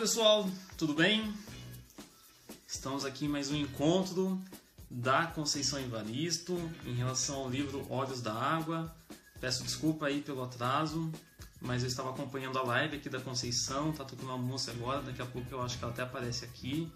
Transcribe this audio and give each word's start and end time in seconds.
pessoal, 0.00 0.48
tudo 0.78 0.94
bem? 0.94 1.30
Estamos 2.66 3.04
aqui 3.04 3.26
em 3.26 3.28
mais 3.28 3.50
um 3.50 3.54
encontro 3.54 4.40
da 4.90 5.26
Conceição 5.26 5.78
Evaristo 5.78 6.56
em 6.86 6.94
relação 6.94 7.40
ao 7.40 7.50
livro 7.50 7.86
Olhos 7.90 8.22
da 8.22 8.32
Água. 8.32 8.96
Peço 9.42 9.62
desculpa 9.62 10.06
aí 10.06 10.22
pelo 10.22 10.42
atraso, 10.42 11.12
mas 11.60 11.82
eu 11.82 11.88
estava 11.88 12.08
acompanhando 12.08 12.58
a 12.58 12.62
live 12.62 12.96
aqui 12.96 13.10
da 13.10 13.20
Conceição, 13.20 13.92
tá 13.92 14.02
tocando 14.02 14.38
música 14.38 14.72
agora, 14.72 15.02
daqui 15.02 15.20
a 15.20 15.26
pouco 15.26 15.46
eu 15.50 15.60
acho 15.60 15.76
que 15.76 15.84
ela 15.84 15.92
até 15.92 16.00
aparece 16.00 16.46
aqui. 16.46 16.90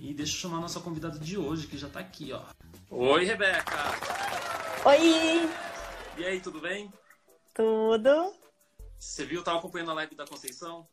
E 0.00 0.12
deixa 0.12 0.32
eu 0.32 0.40
chamar 0.40 0.56
a 0.56 0.62
nossa 0.62 0.80
convidada 0.80 1.16
de 1.20 1.38
hoje, 1.38 1.68
que 1.68 1.78
já 1.78 1.86
está 1.86 2.00
aqui, 2.00 2.32
ó. 2.32 2.42
Oi, 2.90 3.24
Rebeca! 3.24 3.78
Oi! 4.84 5.48
E 6.18 6.24
aí, 6.24 6.40
tudo 6.40 6.60
bem? 6.60 6.92
Tudo. 7.54 8.34
Você 8.98 9.24
viu, 9.24 9.44
tava 9.44 9.58
acompanhando 9.58 9.92
a 9.92 9.94
live 9.94 10.16
da 10.16 10.26
Conceição? 10.26 10.88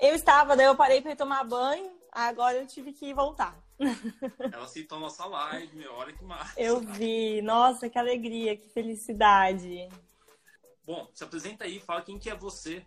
Eu 0.00 0.14
estava, 0.14 0.56
daí 0.56 0.66
eu 0.66 0.74
parei 0.74 1.02
para 1.02 1.14
tomar 1.14 1.44
banho, 1.44 1.92
agora 2.10 2.56
eu 2.56 2.66
tive 2.66 2.92
que 2.92 3.12
voltar. 3.12 3.54
Ela 4.52 4.66
citou 4.66 4.96
a 4.96 5.00
nossa 5.02 5.26
live, 5.26 5.86
olha 5.88 6.12
que 6.12 6.24
massa. 6.24 6.58
Eu 6.58 6.80
vi, 6.80 7.42
nossa, 7.42 7.88
que 7.88 7.98
alegria, 7.98 8.56
que 8.56 8.68
felicidade. 8.70 9.88
Bom, 10.84 11.06
se 11.14 11.22
apresenta 11.22 11.64
aí, 11.64 11.78
fala 11.78 12.02
quem 12.02 12.18
que 12.18 12.30
é 12.30 12.34
você. 12.34 12.84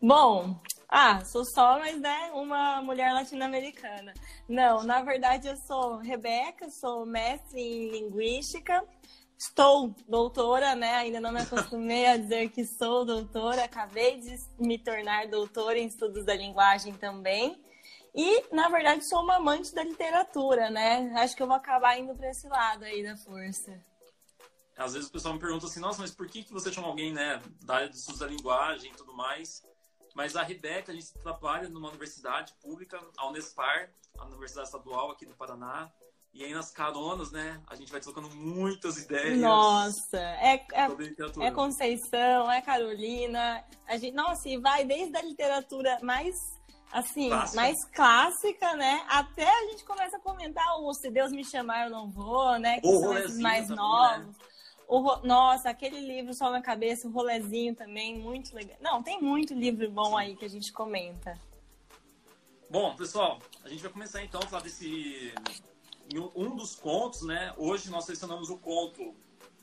Bom, 0.00 0.58
ah, 0.88 1.22
sou 1.24 1.44
só, 1.44 1.78
mas 1.78 2.00
né, 2.00 2.30
uma 2.32 2.80
mulher 2.80 3.12
latino-americana. 3.12 4.14
Não, 4.48 4.82
na 4.82 5.02
verdade 5.02 5.48
eu 5.48 5.56
sou 5.56 5.98
Rebeca, 5.98 6.68
sou 6.70 7.04
mestre 7.04 7.60
em 7.60 7.90
linguística, 7.90 8.82
Estou 9.40 9.94
doutora, 10.06 10.74
né? 10.74 10.96
Ainda 10.96 11.18
não 11.18 11.32
me 11.32 11.40
acostumei 11.40 12.04
a 12.04 12.18
dizer 12.18 12.50
que 12.50 12.62
sou 12.66 13.06
doutora. 13.06 13.64
Acabei 13.64 14.20
de 14.20 14.36
me 14.58 14.78
tornar 14.78 15.28
doutora 15.28 15.78
em 15.78 15.86
estudos 15.86 16.26
da 16.26 16.34
linguagem 16.34 16.92
também. 16.92 17.58
E, 18.14 18.54
na 18.54 18.68
verdade, 18.68 19.08
sou 19.08 19.22
uma 19.22 19.36
amante 19.36 19.74
da 19.74 19.82
literatura, 19.82 20.68
né? 20.68 21.10
Acho 21.16 21.34
que 21.34 21.42
eu 21.42 21.46
vou 21.46 21.56
acabar 21.56 21.98
indo 21.98 22.14
para 22.14 22.28
esse 22.28 22.46
lado 22.48 22.84
aí 22.84 23.02
da 23.02 23.16
força. 23.16 23.82
Às 24.76 24.92
vezes 24.92 25.08
o 25.08 25.12
pessoal 25.12 25.32
me 25.32 25.40
pergunta 25.40 25.64
assim, 25.64 25.80
nossa, 25.80 26.02
mas 26.02 26.10
por 26.10 26.28
que, 26.28 26.44
que 26.44 26.52
você 26.52 26.70
chama 26.70 26.88
alguém, 26.88 27.10
né, 27.10 27.40
da 27.62 27.76
área 27.76 27.88
de 27.88 27.96
estudos 27.96 28.20
da 28.20 28.26
linguagem 28.26 28.92
e 28.92 28.94
tudo 28.94 29.14
mais? 29.14 29.62
Mas 30.14 30.36
a 30.36 30.42
Rebeca, 30.42 30.92
a 30.92 30.94
gente 30.94 31.14
trabalha 31.14 31.66
numa 31.70 31.88
universidade 31.88 32.52
pública, 32.60 33.00
a 33.16 33.26
Unespar, 33.28 33.90
a 34.18 34.26
Universidade 34.26 34.68
Estadual 34.68 35.10
aqui 35.10 35.24
do 35.24 35.34
Paraná. 35.34 35.90
E 36.32 36.44
aí 36.44 36.54
nas 36.54 36.70
caronas, 36.70 37.32
né, 37.32 37.60
a 37.66 37.74
gente 37.74 37.90
vai 37.90 38.00
trocando 38.00 38.30
muitas 38.30 38.96
ideias. 38.98 39.38
Nossa, 39.38 40.18
é, 40.18 40.64
é, 40.72 41.46
é 41.46 41.50
Conceição, 41.50 42.50
é 42.50 42.62
Carolina. 42.62 43.64
A 43.88 43.96
gente, 43.96 44.14
nossa, 44.14 44.48
e 44.48 44.56
vai 44.56 44.84
desde 44.84 45.16
a 45.16 45.22
literatura 45.22 45.98
mais 46.02 46.34
assim, 46.92 47.28
clássica. 47.28 47.60
mais 47.60 47.84
clássica, 47.86 48.76
né? 48.76 49.04
Até 49.08 49.48
a 49.48 49.70
gente 49.70 49.84
começa 49.84 50.16
a 50.16 50.20
comentar 50.20 50.80
o 50.80 50.92
Se 50.94 51.10
Deus 51.10 51.32
Me 51.32 51.44
Chamar 51.44 51.84
Eu 51.84 51.90
Não 51.90 52.10
Vou, 52.10 52.58
né? 52.58 52.80
Que 52.80 52.88
o 52.88 53.00
são 53.00 53.18
esses 53.18 53.38
mais 53.38 53.68
também, 53.68 53.76
novos. 53.76 54.26
Né? 54.26 54.44
O, 54.88 55.16
nossa, 55.24 55.70
aquele 55.70 56.00
livro 56.00 56.34
Só 56.34 56.50
na 56.50 56.60
Cabeça, 56.60 57.06
o 57.06 57.12
rolezinho 57.12 57.74
também, 57.76 58.18
muito 58.18 58.54
legal. 58.54 58.76
Não, 58.80 59.02
tem 59.02 59.20
muito 59.20 59.54
livro 59.54 59.88
bom 59.90 60.16
aí 60.16 60.34
que 60.34 60.44
a 60.44 60.50
gente 60.50 60.72
comenta. 60.72 61.38
Bom, 62.68 62.94
pessoal, 62.96 63.38
a 63.64 63.68
gente 63.68 63.82
vai 63.82 63.92
começar 63.92 64.22
então 64.22 64.40
a 64.42 64.46
falar 64.46 64.62
desse 64.62 65.32
um 66.18 66.56
dos 66.56 66.74
contos, 66.74 67.22
né? 67.22 67.54
Hoje 67.56 67.90
nós 67.90 68.04
selecionamos 68.04 68.50
o 68.50 68.58
conto 68.58 69.14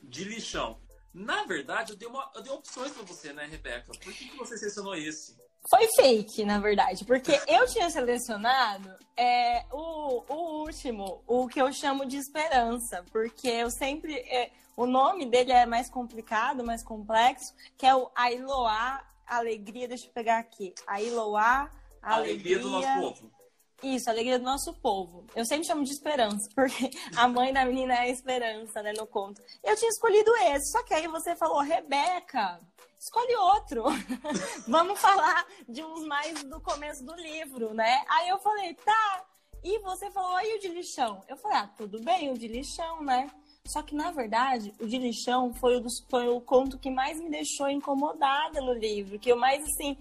de 0.02 0.24
lixão. 0.24 0.78
Na 1.12 1.44
verdade, 1.44 1.92
eu 1.92 1.96
dei, 1.96 2.08
uma, 2.08 2.30
eu 2.34 2.42
dei 2.42 2.52
opções 2.52 2.92
para 2.92 3.02
você, 3.02 3.32
né, 3.32 3.46
Rebeca? 3.46 3.86
Por 3.86 4.12
que, 4.12 4.28
que 4.28 4.36
você 4.36 4.56
selecionou 4.56 4.94
esse? 4.94 5.36
Foi 5.68 5.86
fake, 5.88 6.44
na 6.44 6.58
verdade, 6.58 7.04
porque 7.04 7.32
eu 7.48 7.66
tinha 7.66 7.90
selecionado 7.90 8.94
é, 9.16 9.64
o, 9.72 10.22
o 10.28 10.62
último, 10.62 11.22
o 11.26 11.48
que 11.48 11.60
eu 11.60 11.72
chamo 11.72 12.06
de 12.06 12.16
esperança, 12.16 13.04
porque 13.10 13.48
eu 13.48 13.70
sempre. 13.70 14.14
É, 14.14 14.50
o 14.76 14.86
nome 14.86 15.26
dele 15.26 15.50
é 15.50 15.66
mais 15.66 15.90
complicado, 15.90 16.64
mais 16.64 16.84
complexo, 16.84 17.52
que 17.76 17.84
é 17.84 17.94
o 17.94 18.08
Ailoá 18.14 19.04
Alegria. 19.26 19.88
Deixa 19.88 20.06
eu 20.06 20.12
pegar 20.12 20.38
aqui. 20.38 20.72
Ailoá 20.86 21.68
Alegria. 22.00 22.58
Alegria 22.58 22.58
do 22.60 22.70
nosso 22.70 23.00
povo. 23.00 23.37
Isso, 23.82 24.08
a 24.08 24.12
alegria 24.12 24.38
do 24.38 24.44
nosso 24.44 24.74
povo. 24.74 25.24
Eu 25.36 25.44
sempre 25.44 25.66
chamo 25.66 25.84
de 25.84 25.92
esperança, 25.92 26.48
porque 26.54 26.90
a 27.16 27.28
mãe 27.28 27.52
da 27.52 27.64
menina 27.64 27.94
é 27.94 27.98
a 28.00 28.08
esperança, 28.08 28.82
né, 28.82 28.92
no 28.96 29.06
conto. 29.06 29.40
Eu 29.62 29.76
tinha 29.76 29.88
escolhido 29.88 30.34
esse, 30.36 30.72
só 30.72 30.82
que 30.82 30.94
aí 30.94 31.06
você 31.06 31.36
falou, 31.36 31.60
Rebeca, 31.60 32.58
escolhe 32.98 33.34
outro. 33.36 33.84
Vamos 34.66 35.00
falar 35.00 35.46
de 35.68 35.84
uns 35.84 36.04
mais 36.06 36.42
do 36.42 36.60
começo 36.60 37.04
do 37.04 37.14
livro, 37.14 37.72
né? 37.72 38.04
Aí 38.08 38.28
eu 38.28 38.38
falei, 38.38 38.74
tá. 38.74 39.24
E 39.62 39.78
você 39.80 40.10
falou, 40.10 40.36
aí 40.36 40.54
o 40.54 40.60
de 40.60 40.68
lixão. 40.68 41.22
Eu 41.28 41.36
falei, 41.36 41.58
ah, 41.58 41.70
tudo 41.76 42.00
bem, 42.02 42.32
o 42.32 42.38
de 42.38 42.48
lixão, 42.48 43.02
né? 43.02 43.30
Só 43.66 43.82
que, 43.82 43.94
na 43.94 44.10
verdade, 44.10 44.72
o 44.80 44.86
de 44.86 44.98
lixão 44.98 45.52
foi 45.52 45.76
o, 45.76 45.80
dos, 45.80 46.00
foi 46.08 46.26
o 46.26 46.40
conto 46.40 46.78
que 46.78 46.90
mais 46.90 47.20
me 47.20 47.28
deixou 47.28 47.68
incomodada 47.68 48.60
no 48.60 48.72
livro, 48.72 49.18
que 49.18 49.30
eu 49.30 49.36
mais, 49.36 49.62
assim 49.62 49.96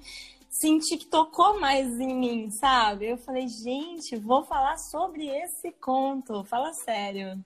senti 0.59 0.97
que 0.97 1.05
tocou 1.07 1.59
mais 1.59 1.87
em 1.99 2.15
mim, 2.15 2.51
sabe? 2.51 3.09
Eu 3.09 3.17
falei, 3.17 3.47
gente, 3.47 4.15
vou 4.17 4.45
falar 4.45 4.77
sobre 4.77 5.27
esse 5.27 5.71
conto. 5.73 6.43
Fala 6.45 6.73
sério. 6.73 7.43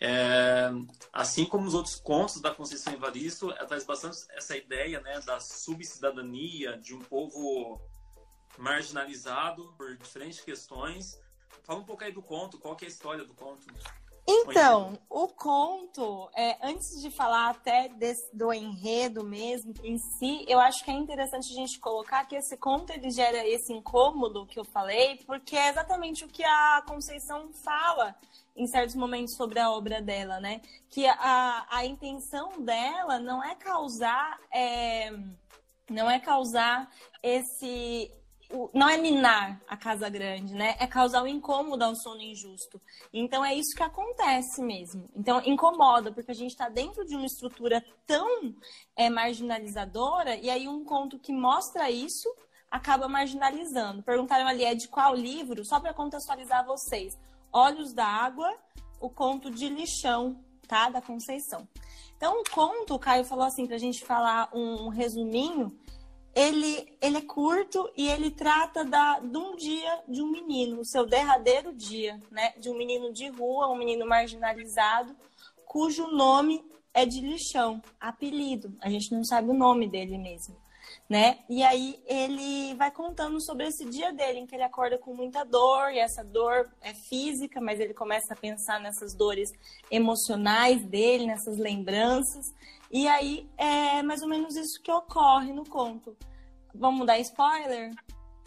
É, 0.00 0.70
assim 1.12 1.44
como 1.44 1.66
os 1.66 1.74
outros 1.74 1.96
contos 1.96 2.40
da 2.40 2.54
Conceição 2.54 2.92
Evaristo, 2.92 3.50
ela 3.50 3.66
traz 3.66 3.84
bastante 3.84 4.18
essa 4.30 4.56
ideia 4.56 5.00
né, 5.00 5.20
da 5.20 5.38
subcidadania, 5.40 6.78
de 6.78 6.94
um 6.94 7.00
povo 7.00 7.78
marginalizado 8.56 9.74
por 9.76 9.96
diferentes 9.96 10.40
questões. 10.40 11.20
Fala 11.64 11.80
um 11.80 11.84
pouco 11.84 12.02
aí 12.02 12.12
do 12.12 12.22
conto, 12.22 12.58
qual 12.58 12.76
é 12.80 12.84
a 12.84 12.88
história 12.88 13.24
do 13.24 13.34
conto? 13.34 13.66
Então, 14.30 14.98
o 15.08 15.28
conto, 15.28 16.30
é, 16.34 16.56
antes 16.62 17.00
de 17.00 17.10
falar 17.10 17.50
até 17.50 17.88
desse, 17.88 18.34
do 18.34 18.52
enredo 18.52 19.24
mesmo 19.24 19.74
em 19.82 19.98
si, 19.98 20.44
eu 20.48 20.60
acho 20.60 20.84
que 20.84 20.90
é 20.90 20.94
interessante 20.94 21.52
a 21.52 21.54
gente 21.54 21.78
colocar 21.78 22.24
que 22.24 22.36
esse 22.36 22.56
conto 22.56 22.92
ele 22.92 23.10
gera 23.10 23.46
esse 23.46 23.72
incômodo 23.72 24.46
que 24.46 24.58
eu 24.58 24.64
falei, 24.64 25.16
porque 25.26 25.56
é 25.56 25.68
exatamente 25.68 26.24
o 26.24 26.28
que 26.28 26.44
a 26.44 26.82
Conceição 26.86 27.52
fala 27.52 28.14
em 28.56 28.66
certos 28.66 28.94
momentos 28.94 29.34
sobre 29.34 29.58
a 29.58 29.70
obra 29.70 30.00
dela, 30.00 30.38
né? 30.40 30.60
Que 30.88 31.06
a, 31.06 31.66
a 31.70 31.84
intenção 31.84 32.60
dela 32.60 33.18
não 33.18 33.42
é 33.42 33.54
causar. 33.54 34.38
É, 34.52 35.12
não 35.90 36.08
é 36.08 36.20
causar 36.20 36.88
esse 37.22 38.10
não 38.74 38.88
é 38.88 38.96
minar 38.96 39.60
a 39.68 39.76
casa 39.76 40.08
grande, 40.08 40.54
né? 40.54 40.76
É 40.78 40.86
causar 40.86 41.22
o 41.22 41.24
um 41.24 41.28
incômodo 41.28 41.84
ao 41.84 41.94
sono 41.94 42.20
injusto. 42.20 42.80
Então 43.12 43.44
é 43.44 43.54
isso 43.54 43.76
que 43.76 43.82
acontece 43.82 44.62
mesmo. 44.62 45.08
Então 45.16 45.40
incomoda, 45.44 46.12
porque 46.12 46.30
a 46.30 46.34
gente 46.34 46.50
está 46.50 46.68
dentro 46.68 47.04
de 47.04 47.14
uma 47.14 47.26
estrutura 47.26 47.84
tão 48.06 48.54
é, 48.96 49.08
marginalizadora, 49.08 50.36
e 50.36 50.50
aí 50.50 50.68
um 50.68 50.84
conto 50.84 51.18
que 51.18 51.32
mostra 51.32 51.90
isso 51.90 52.28
acaba 52.70 53.08
marginalizando. 53.08 54.02
Perguntaram 54.02 54.46
ali, 54.46 54.64
é 54.64 54.74
de 54.74 54.88
qual 54.88 55.14
livro? 55.14 55.64
Só 55.64 55.80
para 55.80 55.92
contextualizar 55.92 56.64
vocês. 56.64 57.18
Olhos 57.52 57.92
da 57.92 58.06
Água, 58.06 58.56
o 59.00 59.10
conto 59.10 59.50
de 59.50 59.68
lixão, 59.68 60.40
tá? 60.68 60.88
Da 60.88 61.02
Conceição. 61.02 61.66
Então, 62.16 62.40
o 62.40 62.44
conto, 62.50 62.94
o 62.94 62.98
Caio 62.98 63.24
falou 63.24 63.44
assim, 63.44 63.66
para 63.66 63.76
a 63.76 63.78
gente 63.78 64.04
falar 64.04 64.50
um 64.52 64.88
resuminho, 64.88 65.76
ele, 66.34 66.96
ele 67.00 67.18
é 67.18 67.22
curto 67.22 67.90
e 67.96 68.08
ele 68.08 68.30
trata 68.30 68.84
da, 68.84 69.18
de 69.18 69.36
um 69.36 69.56
dia 69.56 70.02
de 70.08 70.22
um 70.22 70.30
menino, 70.30 70.80
o 70.80 70.84
seu 70.84 71.06
derradeiro 71.06 71.72
dia, 71.72 72.20
né? 72.30 72.52
De 72.58 72.70
um 72.70 72.76
menino 72.76 73.12
de 73.12 73.28
rua, 73.28 73.68
um 73.68 73.76
menino 73.76 74.06
marginalizado, 74.06 75.14
cujo 75.64 76.06
nome 76.08 76.64
é 76.94 77.04
de 77.04 77.20
lixão, 77.20 77.82
apelido. 78.00 78.72
A 78.80 78.88
gente 78.90 79.12
não 79.12 79.24
sabe 79.24 79.50
o 79.50 79.54
nome 79.54 79.88
dele 79.88 80.18
mesmo, 80.18 80.56
né? 81.08 81.38
E 81.48 81.62
aí 81.62 82.00
ele 82.06 82.74
vai 82.74 82.90
contando 82.90 83.40
sobre 83.44 83.66
esse 83.66 83.84
dia 83.84 84.12
dele, 84.12 84.40
em 84.40 84.46
que 84.46 84.54
ele 84.54 84.62
acorda 84.62 84.98
com 84.98 85.14
muita 85.14 85.44
dor, 85.44 85.92
e 85.92 85.98
essa 85.98 86.22
dor 86.22 86.70
é 86.80 86.94
física, 86.94 87.60
mas 87.60 87.80
ele 87.80 87.94
começa 87.94 88.34
a 88.34 88.36
pensar 88.36 88.80
nessas 88.80 89.14
dores 89.14 89.50
emocionais 89.90 90.84
dele, 90.84 91.26
nessas 91.26 91.56
lembranças. 91.58 92.46
E 92.90 93.06
aí 93.06 93.48
é 93.56 94.02
mais 94.02 94.22
ou 94.22 94.28
menos 94.28 94.56
isso 94.56 94.82
que 94.82 94.90
ocorre 94.90 95.52
no 95.52 95.64
conto. 95.64 96.16
Vamos 96.74 97.06
dar 97.06 97.18
spoiler? 97.20 97.92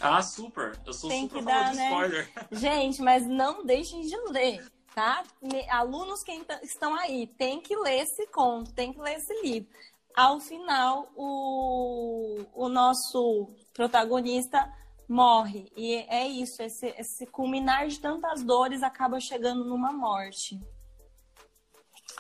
Ah, 0.02 0.22
super! 0.22 0.78
Eu 0.86 0.94
sou 0.94 1.10
Tem 1.10 1.24
super 1.24 1.40
que 1.40 1.46
dar, 1.46 1.74
né? 1.74 1.86
spoiler. 1.86 2.32
Gente, 2.52 3.02
mas 3.02 3.26
não 3.26 3.66
deixem 3.66 4.02
de 4.02 4.18
ler, 4.32 4.70
tá? 4.94 5.24
Alunos 5.70 6.24
que 6.24 6.32
estão 6.62 6.94
aí, 6.96 7.28
tem 7.38 7.62
que 7.62 7.76
ler 7.76 8.02
esse 8.02 8.28
conto, 8.28 8.74
tem 8.74 8.92
que 8.92 9.00
ler 9.00 9.16
esse 9.16 9.34
livro. 9.42 9.70
Ao 10.16 10.40
final, 10.40 11.12
o, 11.16 12.44
o 12.54 12.70
nosso 12.70 13.48
protagonista 13.74 14.72
morre. 15.08 15.72
E 15.76 15.96
é 16.08 16.28
isso, 16.28 16.62
esse, 16.62 16.88
esse 16.98 17.26
culminar 17.28 17.88
de 17.88 18.00
tantas 18.00 18.44
dores 18.44 18.84
acaba 18.84 19.20
chegando 19.20 19.64
numa 19.64 19.92
morte. 19.92 20.60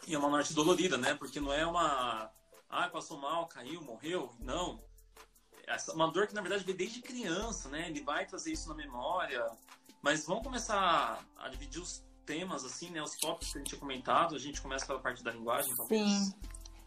E 0.08 0.14
é 0.14 0.18
uma 0.18 0.30
morte 0.30 0.54
dolorida, 0.54 0.98
né? 0.98 1.16
Porque 1.16 1.40
não 1.40 1.54
é 1.54 1.66
uma. 1.66 2.32
Ah, 2.70 2.90
passou 2.90 3.18
mal, 3.18 3.48
caiu, 3.48 3.82
morreu. 3.82 4.32
Não. 4.40 4.80
uma 5.94 6.12
dor 6.12 6.28
que 6.28 6.34
na 6.34 6.42
verdade 6.42 6.64
veio 6.64 6.78
desde 6.78 7.02
criança, 7.02 7.70
né? 7.70 7.88
Ele 7.90 8.02
vai 8.02 8.26
trazer 8.26 8.52
isso 8.52 8.68
na 8.70 8.76
memória. 8.76 9.46
Mas 10.02 10.26
vamos 10.26 10.44
começar 10.44 11.24
a 11.38 11.50
dividir 11.50 11.82
os 11.82 12.04
temas, 12.26 12.66
assim, 12.66 12.90
né? 12.90 13.02
Os 13.02 13.16
tópicos 13.16 13.52
que 13.52 13.58
a 13.58 13.60
gente 13.60 13.70
tinha 13.70 13.80
comentado. 13.80 14.36
A 14.36 14.40
gente 14.40 14.62
começa 14.62 14.86
pela 14.86 15.00
parte 15.00 15.24
da 15.24 15.32
linguagem, 15.32 15.74
talvez. 15.76 16.10
Sim. 16.10 16.34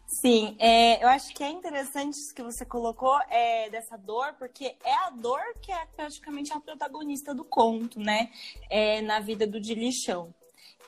Sim, 0.07 0.55
é, 0.57 1.03
eu 1.03 1.09
acho 1.09 1.33
que 1.33 1.43
é 1.43 1.49
interessante 1.49 2.15
isso 2.15 2.33
que 2.33 2.41
você 2.41 2.65
colocou 2.65 3.19
é, 3.29 3.69
dessa 3.69 3.97
dor, 3.97 4.35
porque 4.39 4.77
é 4.81 4.93
a 5.05 5.09
dor 5.09 5.41
que 5.61 5.69
é 5.69 5.85
praticamente 5.85 6.53
a 6.53 6.61
protagonista 6.61 7.35
do 7.35 7.43
conto, 7.43 7.99
né? 7.99 8.31
É, 8.69 9.01
na 9.01 9.19
vida 9.19 9.45
do 9.45 9.59
Dilichão. 9.59 10.33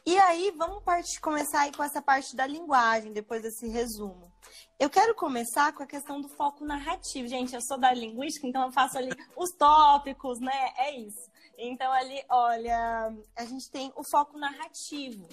E 0.05 0.17
aí, 0.17 0.51
vamos 0.57 0.83
começar 1.21 1.61
aí 1.61 1.71
com 1.71 1.83
essa 1.83 2.01
parte 2.01 2.35
da 2.35 2.47
linguagem, 2.47 3.11
depois 3.11 3.41
desse 3.41 3.67
resumo. 3.67 4.31
Eu 4.79 4.89
quero 4.89 5.13
começar 5.13 5.73
com 5.73 5.83
a 5.83 5.87
questão 5.87 6.21
do 6.21 6.29
foco 6.29 6.65
narrativo. 6.65 7.27
Gente, 7.27 7.53
eu 7.53 7.61
sou 7.61 7.77
da 7.77 7.93
linguística, 7.93 8.47
então 8.47 8.63
eu 8.63 8.71
faço 8.71 8.97
ali 8.97 9.09
os 9.35 9.51
tópicos, 9.51 10.39
né? 10.39 10.73
É 10.77 10.97
isso. 10.97 11.29
Então, 11.57 11.91
ali, 11.91 12.23
olha, 12.29 13.13
a 13.35 13.45
gente 13.45 13.69
tem 13.69 13.91
o 13.95 14.03
foco 14.09 14.37
narrativo 14.37 15.27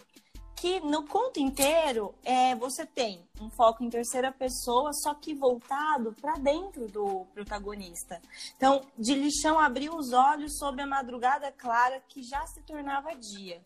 que 0.56 0.80
no 0.80 1.06
conto 1.06 1.38
inteiro 1.38 2.14
é, 2.24 2.54
você 2.56 2.86
tem 2.86 3.22
um 3.40 3.50
foco 3.50 3.84
em 3.84 3.90
terceira 3.90 4.32
pessoa, 4.32 4.90
só 4.94 5.14
que 5.14 5.34
voltado 5.34 6.14
para 6.20 6.34
dentro 6.38 6.88
do 6.88 7.26
protagonista. 7.34 8.20
Então, 8.56 8.80
de 8.98 9.14
lixão 9.14 9.58
abriu 9.58 9.94
os 9.94 10.12
olhos 10.12 10.56
sobre 10.58 10.80
a 10.80 10.86
madrugada 10.86 11.52
clara 11.52 12.02
que 12.08 12.22
já 12.22 12.44
se 12.46 12.62
tornava 12.62 13.14
dia. 13.14 13.62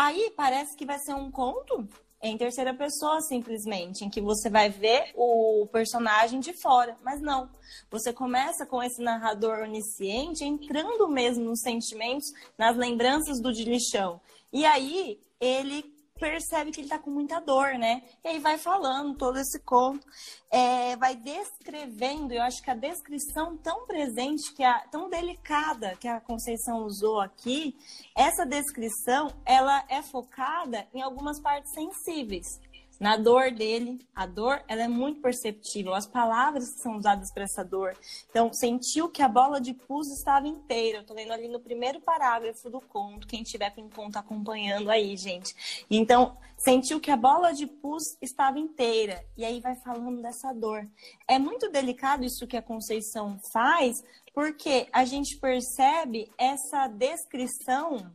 Aí 0.00 0.32
parece 0.36 0.76
que 0.76 0.86
vai 0.86 0.96
ser 1.00 1.12
um 1.12 1.28
conto 1.28 1.88
em 2.22 2.38
terceira 2.38 2.72
pessoa, 2.72 3.20
simplesmente, 3.20 4.04
em 4.04 4.08
que 4.08 4.20
você 4.20 4.48
vai 4.48 4.70
ver 4.70 5.10
o 5.16 5.66
personagem 5.72 6.38
de 6.38 6.52
fora. 6.52 6.96
Mas 7.02 7.20
não. 7.20 7.50
Você 7.90 8.12
começa 8.12 8.64
com 8.64 8.80
esse 8.80 9.02
narrador 9.02 9.58
onisciente 9.58 10.44
entrando 10.44 11.08
mesmo 11.08 11.46
nos 11.46 11.62
sentimentos, 11.62 12.28
nas 12.56 12.76
lembranças 12.76 13.40
do 13.42 13.52
Dilichão. 13.52 14.20
E 14.52 14.64
aí 14.64 15.20
ele 15.40 15.82
percebe 16.18 16.70
que 16.70 16.80
ele 16.80 16.86
está 16.86 16.98
com 16.98 17.10
muita 17.10 17.40
dor, 17.40 17.78
né? 17.78 18.02
E 18.24 18.28
aí 18.28 18.38
vai 18.38 18.58
falando 18.58 19.16
todo 19.16 19.38
esse 19.38 19.58
conto, 19.60 20.06
é, 20.50 20.96
vai 20.96 21.14
descrevendo, 21.14 22.32
eu 22.32 22.42
acho 22.42 22.62
que 22.62 22.70
a 22.70 22.74
descrição 22.74 23.56
tão 23.56 23.86
presente, 23.86 24.52
que 24.54 24.62
a, 24.62 24.80
tão 24.90 25.08
delicada 25.08 25.96
que 25.96 26.08
a 26.08 26.20
Conceição 26.20 26.84
usou 26.84 27.20
aqui, 27.20 27.76
essa 28.16 28.44
descrição, 28.44 29.28
ela 29.44 29.84
é 29.88 30.02
focada 30.02 30.86
em 30.92 31.02
algumas 31.02 31.40
partes 31.40 31.72
sensíveis 31.72 32.60
na 32.98 33.16
dor 33.16 33.50
dele. 33.50 33.98
A 34.14 34.26
dor, 34.26 34.62
ela 34.66 34.82
é 34.82 34.88
muito 34.88 35.20
perceptível. 35.20 35.94
As 35.94 36.06
palavras 36.06 36.72
que 36.72 36.80
são 36.80 36.96
usadas 36.96 37.32
para 37.32 37.44
essa 37.44 37.64
dor. 37.64 37.96
Então, 38.28 38.52
sentiu 38.52 39.08
que 39.08 39.22
a 39.22 39.28
bola 39.28 39.60
de 39.60 39.72
pus 39.74 40.08
estava 40.08 40.48
inteira. 40.48 40.98
Eu 40.98 41.04
tô 41.04 41.14
lendo 41.14 41.32
ali 41.32 41.48
no 41.48 41.60
primeiro 41.60 42.00
parágrafo 42.00 42.68
do 42.68 42.80
conto. 42.80 43.26
Quem 43.26 43.42
tiver 43.42 43.70
com 43.70 43.88
conto 43.88 44.16
acompanhando 44.16 44.90
aí, 44.90 45.16
gente. 45.16 45.84
Então, 45.90 46.36
sentiu 46.56 47.00
que 47.00 47.10
a 47.10 47.16
bola 47.16 47.52
de 47.52 47.66
pus 47.66 48.16
estava 48.20 48.58
inteira. 48.58 49.24
E 49.36 49.44
aí 49.44 49.60
vai 49.60 49.76
falando 49.76 50.20
dessa 50.20 50.52
dor. 50.52 50.86
É 51.26 51.38
muito 51.38 51.70
delicado 51.70 52.24
isso 52.24 52.46
que 52.46 52.56
a 52.56 52.62
Conceição 52.62 53.38
faz, 53.52 54.02
porque 54.34 54.88
a 54.92 55.04
gente 55.04 55.36
percebe 55.36 56.30
essa 56.36 56.88
descrição 56.88 58.12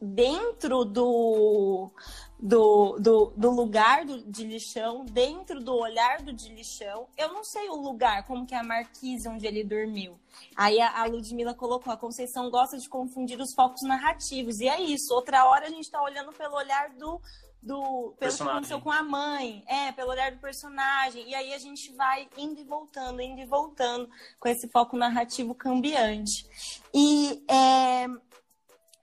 dentro 0.00 0.84
do, 0.84 1.90
do, 2.38 2.98
do, 2.98 3.32
do 3.36 3.50
lugar 3.50 4.04
do, 4.04 4.22
de 4.22 4.44
lixão, 4.44 5.04
dentro 5.04 5.60
do 5.60 5.74
olhar 5.74 6.22
do 6.22 6.32
de 6.32 6.52
lixão. 6.54 7.08
Eu 7.16 7.32
não 7.32 7.42
sei 7.42 7.68
o 7.68 7.74
lugar, 7.74 8.24
como 8.26 8.46
que 8.46 8.54
é 8.54 8.58
a 8.58 8.62
marquise 8.62 9.28
onde 9.28 9.46
ele 9.46 9.64
dormiu. 9.64 10.18
Aí 10.56 10.80
a, 10.80 11.02
a 11.02 11.04
Ludmilla 11.04 11.54
colocou, 11.54 11.92
a 11.92 11.96
Conceição 11.96 12.50
gosta 12.50 12.78
de 12.78 12.88
confundir 12.88 13.40
os 13.40 13.52
focos 13.54 13.82
narrativos. 13.82 14.60
E 14.60 14.68
é 14.68 14.80
isso, 14.80 15.12
outra 15.12 15.44
hora 15.46 15.66
a 15.66 15.70
gente 15.70 15.84
está 15.84 16.00
olhando 16.00 16.32
pelo 16.32 16.54
olhar 16.54 16.90
do, 16.90 17.20
do 17.60 18.14
pelo 18.18 18.36
que 18.36 18.42
aconteceu 18.42 18.80
com 18.80 18.90
a 18.90 19.02
mãe, 19.02 19.64
é, 19.66 19.90
pelo 19.92 20.10
olhar 20.10 20.30
do 20.30 20.38
personagem. 20.38 21.28
E 21.28 21.34
aí 21.34 21.52
a 21.52 21.58
gente 21.58 21.92
vai 21.94 22.28
indo 22.36 22.60
e 22.60 22.64
voltando, 22.64 23.20
indo 23.20 23.40
e 23.40 23.46
voltando 23.46 24.08
com 24.38 24.48
esse 24.48 24.68
foco 24.68 24.96
narrativo 24.96 25.54
cambiante. 25.54 26.46
E 26.94 27.44
é, 27.48 28.06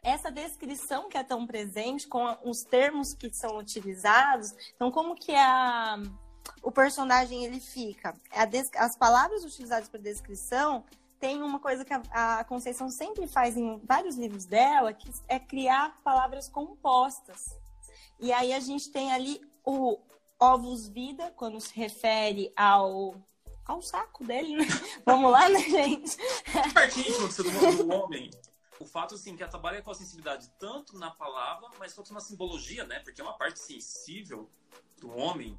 essa 0.06 0.32
descrição 0.32 1.10
que 1.10 1.18
é 1.18 1.24
tão 1.24 1.48
presente, 1.48 2.08
com 2.08 2.38
os 2.44 2.64
termos 2.64 3.16
que 3.16 3.34
são 3.34 3.58
utilizados, 3.58 4.54
então 4.76 4.92
como 4.92 5.16
que 5.16 5.34
a, 5.34 5.98
o 6.62 6.72
personagem 6.72 7.44
ele 7.44 7.60
fica? 7.60 8.14
as 8.78 8.96
palavras 8.96 9.44
utilizadas 9.44 9.90
para 9.90 10.00
descrição 10.00 10.86
tem 11.20 11.42
uma 11.42 11.60
coisa 11.60 11.84
que 11.84 11.92
a, 11.92 12.02
a, 12.12 12.44
Conceição 12.44 12.88
sempre 12.92 13.26
faz 13.26 13.58
em 13.58 13.80
vários 13.84 14.16
livros 14.16 14.46
dela, 14.46 14.94
que 14.94 15.10
é 15.28 15.40
criar 15.40 16.00
palavras 16.04 16.48
compostas. 16.48 17.58
E 18.20 18.32
aí 18.32 18.54
a 18.54 18.60
gente 18.60 18.92
tem 18.92 19.12
ali 19.12 19.42
o 19.66 19.98
ovos 20.40 20.88
vida, 20.88 21.34
quando 21.36 21.60
se 21.60 21.74
refere 21.74 22.54
ao 22.56 23.16
ao 23.66 23.82
saco 23.82 24.24
dele, 24.24 24.58
né? 24.58 24.66
Vamos 25.04 25.32
lá, 25.32 25.50
né, 25.50 25.60
gente? 25.62 26.16
Íntima 27.00 27.72
do 27.72 27.92
homem 27.92 28.30
o 28.80 28.86
fato 28.86 29.16
assim 29.16 29.36
que 29.36 29.44
ela 29.44 29.50
trabalha 29.50 29.82
com 29.82 29.92
a 29.92 29.96
sensibilidade 29.96 30.50
tanto 30.60 30.98
na 30.98 31.12
palavra, 31.12 31.70
mas 31.80 31.94
quanto 31.94 32.14
na 32.14 32.20
simbologia, 32.20 32.86
né? 32.86 33.00
Porque 33.00 33.22
é 33.22 33.24
uma 33.24 33.38
parte 33.38 33.60
sensível 33.60 34.50
do 35.00 35.10
homem. 35.10 35.58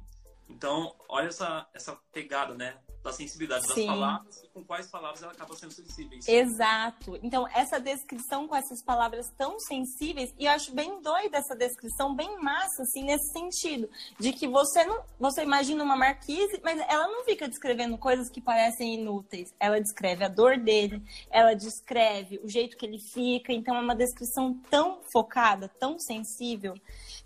Então, 0.49 0.95
olha 1.09 1.27
essa 1.27 1.67
essa 1.73 1.95
pegada, 2.11 2.53
né? 2.53 2.77
da 3.07 3.13
sensibilidade 3.13 3.65
das 3.65 3.73
Sim. 3.73 3.87
palavras 3.87 4.43
e 4.43 4.47
com 4.49 4.63
quais 4.63 4.87
palavras 4.87 5.23
ela 5.23 5.31
acaba 5.31 5.55
sendo 5.55 5.71
sensível. 5.71 6.19
Exato. 6.27 7.17
Então, 7.23 7.47
essa 7.49 7.79
descrição 7.79 8.47
com 8.47 8.55
essas 8.55 8.83
palavras 8.83 9.25
tão 9.37 9.59
sensíveis, 9.59 10.33
e 10.37 10.45
eu 10.45 10.51
acho 10.51 10.73
bem 10.73 11.01
doida 11.01 11.37
essa 11.37 11.55
descrição, 11.55 12.13
bem 12.13 12.37
massa, 12.41 12.83
assim, 12.83 13.03
nesse 13.03 13.31
sentido, 13.31 13.89
de 14.19 14.33
que 14.33 14.47
você 14.47 14.83
não. 14.83 15.03
Você 15.19 15.43
imagina 15.43 15.83
uma 15.83 15.95
marquise, 15.95 16.59
mas 16.63 16.79
ela 16.87 17.07
não 17.07 17.23
fica 17.23 17.47
descrevendo 17.47 17.97
coisas 17.97 18.29
que 18.29 18.41
parecem 18.41 18.95
inúteis. 18.95 19.53
Ela 19.59 19.79
descreve 19.79 20.25
a 20.25 20.27
dor 20.27 20.57
dele, 20.57 21.01
ela 21.31 21.53
descreve 21.53 22.39
o 22.43 22.49
jeito 22.49 22.77
que 22.77 22.85
ele 22.85 22.99
fica, 23.13 23.53
então 23.53 23.75
é 23.75 23.79
uma 23.79 23.95
descrição 23.95 24.53
tão 24.69 25.01
focada, 25.11 25.69
tão 25.79 25.97
sensível. 25.97 26.73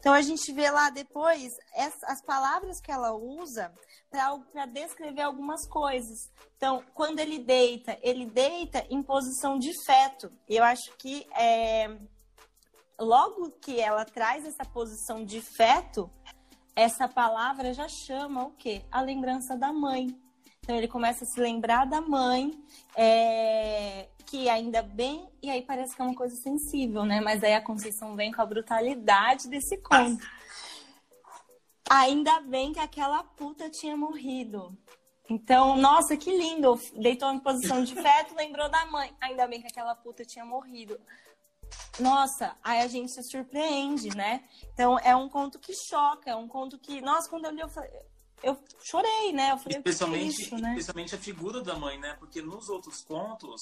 Então 0.01 0.13
a 0.13 0.21
gente 0.23 0.51
vê 0.51 0.67
lá 0.71 0.89
depois 0.89 1.53
as 2.07 2.25
palavras 2.25 2.81
que 2.81 2.91
ela 2.91 3.13
usa 3.13 3.71
para 4.09 4.65
descrever 4.65 5.21
algumas 5.21 5.67
coisas. 5.69 6.17
Então, 6.57 6.83
quando 6.95 7.19
ele 7.19 7.37
deita, 7.37 7.95
ele 8.01 8.25
deita 8.25 8.83
em 8.89 9.03
posição 9.03 9.59
de 9.59 9.71
feto. 9.85 10.33
E 10.49 10.57
eu 10.57 10.63
acho 10.63 10.91
que 10.97 11.27
é, 11.37 11.99
logo 12.99 13.51
que 13.61 13.79
ela 13.79 14.03
traz 14.03 14.43
essa 14.43 14.65
posição 14.65 15.23
de 15.23 15.39
feto, 15.39 16.09
essa 16.75 17.07
palavra 17.07 17.71
já 17.71 17.87
chama 17.87 18.45
o 18.45 18.51
quê? 18.53 18.83
A 18.91 19.01
lembrança 19.01 19.55
da 19.55 19.71
mãe. 19.71 20.07
Então 20.63 20.75
ele 20.75 20.87
começa 20.87 21.23
a 21.25 21.27
se 21.27 21.39
lembrar 21.39 21.85
da 21.85 22.01
mãe, 22.01 22.51
é, 22.95 24.09
que 24.23 24.49
ainda 24.49 24.81
bem, 24.81 25.29
e 25.41 25.49
aí 25.49 25.61
parece 25.61 25.95
que 25.95 26.01
é 26.01 26.05
uma 26.05 26.15
coisa 26.15 26.35
sensível, 26.35 27.05
né? 27.05 27.19
Mas 27.21 27.43
aí 27.43 27.53
a 27.53 27.61
Conceição 27.61 28.15
vem 28.15 28.31
com 28.31 28.41
a 28.41 28.45
brutalidade 28.45 29.49
desse 29.49 29.77
conto. 29.77 30.23
Ainda 31.89 32.39
bem 32.41 32.71
que 32.71 32.79
aquela 32.79 33.23
puta 33.23 33.69
tinha 33.69 33.97
morrido. 33.97 34.77
Então, 35.29 35.77
nossa, 35.77 36.17
que 36.17 36.29
lindo. 36.29 36.79
Deitou 36.95 37.31
em 37.31 37.39
posição 37.39 37.83
de 37.83 37.95
feto, 37.95 38.35
lembrou 38.35 38.69
da 38.69 38.85
mãe. 38.85 39.15
Ainda 39.21 39.47
bem 39.47 39.61
que 39.61 39.67
aquela 39.67 39.95
puta 39.95 40.25
tinha 40.25 40.43
morrido. 40.45 40.99
Nossa, 41.99 42.55
aí 42.63 42.79
a 42.81 42.87
gente 42.87 43.11
se 43.11 43.23
surpreende, 43.23 44.09
né? 44.15 44.43
Então, 44.73 44.99
é 44.99 45.15
um 45.15 45.29
conto 45.29 45.59
que 45.59 45.73
choca, 45.73 46.31
é 46.31 46.35
um 46.35 46.47
conto 46.47 46.77
que. 46.77 47.01
Nossa, 47.01 47.29
quando 47.29 47.45
eu 47.45 47.51
li, 47.51 47.61
eu 47.61 47.69
falei. 47.69 47.91
Eu 48.43 48.57
chorei, 48.83 49.31
né? 49.31 49.51
Eu 49.51 49.57
falei, 49.57 49.77
especialmente, 49.77 50.41
é 50.41 50.45
isso, 50.45 50.57
né? 50.57 50.69
especialmente 50.71 51.13
a 51.13 51.17
figura 51.17 51.61
da 51.61 51.75
mãe, 51.75 51.99
né? 51.99 52.15
Porque 52.17 52.41
nos 52.41 52.69
outros 52.69 53.03
contos, 53.03 53.61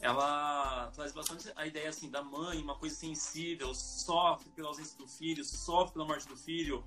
ela 0.00 0.90
traz 0.94 1.12
bastante 1.12 1.52
a 1.54 1.66
ideia 1.66 1.88
assim 1.88 2.10
da 2.10 2.22
mãe, 2.22 2.60
uma 2.62 2.76
coisa 2.76 2.94
sensível, 2.94 3.74
sofre 3.74 4.50
pela 4.50 4.68
ausência 4.68 4.96
do 4.96 5.06
filho, 5.06 5.44
sofre 5.44 5.92
pela 5.92 6.06
morte 6.06 6.26
do 6.26 6.36
filho, 6.36 6.84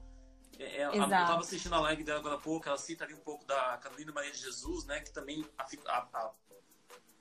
é, 0.59 0.81
é, 0.81 0.85
eu 0.85 1.03
estava 1.03 1.39
assistindo 1.39 1.73
a 1.73 1.79
live 1.81 2.03
dela 2.03 2.19
agora 2.19 2.35
há 2.35 2.39
pouco, 2.39 2.67
ela 2.67 2.77
cita 2.77 3.03
ali 3.03 3.13
um 3.13 3.19
pouco 3.19 3.45
da 3.45 3.77
Carolina 3.77 4.11
Maria 4.11 4.31
de 4.31 4.37
Jesus, 4.37 4.85
né? 4.85 4.99
Que 4.99 5.11
também 5.11 5.45
a, 5.57 5.63
a, 5.63 5.97
a 6.13 6.31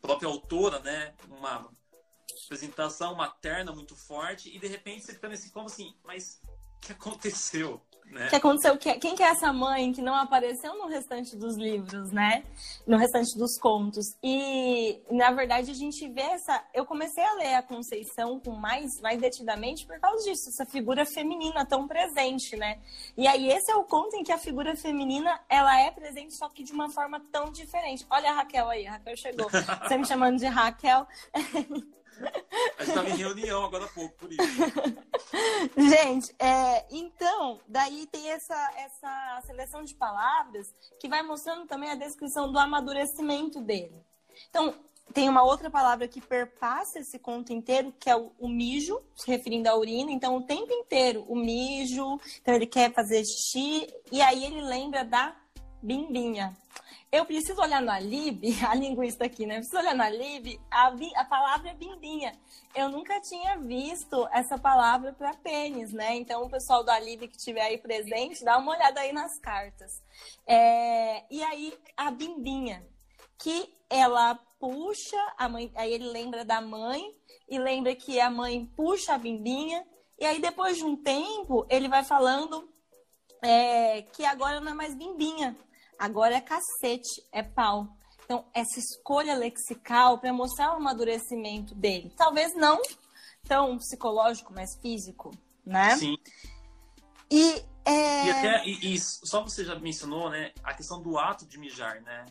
própria 0.00 0.28
autora, 0.28 0.78
né? 0.80 1.14
Uma 1.28 1.70
apresentação 2.44 3.14
materna 3.14 3.72
muito 3.72 3.96
forte 3.96 4.54
e 4.54 4.58
de 4.58 4.66
repente 4.66 5.04
você 5.04 5.14
fica 5.14 5.28
nesse 5.28 5.50
como 5.50 5.66
assim, 5.66 5.96
mas 6.04 6.40
o 6.76 6.80
que 6.80 6.92
aconteceu? 6.92 7.80
Né? 8.06 8.28
Que 8.28 8.37
aconteceu? 8.37 8.76
Quem 8.76 9.16
que 9.16 9.23
é 9.23 9.28
essa 9.28 9.52
mãe 9.52 9.90
que 9.92 10.02
não 10.02 10.14
apareceu 10.14 10.76
no 10.76 10.87
restante 10.87 11.35
dos 11.35 11.56
livros, 11.56 12.11
né? 12.12 12.42
No 12.87 12.99
restante 12.99 13.37
dos 13.38 13.59
contos. 13.59 14.16
E, 14.23 15.00
na 15.11 15.30
verdade, 15.30 15.71
a 15.71 15.75
gente 15.75 16.06
vê 16.09 16.21
essa. 16.21 16.62
Eu 16.75 16.85
comecei 16.85 17.25
a 17.25 17.35
ler 17.35 17.54
a 17.54 17.62
Conceição 17.62 18.38
com 18.38 18.52
mais, 18.52 19.00
mais 19.00 19.18
detidamente 19.18 19.87
por 19.87 19.99
causa 19.99 20.23
disso, 20.25 20.50
essa 20.50 20.66
figura 20.66 21.06
feminina 21.06 21.64
tão 21.64 21.88
presente, 21.88 22.54
né? 22.54 22.78
E 23.16 23.26
aí, 23.26 23.49
esse 23.49 23.71
é 23.71 23.76
o 23.76 23.85
conto 23.85 24.14
em 24.14 24.23
que 24.23 24.32
a 24.32 24.38
figura 24.38 24.76
feminina 24.76 25.40
ela 25.49 25.80
é 25.80 25.90
presente, 25.90 26.35
só 26.35 26.49
que 26.50 26.62
de 26.62 26.73
uma 26.73 26.90
forma 26.90 27.18
tão 27.32 27.50
diferente. 27.50 28.06
Olha 28.11 28.30
a 28.30 28.35
Raquel 28.35 28.68
aí, 28.68 28.87
a 28.87 28.92
Raquel 28.92 29.16
chegou. 29.16 29.49
Você 29.88 29.97
me 29.97 30.06
chamando 30.06 30.38
de 30.38 30.47
Raquel. 30.47 31.06
A 32.78 32.85
gente 32.85 32.88
estava 32.88 33.11
em 33.11 33.16
reunião 33.16 33.64
agora 33.64 33.85
há 33.85 33.88
pouco, 33.88 34.14
por 34.16 34.33
isso. 34.33 34.42
Gente, 35.76 36.35
é, 36.38 36.85
então, 36.90 37.61
daí 37.66 38.07
tem 38.07 38.31
essa, 38.31 38.54
essa 38.76 39.42
seleção 39.47 39.85
de 39.85 39.95
palavras 39.95 40.75
que 41.00 41.09
vai 41.09 41.23
mostrando 41.23 41.66
também 41.66 41.90
a 41.90 41.95
descrição 41.95 42.50
do 42.52 42.59
amadurecimento 42.59 43.61
dele. 43.61 44.04
Então, 44.50 44.75
tem 45.12 45.28
uma 45.28 45.42
outra 45.42 45.71
palavra 45.71 46.09
que 46.09 46.21
perpassa 46.21 46.99
esse 46.99 47.19
conto 47.19 47.52
inteiro, 47.52 47.92
que 47.99 48.09
é 48.09 48.16
o, 48.16 48.33
o, 48.38 48.49
mijo, 48.49 49.00
se 49.14 49.31
referindo 49.31 49.69
à 49.69 49.76
urina. 49.76 50.11
Então, 50.11 50.37
o 50.37 50.42
tempo 50.42 50.73
inteiro, 50.73 51.25
o 51.28 51.37
mijo. 51.37 52.19
Então, 52.40 52.54
ele 52.54 52.66
quer 52.66 52.92
fazer 52.92 53.25
xixi. 53.25 53.92
E 54.11 54.23
aí, 54.23 54.45
ele 54.45 54.62
lembra 54.62 55.04
da 55.04 55.37
bimbinha. 55.83 56.57
Eu 57.12 57.26
preciso 57.26 57.61
olhar 57.61 57.83
na 57.83 58.00
Lib, 58.00 58.42
a 58.66 58.75
linguista 58.75 59.26
aqui, 59.26 59.45
né? 59.45 59.57
Eu 59.57 59.59
preciso 59.59 59.78
olhar 59.78 59.95
na 59.95 60.09
Lib, 60.09 60.59
a, 60.71 60.95
a 61.16 61.25
palavra 61.26 61.69
é 61.69 61.75
bimbinha. 61.75 62.33
Eu 62.75 62.88
nunca 62.88 63.21
tinha 63.21 63.59
visto 63.59 64.26
essa 64.33 64.57
palavra 64.57 65.12
para 65.12 65.35
pênis, 65.35 65.92
né? 65.92 66.16
Então, 66.16 66.42
o 66.42 66.50
pessoal 66.50 66.83
da 66.83 66.99
Lib 66.99 67.28
que 67.28 67.37
estiver 67.37 67.61
aí 67.61 67.76
presente, 67.76 68.42
dá 68.42 68.57
uma 68.57 68.73
olhada 68.73 69.00
aí 69.00 69.12
nas 69.12 69.38
cartas. 69.38 70.02
É... 70.47 71.23
E 71.31 71.42
aí, 71.42 71.78
a 71.99 72.11
bimbinha, 72.11 72.83
que 73.38 73.71
ela 73.90 74.35
puxa, 74.59 75.19
a 75.37 75.50
mãe, 75.50 75.71
aí 75.75 75.92
ele 75.92 76.09
lembra 76.09 76.47
da 76.47 76.62
mãe, 76.62 77.14
e 77.47 77.59
lembra 77.59 77.95
que 77.95 78.19
a 78.21 78.31
mãe 78.31 78.64
puxa 78.75 79.12
a 79.12 79.19
bimbinha, 79.19 79.87
e 80.19 80.25
aí 80.25 80.40
depois 80.40 80.78
de 80.78 80.85
um 80.85 80.97
tempo, 80.97 81.66
ele 81.69 81.88
vai 81.88 82.02
falando 82.04 82.73
é, 83.42 84.00
que 84.00 84.25
agora 84.25 84.61
não 84.61 84.73
é 84.73 84.75
mais 84.75 84.95
bimbinha, 84.95 85.54
Agora 86.02 86.35
é 86.35 86.40
cacete, 86.40 87.25
é 87.30 87.44
pau. 87.44 87.97
Então, 88.25 88.44
essa 88.52 88.76
escolha 88.76 89.37
lexical 89.37 90.18
para 90.18 90.32
mostrar 90.32 90.73
o 90.73 90.76
amadurecimento 90.78 91.76
dele. 91.76 92.12
Talvez 92.16 92.52
não 92.56 92.82
tão 93.47 93.78
psicológico, 93.78 94.52
mas 94.52 94.76
físico, 94.80 95.30
né? 95.64 95.97
Sim. 95.97 96.16
E, 97.30 97.64
é... 97.85 98.26
e 98.26 98.30
até, 98.32 98.66
e, 98.66 98.94
e 98.94 98.99
só 98.99 99.44
você 99.44 99.64
já 99.64 99.78
mencionou, 99.78 100.28
né, 100.28 100.52
a 100.64 100.75
questão 100.75 101.00
do 101.00 101.16
ato 101.16 101.47
de 101.47 101.56
mijar, 101.56 102.02
né? 102.02 102.25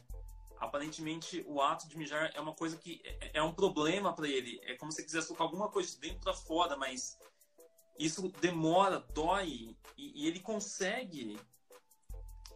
Aparentemente, 0.60 1.42
o 1.48 1.62
ato 1.62 1.88
de 1.88 1.98
mijar 1.98 2.30
é 2.34 2.42
uma 2.42 2.54
coisa 2.54 2.76
que 2.76 3.02
é, 3.06 3.38
é 3.40 3.42
um 3.42 3.54
problema 3.54 4.14
para 4.14 4.28
ele. 4.28 4.60
É 4.66 4.76
como 4.76 4.92
se 4.92 5.02
quisesse 5.02 5.28
colocar 5.28 5.46
alguma 5.46 5.70
coisa 5.70 5.90
de 5.92 5.98
dentro 5.98 6.20
para 6.20 6.34
fora, 6.34 6.76
mas 6.76 7.18
isso 7.98 8.30
demora, 8.42 9.00
dói, 9.14 9.78
e, 9.98 10.26
e 10.26 10.28
ele 10.28 10.42
consegue 10.42 11.40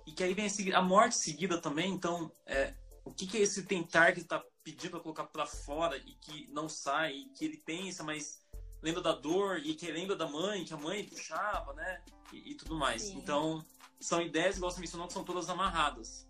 e 0.05 0.11
que 0.11 0.23
aí 0.23 0.33
vem 0.33 0.47
a, 0.73 0.81
morte 0.81 1.15
seguida 1.15 1.59
também. 1.59 1.91
Então, 1.91 2.31
é, 2.45 2.73
o 3.03 3.11
que, 3.11 3.25
que 3.25 3.37
é 3.37 3.41
esse 3.41 3.63
tentar 3.63 4.11
que 4.13 4.21
está 4.21 4.43
pedindo 4.63 4.91
para 4.91 4.99
colocar 4.99 5.25
para 5.25 5.45
fora 5.45 5.97
e 5.97 6.15
que 6.15 6.47
não 6.51 6.67
sai, 6.69 7.13
e 7.13 7.29
que 7.29 7.45
ele 7.45 7.57
pensa, 7.57 8.03
mas 8.03 8.41
lembra 8.81 9.01
da 9.01 9.13
dor 9.13 9.59
e 9.59 9.73
que 9.73 9.91
lembra 9.91 10.15
da 10.15 10.27
mãe, 10.27 10.63
que 10.63 10.73
a 10.73 10.77
mãe 10.77 11.03
puxava, 11.03 11.73
né? 11.73 12.01
E, 12.31 12.51
e 12.51 12.55
tudo 12.55 12.75
mais. 12.75 13.03
Sim. 13.03 13.17
Então, 13.17 13.63
são 13.99 14.21
ideias, 14.21 14.57
igual 14.57 14.71
você 14.71 14.79
mencionou, 14.79 15.07
que 15.07 15.13
são 15.13 15.23
todas 15.23 15.49
amarradas. 15.49 16.27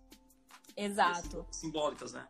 Exato. 0.75 1.45
Simbólicas, 1.51 2.13
né? 2.13 2.27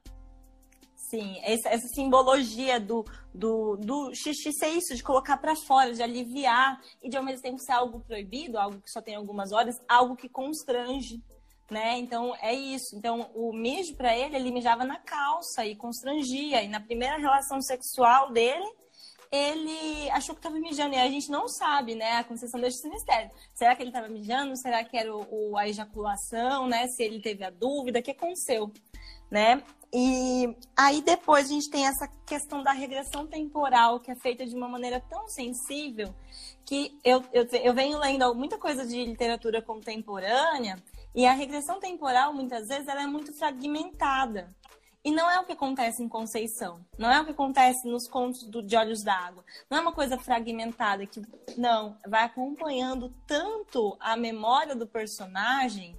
Sim, 1.10 1.40
essa, 1.44 1.70
essa, 1.70 1.88
simbologia 1.90 2.80
do, 2.80 3.06
do, 3.32 3.78
do 3.78 4.16
xixi 4.16 4.52
ser 4.52 4.70
isso, 4.70 4.96
de 4.96 5.04
colocar 5.04 5.38
para 5.38 5.56
fora, 5.56 5.94
de 5.94 6.02
aliviar, 6.02 6.82
e 7.02 7.10
de 7.10 7.16
ao 7.16 7.24
mesmo 7.24 7.44
tempo 7.44 7.60
ser 7.60 7.74
algo 7.74 8.00
proibido, 8.00 8.58
algo 8.58 8.82
que 8.82 8.90
só 8.90 9.02
tem 9.02 9.16
algumas 9.16 9.52
horas, 9.52 9.75
algo 9.88 10.16
que 10.16 10.28
constrange, 10.28 11.24
né? 11.70 11.98
Então 11.98 12.36
é 12.42 12.54
isso. 12.54 12.96
Então 12.96 13.30
o 13.34 13.54
mijo 13.54 13.96
para 13.96 14.16
ele, 14.16 14.36
ele 14.36 14.52
mijava 14.52 14.84
na 14.84 15.00
calça 15.00 15.66
e 15.66 15.76
constrangia. 15.76 16.62
E 16.62 16.68
na 16.68 16.80
primeira 16.80 17.18
relação 17.18 17.62
sexual 17.62 18.32
dele, 18.32 18.66
ele 19.32 20.10
achou 20.12 20.36
que 20.36 20.40
estava 20.40 20.60
mijando. 20.60 20.96
E 20.96 21.00
a 21.00 21.10
gente 21.10 21.30
não 21.30 21.48
sabe, 21.48 21.96
né? 21.96 22.18
A 22.18 22.24
concessão 22.24 22.60
deixa 22.60 22.78
esse 22.78 22.90
mistério. 22.90 23.32
Será 23.54 23.76
que 23.76 23.82
ele 23.82 23.90
estava 23.90 24.08
mijando? 24.08 24.56
Será 24.58 24.84
que 24.84 24.98
era 24.98 25.16
o, 25.16 25.52
o, 25.52 25.58
a 25.58 25.68
ejaculação, 25.68 26.68
né? 26.68 26.88
Se 26.88 27.04
ele 27.04 27.22
teve 27.22 27.44
a 27.44 27.50
dúvida, 27.50 28.00
o 28.00 28.04
que 28.04 28.12
aconteceu, 28.12 28.72
né? 29.30 29.62
E 29.94 30.54
aí 30.76 31.02
depois 31.02 31.46
a 31.46 31.54
gente 31.54 31.70
tem 31.70 31.86
essa 31.88 32.08
questão 32.26 32.62
da 32.62 32.72
regressão 32.72 33.26
temporal, 33.26 34.00
que 34.00 34.12
é 34.12 34.16
feita 34.16 34.46
de 34.46 34.54
uma 34.54 34.68
maneira 34.68 35.00
tão 35.10 35.28
sensível, 35.30 36.14
que 36.66 37.00
eu, 37.04 37.24
eu, 37.32 37.48
eu 37.64 37.74
venho 37.74 37.98
lendo 37.98 38.36
muita 38.36 38.58
coisa 38.58 38.86
de 38.86 39.06
literatura 39.06 39.62
contemporânea 39.62 40.78
e 41.16 41.26
a 41.26 41.32
regressão 41.32 41.80
temporal, 41.80 42.34
muitas 42.34 42.68
vezes, 42.68 42.88
ela 42.88 43.04
é 43.04 43.08
muito 43.08 43.32
fragmentada. 43.34 44.54
E 45.02 45.12
não 45.12 45.30
é 45.30 45.40
o 45.40 45.46
que 45.46 45.54
acontece 45.54 46.04
em 46.04 46.10
Conceição. 46.10 46.84
Não 46.98 47.12
é 47.12 47.22
o 47.22 47.26
que 47.26 47.32
acontece 47.32 47.88
nos 47.88 48.08
contos 48.10 48.44
do, 48.44 48.62
de 48.62 48.76
Olhos 48.76 49.02
d'Água. 49.02 49.46
Não 49.70 49.78
é 49.78 49.82
uma 49.82 49.94
coisa 49.94 50.18
fragmentada 50.18 51.06
que, 51.06 51.22
não, 51.56 51.96
vai 52.06 52.24
acompanhando 52.24 53.14
tanto 53.26 53.96
a 54.00 54.18
memória 54.18 54.76
do 54.76 54.88
personagem 54.88 55.96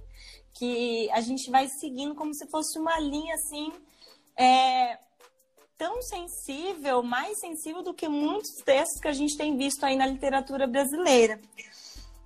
que 0.53 1.09
a 1.11 1.21
gente 1.21 1.49
vai 1.49 1.67
seguindo 1.67 2.15
como 2.15 2.33
se 2.33 2.47
fosse 2.47 2.77
uma 2.77 2.99
linha 2.99 3.33
assim. 3.33 3.71
É, 4.35 4.99
tão 5.77 6.01
sensível, 6.01 7.01
mais 7.01 7.39
sensível 7.39 7.81
do 7.81 7.93
que 7.93 8.07
muitos 8.07 8.61
textos 8.63 8.99
que 8.99 9.07
a 9.07 9.13
gente 9.13 9.37
tem 9.37 9.55
visto 9.55 9.83
aí 9.83 9.95
na 9.95 10.05
literatura 10.05 10.67
brasileira. 10.67 11.39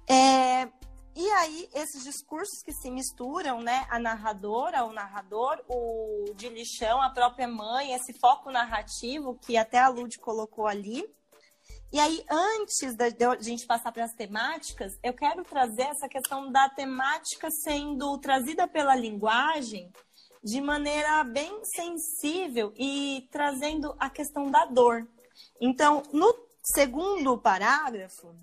É, 0.10 0.68
e 1.16 1.30
aí, 1.32 1.70
esses 1.74 2.04
discursos 2.04 2.62
que 2.64 2.72
se 2.72 2.90
misturam, 2.90 3.62
né? 3.62 3.86
A 3.90 4.00
narradora, 4.00 4.86
o 4.86 4.94
narrador, 4.94 5.62
o 5.68 6.34
de 6.36 6.48
lixão, 6.48 7.02
a 7.02 7.10
própria 7.10 7.48
mãe, 7.48 7.94
esse 7.94 8.14
foco 8.20 8.50
narrativo 8.50 9.38
que 9.42 9.58
até 9.58 9.80
a 9.80 9.90
Lud 9.90 10.18
colocou 10.20 10.68
ali. 10.68 11.04
E 11.92 12.00
aí, 12.00 12.24
antes 12.30 12.96
da 12.96 13.10
gente 13.42 13.66
passar 13.66 13.92
para 13.92 14.06
as 14.06 14.14
temáticas, 14.14 14.94
eu 15.04 15.14
quero 15.14 15.44
trazer 15.44 15.84
essa 15.84 16.08
questão 16.08 16.50
da 16.50 16.70
temática 16.70 17.50
sendo 17.52 18.18
trazida 18.20 18.66
pela 18.66 18.96
linguagem 18.96 19.92
de 20.42 20.62
maneira 20.62 21.24
bem 21.26 21.62
sensível 21.66 22.74
e 22.78 23.28
trazendo 23.30 23.94
a 24.00 24.10
questão 24.10 24.50
da 24.50 24.66
dor. 24.66 25.06
Então, 25.60 26.02
no 26.14 26.34
segundo 26.64 27.38
parágrafo, 27.38 28.34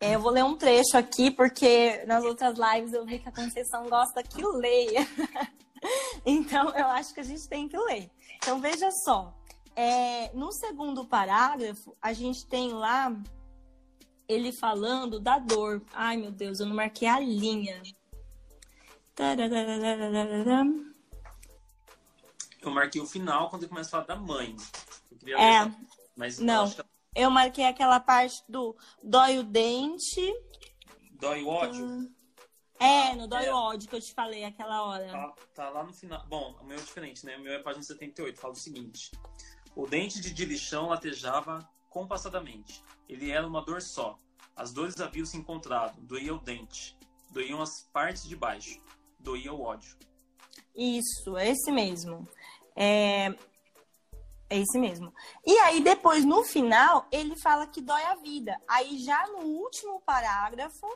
eu 0.00 0.20
vou 0.20 0.30
ler 0.30 0.44
um 0.44 0.56
trecho 0.56 0.96
aqui, 0.96 1.30
porque 1.30 2.04
nas 2.06 2.24
outras 2.24 2.56
lives 2.58 2.92
eu 2.92 3.04
vi 3.04 3.18
que 3.18 3.28
a 3.28 3.32
Conceição 3.32 3.88
gosta 3.88 4.22
que 4.22 4.44
leia. 4.44 5.06
então, 6.26 6.70
eu 6.70 6.86
acho 6.88 7.14
que 7.14 7.20
a 7.20 7.24
gente 7.24 7.48
tem 7.48 7.68
que 7.68 7.76
ler. 7.76 8.10
Então, 8.36 8.60
veja 8.60 8.90
só. 9.04 9.34
É, 9.76 10.30
no 10.34 10.52
segundo 10.52 11.04
parágrafo, 11.04 11.96
a 12.00 12.12
gente 12.12 12.46
tem 12.46 12.72
lá 12.72 13.14
ele 14.28 14.52
falando 14.52 15.18
da 15.18 15.38
dor. 15.38 15.82
Ai, 15.92 16.16
meu 16.16 16.30
Deus, 16.30 16.60
eu 16.60 16.66
não 16.66 16.76
marquei 16.76 17.08
a 17.08 17.18
linha. 17.18 17.82
Eu 22.60 22.70
marquei 22.70 23.00
o 23.00 23.06
final 23.06 23.50
quando 23.50 23.62
ele 23.62 23.68
começa 23.68 23.88
a 23.88 24.04
falar 24.04 24.04
da 24.04 24.16
mãe. 24.16 24.56
é, 25.36 25.70
mas 26.16 26.38
não. 26.38 26.66
Eu 26.66 26.84
eu 27.14 27.30
marquei 27.30 27.64
aquela 27.64 28.00
parte 28.00 28.42
do 28.48 28.76
dói 29.02 29.38
o 29.38 29.44
dente. 29.44 30.34
Dói 31.12 31.42
o 31.42 31.48
ódio? 31.48 32.10
É, 32.78 33.14
no 33.14 33.28
dói 33.28 33.46
é. 33.46 33.52
o 33.52 33.56
ódio 33.56 33.88
que 33.88 33.96
eu 33.96 34.00
te 34.00 34.12
falei 34.12 34.44
aquela 34.44 34.82
hora. 34.84 35.06
Tá, 35.06 35.34
tá, 35.54 35.70
lá 35.70 35.84
no 35.84 35.92
final. 35.92 36.24
Bom, 36.26 36.56
o 36.60 36.64
meu 36.64 36.76
é 36.76 36.80
diferente, 36.80 37.24
né? 37.24 37.36
O 37.36 37.40
meu 37.40 37.52
é 37.52 37.58
página 37.60 37.82
78. 37.82 38.38
Fala 38.38 38.52
o 38.52 38.56
seguinte: 38.56 39.12
O 39.76 39.86
dente 39.86 40.20
de 40.20 40.32
dilichão 40.32 40.88
latejava 40.88 41.68
compassadamente. 41.88 42.82
Ele 43.08 43.30
era 43.30 43.46
uma 43.46 43.64
dor 43.64 43.80
só. 43.80 44.18
As 44.56 44.72
dores 44.72 45.00
haviam 45.00 45.24
se 45.24 45.36
encontrado. 45.36 46.00
Doía 46.00 46.34
o 46.34 46.38
dente. 46.38 46.98
Doíam 47.30 47.62
as 47.62 47.88
partes 47.92 48.28
de 48.28 48.36
baixo. 48.36 48.80
Doía 49.18 49.52
o 49.52 49.62
ódio. 49.62 49.96
Isso, 50.74 51.36
é 51.36 51.50
esse 51.50 51.70
mesmo. 51.70 52.28
É, 52.76 53.34
é 54.48 54.58
esse 54.58 54.78
mesmo. 54.78 55.12
E 55.46 55.52
aí, 55.58 55.80
depois, 55.80 56.24
no 56.24 56.42
final, 56.44 57.06
ele 57.10 57.36
fala 57.36 57.66
que 57.66 57.80
dói 57.80 58.02
a 58.04 58.16
vida. 58.16 58.60
Aí, 58.68 58.98
já 58.98 59.26
no 59.28 59.40
último 59.40 60.00
parágrafo, 60.00 60.86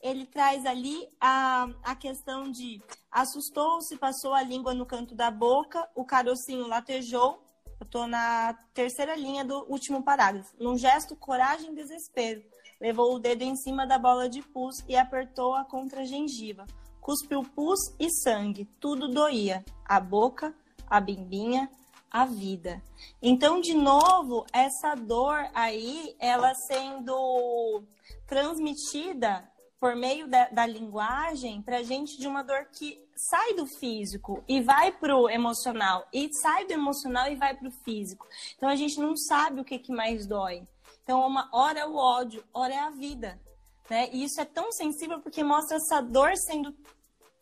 ele 0.00 0.26
traz 0.26 0.64
ali 0.66 1.08
a, 1.20 1.68
a 1.82 1.94
questão 1.94 2.50
de 2.50 2.80
assustou-se, 3.10 3.96
passou 3.96 4.34
a 4.34 4.42
língua 4.42 4.74
no 4.74 4.86
canto 4.86 5.14
da 5.14 5.30
boca, 5.30 5.88
o 5.94 6.04
carocinho 6.04 6.66
latejou. 6.66 7.42
Eu 7.80 7.86
tô 7.86 8.06
na 8.06 8.54
terceira 8.74 9.14
linha 9.14 9.44
do 9.44 9.64
último 9.70 10.02
parágrafo. 10.02 10.54
Num 10.58 10.76
gesto, 10.76 11.14
coragem 11.16 11.72
e 11.72 11.76
desespero. 11.76 12.42
Levou 12.80 13.14
o 13.14 13.18
dedo 13.18 13.42
em 13.42 13.56
cima 13.56 13.86
da 13.86 13.98
bola 13.98 14.28
de 14.28 14.42
pus 14.42 14.84
e 14.88 14.96
apertou-a 14.96 15.64
contra 15.64 16.02
a 16.02 16.04
gengiva. 16.04 16.66
Cuspiu 17.00 17.42
pus 17.42 17.78
e 17.98 18.10
sangue, 18.10 18.64
tudo 18.80 19.08
doía. 19.08 19.64
A 19.84 19.98
boca, 20.00 20.54
a 20.88 21.00
bimbinha, 21.00 21.70
a 22.10 22.24
vida. 22.24 22.82
Então, 23.20 23.60
de 23.60 23.74
novo, 23.74 24.46
essa 24.52 24.94
dor 24.94 25.48
aí, 25.54 26.14
ela 26.18 26.54
sendo 26.54 27.82
transmitida 28.26 29.48
por 29.80 29.94
meio 29.94 30.26
da, 30.26 30.48
da 30.48 30.66
linguagem 30.66 31.62
para 31.62 31.82
gente 31.82 32.18
de 32.18 32.26
uma 32.26 32.42
dor 32.42 32.66
que 32.72 32.98
sai 33.14 33.54
do 33.54 33.66
físico 33.66 34.42
e 34.48 34.60
vai 34.60 34.92
pro 34.92 35.28
emocional 35.28 36.06
e 36.12 36.28
sai 36.32 36.66
do 36.66 36.72
emocional 36.72 37.30
e 37.30 37.36
vai 37.36 37.56
pro 37.56 37.70
físico. 37.70 38.26
Então 38.56 38.68
a 38.68 38.76
gente 38.76 38.98
não 39.00 39.16
sabe 39.16 39.60
o 39.60 39.64
que, 39.64 39.78
que 39.78 39.92
mais 39.92 40.26
dói. 40.26 40.66
Então 41.02 41.26
uma 41.26 41.48
hora 41.52 41.80
é 41.80 41.86
o 41.86 41.94
ódio, 41.94 42.44
hora 42.52 42.74
é 42.74 42.78
a 42.78 42.90
vida, 42.90 43.40
né? 43.88 44.08
E 44.12 44.24
isso 44.24 44.40
é 44.40 44.44
tão 44.44 44.70
sensível 44.72 45.20
porque 45.20 45.42
mostra 45.42 45.76
essa 45.76 46.00
dor 46.00 46.36
sendo 46.36 46.74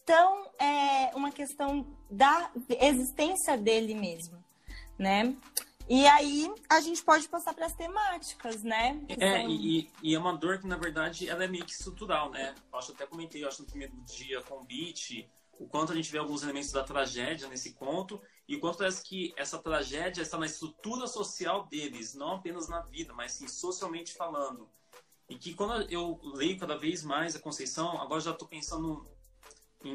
tão 0.05 0.47
é, 0.59 1.15
uma 1.15 1.33
questão 1.33 1.87
da 2.11 2.51
existência 2.81 3.59
dele 3.59 3.95
mesmo, 3.95 4.43
né? 4.99 5.35
E 5.89 6.05
aí 6.07 6.53
a 6.69 6.81
gente 6.81 7.03
pode 7.03 7.29
passar 7.29 7.55
para 7.55 7.67
as 7.67 7.73
temáticas, 7.73 8.63
né? 8.63 9.01
é, 9.09 9.43
são... 9.43 9.51
e, 9.51 9.89
e, 10.03 10.15
é 10.15 10.19
uma 10.19 10.37
dor 10.37 10.59
que, 10.59 10.67
na 10.67 10.77
verdade, 10.77 11.29
ela 11.29 11.45
é 11.45 11.49
meio 11.49 11.65
que 11.65 11.73
estrutural, 11.73 12.31
né? 12.31 12.55
Eu 12.73 12.79
acho 12.79 12.93
até 12.93 13.07
comentei, 13.07 13.45
acho, 13.45 13.63
no 13.63 13.69
primeiro 13.69 13.95
dia 14.05 14.41
com 14.43 14.57
o 14.57 14.65
Beat, 14.65 15.29
o 15.59 15.67
quanto 15.67 15.93
a 15.93 15.95
gente 15.95 16.11
vê 16.11 16.19
alguns 16.19 16.43
elementos 16.43 16.73
da 16.73 16.83
tragédia 16.83 17.49
nesse 17.49 17.73
conto, 17.73 18.21
e 18.49 18.57
o 18.57 18.61
quanto 18.61 18.79
parece 18.79 19.03
que 19.03 19.33
essa 19.37 19.59
tragédia 19.59 20.23
está 20.23 20.37
na 20.37 20.47
estrutura 20.47 21.07
social 21.07 21.67
deles, 21.67 22.15
não 22.15 22.33
apenas 22.33 22.69
na 22.69 22.81
vida, 22.81 23.15
mas 23.15 23.33
sim 23.33 23.47
socialmente 23.47 24.13
falando. 24.13 24.69
E 25.29 25.37
que 25.37 25.55
quando 25.55 25.91
eu 25.91 26.21
leio 26.35 26.59
cada 26.59 26.77
vez 26.77 27.03
mais 27.03 27.35
a 27.35 27.41
Conceição, 27.41 28.01
agora 28.01 28.21
já 28.21 28.31
estou 28.33 28.47
pensando 28.47 29.05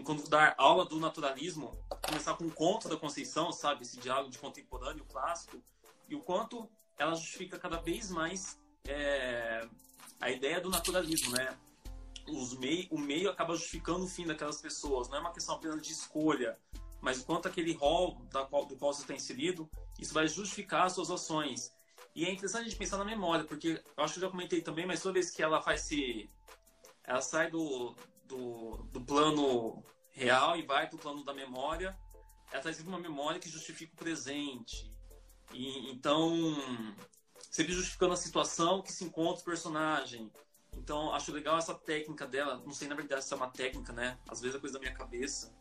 quando 0.03 0.29
dar 0.29 0.53
aula 0.57 0.86
do 0.86 1.00
naturalismo, 1.00 1.75
começar 2.07 2.36
com 2.36 2.45
o 2.45 2.51
conto 2.51 2.88
da 2.88 2.95
Conceição, 2.95 3.51
sabe? 3.51 3.81
Esse 3.81 4.00
diálogo 4.00 4.29
de 4.29 4.38
contemporâneo 4.38 5.03
clássico, 5.05 5.62
e 6.07 6.15
o 6.15 6.21
quanto 6.21 6.69
ela 6.98 7.15
justifica 7.15 7.57
cada 7.57 7.77
vez 7.77 8.12
mais 8.12 8.60
é, 8.88 9.67
a 10.19 10.29
ideia 10.29 10.62
do 10.62 10.69
naturalismo, 10.69 11.31
né? 11.31 11.57
Os 12.27 12.55
mei, 12.57 12.88
o 12.91 13.00
meio 13.00 13.29
acaba 13.29 13.55
justificando 13.55 14.05
o 14.05 14.07
fim 14.07 14.25
daquelas 14.25 14.62
pessoas. 14.62 15.10
Não 15.10 15.17
é 15.17 15.19
uma 15.19 15.33
questão 15.33 15.55
apenas 15.55 15.81
de 15.81 15.91
escolha, 15.91 16.57
mas 17.01 17.19
o 17.19 17.25
quanto 17.25 17.48
aquele 17.48 17.74
rol 17.74 18.21
da 18.31 18.45
qual, 18.45 18.65
do 18.65 18.77
qual 18.77 18.93
você 18.93 19.01
está 19.01 19.15
inserido, 19.15 19.69
isso 20.00 20.13
vai 20.13 20.27
justificar 20.27 20.86
as 20.86 20.93
suas 20.93 21.10
ações. 21.10 21.74
E 22.13 22.25
é 22.25 22.31
interessante 22.31 22.62
a 22.62 22.69
gente 22.69 22.77
pensar 22.77 22.98
na 22.98 23.05
memória, 23.05 23.45
porque 23.45 23.81
eu 23.98 24.03
acho 24.03 24.13
que 24.13 24.19
eu 24.19 24.24
já 24.24 24.29
comentei 24.29 24.62
também, 24.62 24.86
mas 24.86 25.01
toda 25.01 25.13
vez 25.13 25.31
que 25.31 25.41
ela 25.41 25.62
faz 25.62 25.81
se. 25.81 26.29
Ela 27.03 27.21
sai 27.21 27.50
do, 27.50 27.95
do, 28.31 28.77
do 28.91 29.01
plano 29.01 29.83
real 30.11 30.57
e 30.57 30.63
vai 30.63 30.88
para 30.88 30.95
o 30.95 31.00
plano 31.00 31.23
da 31.23 31.33
memória, 31.33 31.97
ela 32.51 32.61
traz 32.61 32.79
uma 32.81 33.00
memória 33.00 33.39
que 33.39 33.50
justifica 33.50 33.93
o 33.93 33.97
presente, 33.97 34.91
e, 35.53 35.91
então, 35.91 36.55
sempre 37.50 37.73
justificando 37.73 38.13
a 38.13 38.17
situação 38.17 38.81
que 38.81 38.91
se 38.91 39.03
encontra 39.03 39.41
o 39.41 39.45
personagem. 39.45 40.31
Então, 40.77 41.13
acho 41.13 41.31
legal 41.31 41.57
essa 41.57 41.73
técnica 41.73 42.25
dela. 42.25 42.61
Não 42.65 42.71
sei, 42.71 42.88
na 42.88 42.95
verdade, 42.95 43.25
se 43.25 43.33
é 43.33 43.35
uma 43.35 43.50
técnica, 43.50 43.91
né? 43.91 44.17
Às 44.27 44.39
vezes 44.39 44.55
é 44.55 44.59
coisa 44.59 44.75
da 44.75 44.79
minha 44.79 44.93
cabeça. 44.93 45.53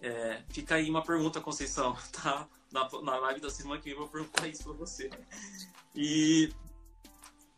É, 0.00 0.44
fica 0.50 0.76
aí 0.76 0.88
uma 0.88 1.02
pergunta, 1.02 1.40
Conceição, 1.40 1.96
tá? 2.12 2.48
Na, 2.70 2.88
na 3.02 3.16
live 3.18 3.40
da 3.40 3.50
semana 3.50 3.80
que 3.80 3.86
vem 3.86 3.94
eu 3.94 4.00
vou 4.00 4.08
perguntar 4.08 4.46
isso 4.46 4.62
pra 4.62 4.72
você. 4.74 5.10
E, 5.94 6.52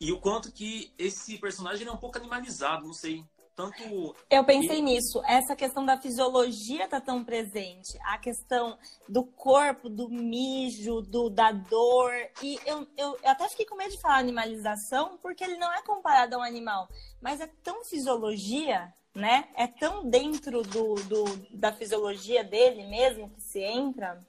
e 0.00 0.12
o 0.12 0.20
quanto 0.20 0.52
que 0.52 0.92
esse 0.96 1.38
personagem 1.38 1.86
é 1.86 1.90
um 1.90 1.96
pouco 1.96 2.18
animalizado, 2.18 2.86
não 2.86 2.94
sei. 2.94 3.24
Tanto... 3.58 4.14
Eu 4.30 4.44
pensei 4.44 4.78
e... 4.78 4.82
nisso. 4.82 5.20
Essa 5.26 5.56
questão 5.56 5.84
da 5.84 5.98
fisiologia 5.98 6.86
tá 6.86 7.00
tão 7.00 7.24
presente. 7.24 7.98
A 8.04 8.16
questão 8.16 8.78
do 9.08 9.24
corpo, 9.24 9.88
do 9.88 10.08
mijo, 10.08 11.02
do, 11.02 11.28
da 11.28 11.50
dor. 11.50 12.12
E 12.40 12.56
eu, 12.64 12.86
eu, 12.96 13.18
eu 13.20 13.28
até 13.28 13.48
fiquei 13.48 13.66
com 13.66 13.74
medo 13.74 13.90
de 13.90 14.00
falar 14.00 14.18
animalização, 14.18 15.18
porque 15.20 15.42
ele 15.42 15.56
não 15.56 15.72
é 15.72 15.82
comparado 15.82 16.36
a 16.36 16.38
um 16.38 16.42
animal. 16.44 16.88
Mas 17.20 17.40
é 17.40 17.48
tão 17.64 17.84
fisiologia, 17.84 18.94
né? 19.12 19.48
É 19.56 19.66
tão 19.66 20.08
dentro 20.08 20.62
do, 20.62 20.94
do, 20.94 21.24
da 21.50 21.72
fisiologia 21.72 22.44
dele 22.44 22.86
mesmo 22.86 23.28
que 23.30 23.40
se 23.40 23.58
entra. 23.58 24.24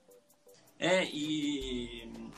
É, 0.79 1.05
e, 1.05 2.31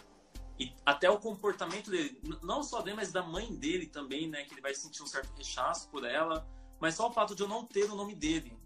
e 0.59 0.73
até 0.85 1.09
o 1.09 1.17
comportamento 1.17 1.89
dele, 1.89 2.19
não 2.43 2.61
só 2.61 2.81
dele, 2.81 2.97
mas 2.97 3.13
da 3.13 3.23
mãe 3.23 3.55
dele 3.55 3.85
também, 3.85 4.27
né? 4.27 4.43
Que 4.43 4.55
ele 4.55 4.61
vai 4.61 4.75
sentir 4.75 5.01
um 5.01 5.07
certo 5.07 5.33
rechaço 5.37 5.87
por 5.87 6.03
ela 6.03 6.45
mas 6.81 6.95
só 6.95 7.07
o 7.07 7.13
fato 7.13 7.35
de 7.35 7.43
eu 7.43 7.47
não 7.47 7.63
ter 7.63 7.89
o 7.89 7.95
nome 7.95 8.15
dele. 8.15 8.57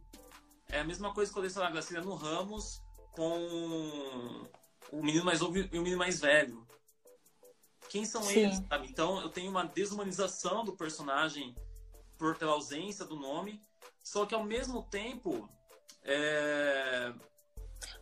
É 0.69 0.79
a 0.79 0.83
mesma 0.85 1.13
coisa 1.13 1.31
que 1.31 1.37
eu 1.37 1.43
dei, 1.43 1.51
a 1.61 1.81
sei 1.81 1.99
no 1.99 2.15
Ramos 2.15 2.81
com 3.11 4.47
o 4.91 5.03
menino 5.03 5.25
mais 5.25 5.41
novo 5.41 5.57
e 5.57 5.63
o 5.63 5.81
menino 5.81 5.97
mais 5.97 6.21
velho. 6.21 6.65
Quem 7.89 8.05
são 8.05 8.23
Sim. 8.23 8.39
eles, 8.39 8.61
sabe? 8.67 8.87
Então 8.87 9.21
eu 9.21 9.29
tenho 9.29 9.51
uma 9.51 9.65
desumanização 9.65 10.63
do 10.63 10.75
personagem 10.75 11.53
por 12.17 12.37
pela 12.37 12.53
ausência 12.53 13.05
do 13.05 13.17
nome, 13.17 13.61
só 14.01 14.25
que 14.25 14.33
ao 14.33 14.45
mesmo 14.45 14.83
tempo 14.83 15.49
é, 16.01 17.13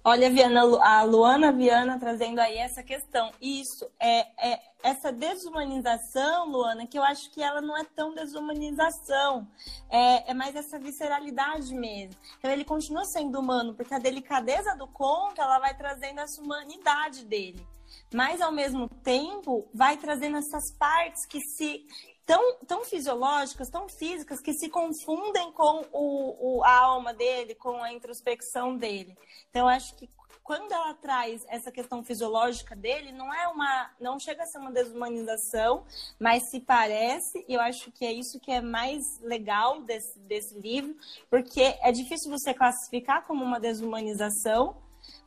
Olha, 0.05 0.29
Viana, 0.29 0.63
a 0.81 1.03
Luana 1.03 1.49
Viana 1.53 1.97
trazendo 1.97 2.39
aí 2.39 2.57
essa 2.57 2.83
questão. 2.83 3.31
Isso, 3.41 3.89
é, 3.97 4.51
é 4.53 4.59
essa 4.83 5.13
desumanização, 5.13 6.49
Luana, 6.49 6.85
que 6.85 6.99
eu 6.99 7.03
acho 7.03 7.31
que 7.31 7.41
ela 7.41 7.61
não 7.61 7.77
é 7.77 7.85
tão 7.85 8.13
desumanização, 8.13 9.47
é, 9.89 10.29
é 10.31 10.33
mais 10.33 10.57
essa 10.57 10.77
visceralidade 10.77 11.73
mesmo. 11.73 12.19
Então 12.37 12.51
ele 12.51 12.65
continua 12.65 13.05
sendo 13.05 13.39
humano, 13.39 13.73
porque 13.75 13.93
a 13.93 13.99
delicadeza 13.99 14.75
do 14.75 14.87
conto, 14.87 15.41
ela 15.41 15.57
vai 15.57 15.73
trazendo 15.73 16.19
essa 16.19 16.41
humanidade 16.41 17.23
dele. 17.23 17.65
Mas, 18.13 18.41
ao 18.41 18.51
mesmo 18.51 18.89
tempo, 18.89 19.69
vai 19.73 19.95
trazendo 19.95 20.37
essas 20.37 20.71
partes 20.77 21.25
que 21.25 21.39
se 21.39 21.85
tão, 22.25 22.57
tão 22.65 22.83
fisiológicas, 22.83 23.69
tão 23.69 23.87
físicas, 23.89 24.39
que 24.39 24.53
se 24.53 24.69
confundem 24.69 25.51
com 25.51 25.85
o, 25.91 26.57
o, 26.57 26.63
a 26.63 26.79
alma 26.79 27.13
dele, 27.13 27.55
com 27.55 27.81
a 27.81 27.91
introspecção 27.91 28.77
dele. 28.77 29.17
Então, 29.49 29.67
acho 29.67 29.95
que 29.95 30.09
quando 30.43 30.71
ela 30.73 30.93
traz 30.95 31.45
essa 31.47 31.71
questão 31.71 32.03
fisiológica 32.03 32.75
dele, 32.75 33.13
não 33.13 33.33
é 33.33 33.47
uma, 33.47 33.91
não 33.99 34.19
chega 34.19 34.43
a 34.43 34.45
ser 34.45 34.57
uma 34.57 34.71
desumanização, 34.71 35.85
mas 36.19 36.49
se 36.49 36.59
parece, 36.59 37.45
e 37.47 37.53
eu 37.53 37.61
acho 37.61 37.91
que 37.91 38.05
é 38.05 38.11
isso 38.11 38.39
que 38.41 38.51
é 38.51 38.59
mais 38.59 39.01
legal 39.21 39.81
desse, 39.81 40.19
desse 40.19 40.59
livro, 40.59 40.95
porque 41.29 41.77
é 41.81 41.91
difícil 41.91 42.29
você 42.29 42.53
classificar 42.53 43.25
como 43.25 43.43
uma 43.43 43.59
desumanização, 43.59 44.75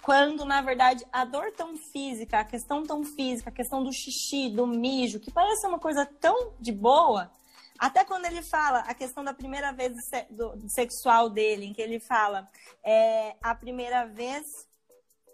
quando 0.03 0.45
na 0.45 0.61
verdade 0.61 1.05
a 1.13 1.25
dor 1.25 1.53
tão 1.53 1.77
física, 1.77 2.41
a 2.41 2.45
questão 2.45 2.83
tão 2.83 3.03
física, 3.05 3.51
a 3.51 3.53
questão 3.53 3.83
do 3.83 3.93
xixi, 3.93 4.51
do 4.51 4.67
mijo, 4.67 5.21
que 5.21 5.31
parece 5.31 5.67
uma 5.67 5.79
coisa 5.79 6.07
tão 6.07 6.55
de 6.61 6.73
boa, 6.73 7.31
até 7.79 8.05
quando 8.05 8.25
ele 8.25 8.43
fala 8.43 8.81
a 8.81 8.95
questão 8.95 9.23
da 9.23 9.35
primeira 9.35 9.73
vez 9.73 9.93
do, 10.31 10.57
do 10.57 10.71
sexual 10.71 11.29
dele, 11.29 11.67
em 11.67 11.73
que 11.73 11.83
ele 11.83 12.01
fala 12.01 12.49
é, 12.85 13.37
a 13.43 13.55
primeira 13.55 14.07
vez 14.07 14.45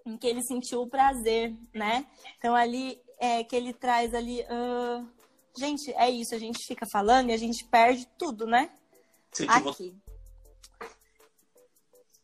em 0.05 0.17
que 0.17 0.27
ele 0.27 0.43
sentiu 0.43 0.83
o 0.83 0.89
prazer, 0.89 1.55
né? 1.73 2.07
Então 2.39 2.55
ali 2.55 3.01
é 3.19 3.45
que 3.45 3.55
ele 3.55 3.73
traz 3.73 4.13
ali, 4.15 4.41
uh... 4.43 5.09
gente, 5.57 5.93
é 5.93 6.11
isso, 6.11 6.35
a 6.35 6.39
gente 6.39 6.67
fica 6.67 6.85
falando 6.91 7.31
e 7.31 7.33
a 7.33 7.37
gente 7.37 7.65
perde 7.65 8.09
tudo, 8.19 8.47
né? 8.47 8.71
Sim, 9.33 9.47
Aqui. 9.49 9.97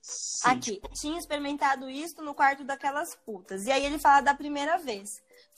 Sim, 0.08 0.48
Aqui, 0.48 0.72
tipo... 0.76 0.88
tinha 0.94 1.18
experimentado 1.18 1.90
isso 1.90 2.22
no 2.22 2.32
quarto 2.34 2.64
daquelas 2.64 3.14
putas. 3.14 3.66
E 3.66 3.70
aí 3.70 3.84
ele 3.84 3.98
fala 3.98 4.22
da 4.22 4.34
primeira 4.34 4.78
vez. 4.78 5.10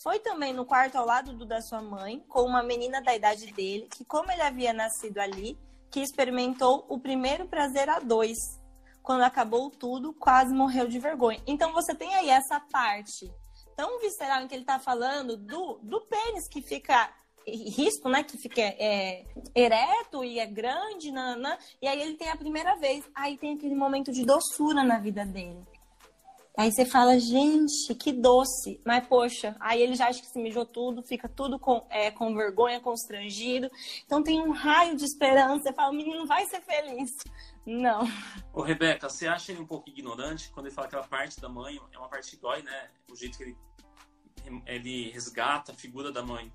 Foi 0.03 0.19
também 0.19 0.53
no 0.53 0.67
quarto 0.67 0.97
ao 0.97 1.07
lado 1.07 1.33
do 1.33 1.47
da 1.47 1.63
sua 1.63 1.81
mãe, 1.81 2.19
com 2.29 2.43
uma 2.43 2.61
menina 2.61 3.01
da 3.01 3.15
idade 3.15 3.53
dele, 3.53 3.87
que 3.89 4.05
como 4.05 4.33
ele 4.33 4.43
havia 4.43 4.73
nascido 4.73 5.19
ali, 5.19 5.57
que 5.89 6.01
experimentou 6.01 6.85
o 6.89 6.99
primeiro 6.99 7.47
prazer 7.47 7.89
a 7.89 8.01
dois. 8.01 8.39
Quando 9.03 9.23
acabou 9.23 9.71
tudo, 9.71 10.13
quase 10.15 10.53
morreu 10.53 10.89
de 10.89 10.99
vergonha. 10.99 11.41
Então 11.47 11.73
você 11.73 11.95
tem 11.95 12.13
aí 12.17 12.29
essa 12.29 12.59
parte 12.73 13.33
tão 13.77 14.01
visceral 14.01 14.43
em 14.43 14.49
que 14.49 14.55
ele 14.55 14.63
está 14.63 14.81
falando 14.81 15.37
do, 15.37 15.79
do 15.83 16.01
pênis 16.07 16.49
que 16.49 16.61
fica 16.61 17.09
risco, 17.47 18.09
né? 18.09 18.23
Que 18.23 18.37
fica 18.39 18.61
é, 18.61 19.25
ereto 19.55 20.25
e 20.25 20.39
é 20.39 20.47
grande, 20.47 21.11
nanã, 21.11 21.57
e 21.81 21.87
aí 21.87 22.01
ele 22.01 22.15
tem 22.15 22.29
a 22.29 22.37
primeira 22.37 22.77
vez. 22.77 23.05
Aí 23.15 23.37
tem 23.37 23.55
aquele 23.55 23.75
momento 23.75 24.13
de 24.13 24.25
doçura 24.25 24.83
na 24.83 24.99
vida 24.99 25.25
dele. 25.25 25.61
Aí 26.57 26.71
você 26.71 26.85
fala, 26.85 27.19
gente, 27.19 27.95
que 27.95 28.13
doce. 28.13 28.81
Mas, 28.85 29.07
poxa, 29.07 29.57
aí 29.61 29.81
ele 29.81 29.95
já 29.95 30.09
acha 30.09 30.21
que 30.21 30.27
se 30.27 30.39
mijou 30.39 30.67
tudo, 30.67 31.03
fica 31.03 31.29
tudo 31.29 31.59
com, 31.59 31.87
é, 31.89 32.11
com 32.11 32.35
vergonha, 32.35 32.81
constrangido. 32.81 33.71
Então 34.05 34.23
tem 34.23 34.41
um 34.41 34.51
raio 34.51 34.97
de 34.97 35.05
esperança. 35.05 35.63
Você 35.63 35.73
fala, 35.73 35.91
o 35.91 35.97
menino 35.97 36.27
vai 36.27 36.45
ser 36.47 36.61
feliz. 36.61 37.11
Não. 37.65 38.03
Ô, 38.53 38.63
Rebeca, 38.63 39.09
você 39.09 39.27
acha 39.27 39.53
ele 39.53 39.63
um 39.63 39.67
pouco 39.67 39.89
ignorante 39.89 40.51
quando 40.51 40.67
ele 40.67 40.75
fala 40.75 40.87
aquela 40.87 41.07
parte 41.07 41.41
da 41.41 41.49
mãe? 41.49 41.81
É 41.93 41.99
uma 41.99 42.09
parte 42.09 42.33
que 42.33 42.37
dói, 42.37 42.63
né? 42.63 42.91
O 43.11 43.17
jeito 43.17 43.39
que 43.39 43.45
ele, 43.45 43.57
ele 44.67 45.11
resgata 45.13 45.73
a 45.73 45.75
figura 45.75 46.11
da 46.13 46.23
mãe. 46.23 46.53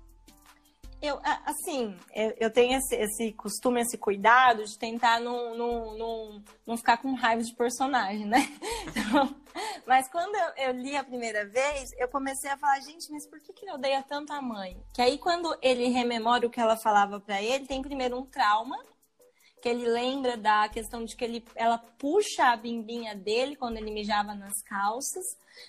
Eu, 1.00 1.20
assim, 1.44 1.94
eu, 2.14 2.34
eu 2.40 2.50
tenho 2.50 2.78
esse, 2.78 2.96
esse, 2.96 3.32
costume, 3.32 3.80
esse 3.80 3.98
cuidado 3.98 4.64
de 4.64 4.78
tentar 4.78 5.20
não, 5.20 5.54
não, 5.54 5.98
não, 5.98 6.44
não 6.66 6.76
ficar 6.76 6.96
com 6.96 7.14
raiva 7.14 7.42
de 7.42 7.54
personagem, 7.54 8.26
né? 8.26 8.38
Então, 8.88 9.34
mas 9.86 10.08
quando 10.10 10.34
eu, 10.34 10.68
eu, 10.68 10.72
li 10.72 10.96
a 10.96 11.04
primeira 11.04 11.46
vez, 11.46 11.90
eu 11.98 12.08
comecei 12.08 12.50
a 12.50 12.56
falar, 12.56 12.80
gente, 12.80 13.10
mas 13.10 13.28
por 13.28 13.40
que, 13.40 13.52
que 13.52 13.64
ele 13.64 13.74
odeia 13.74 14.02
tanto 14.02 14.32
a 14.32 14.40
mãe? 14.40 14.76
Que 14.94 15.02
aí, 15.02 15.18
quando 15.18 15.56
ele 15.62 15.88
rememora 15.88 16.46
o 16.46 16.50
que 16.50 16.60
ela 16.60 16.76
falava 16.76 17.20
para 17.20 17.42
ele, 17.42 17.66
tem 17.66 17.82
primeiro 17.82 18.18
um 18.18 18.26
trauma, 18.26 18.76
que 19.60 19.68
ele 19.68 19.86
lembra 19.88 20.36
da 20.36 20.68
questão 20.68 21.04
de 21.04 21.16
que 21.16 21.24
ele, 21.24 21.44
ela 21.54 21.78
puxa 21.78 22.44
a 22.44 22.56
bimbinha 22.56 23.14
dele 23.14 23.56
quando 23.56 23.76
ele 23.76 23.90
mijava 23.90 24.34
nas 24.34 24.62
calças, 24.62 25.24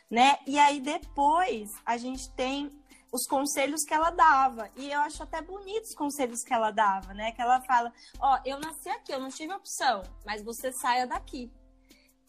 né? 0.10 0.38
E 0.46 0.60
aí 0.60 0.80
depois 0.80 1.70
a 1.86 1.98
gente 1.98 2.30
tem 2.32 2.72
os 3.18 3.26
conselhos 3.26 3.84
que 3.84 3.94
ela 3.94 4.12
dava. 4.12 4.70
E 4.78 4.92
eu 4.92 5.00
acho 5.02 5.22
até 5.24 5.42
bonitos 5.42 5.90
os 5.90 5.96
conselhos 5.96 6.44
que 6.44 6.54
ela 6.54 6.72
dava, 6.72 7.14
né? 7.14 7.32
Que 7.32 7.42
ela 7.42 7.60
fala: 7.62 7.92
Ó, 8.20 8.36
oh, 8.36 8.40
eu 8.46 8.60
nasci 8.60 8.90
aqui, 8.90 9.12
eu 9.12 9.20
não 9.20 9.30
tive 9.30 9.54
opção, 9.54 10.04
mas 10.26 10.44
você 10.44 10.72
saia 10.72 11.06
daqui. 11.08 11.52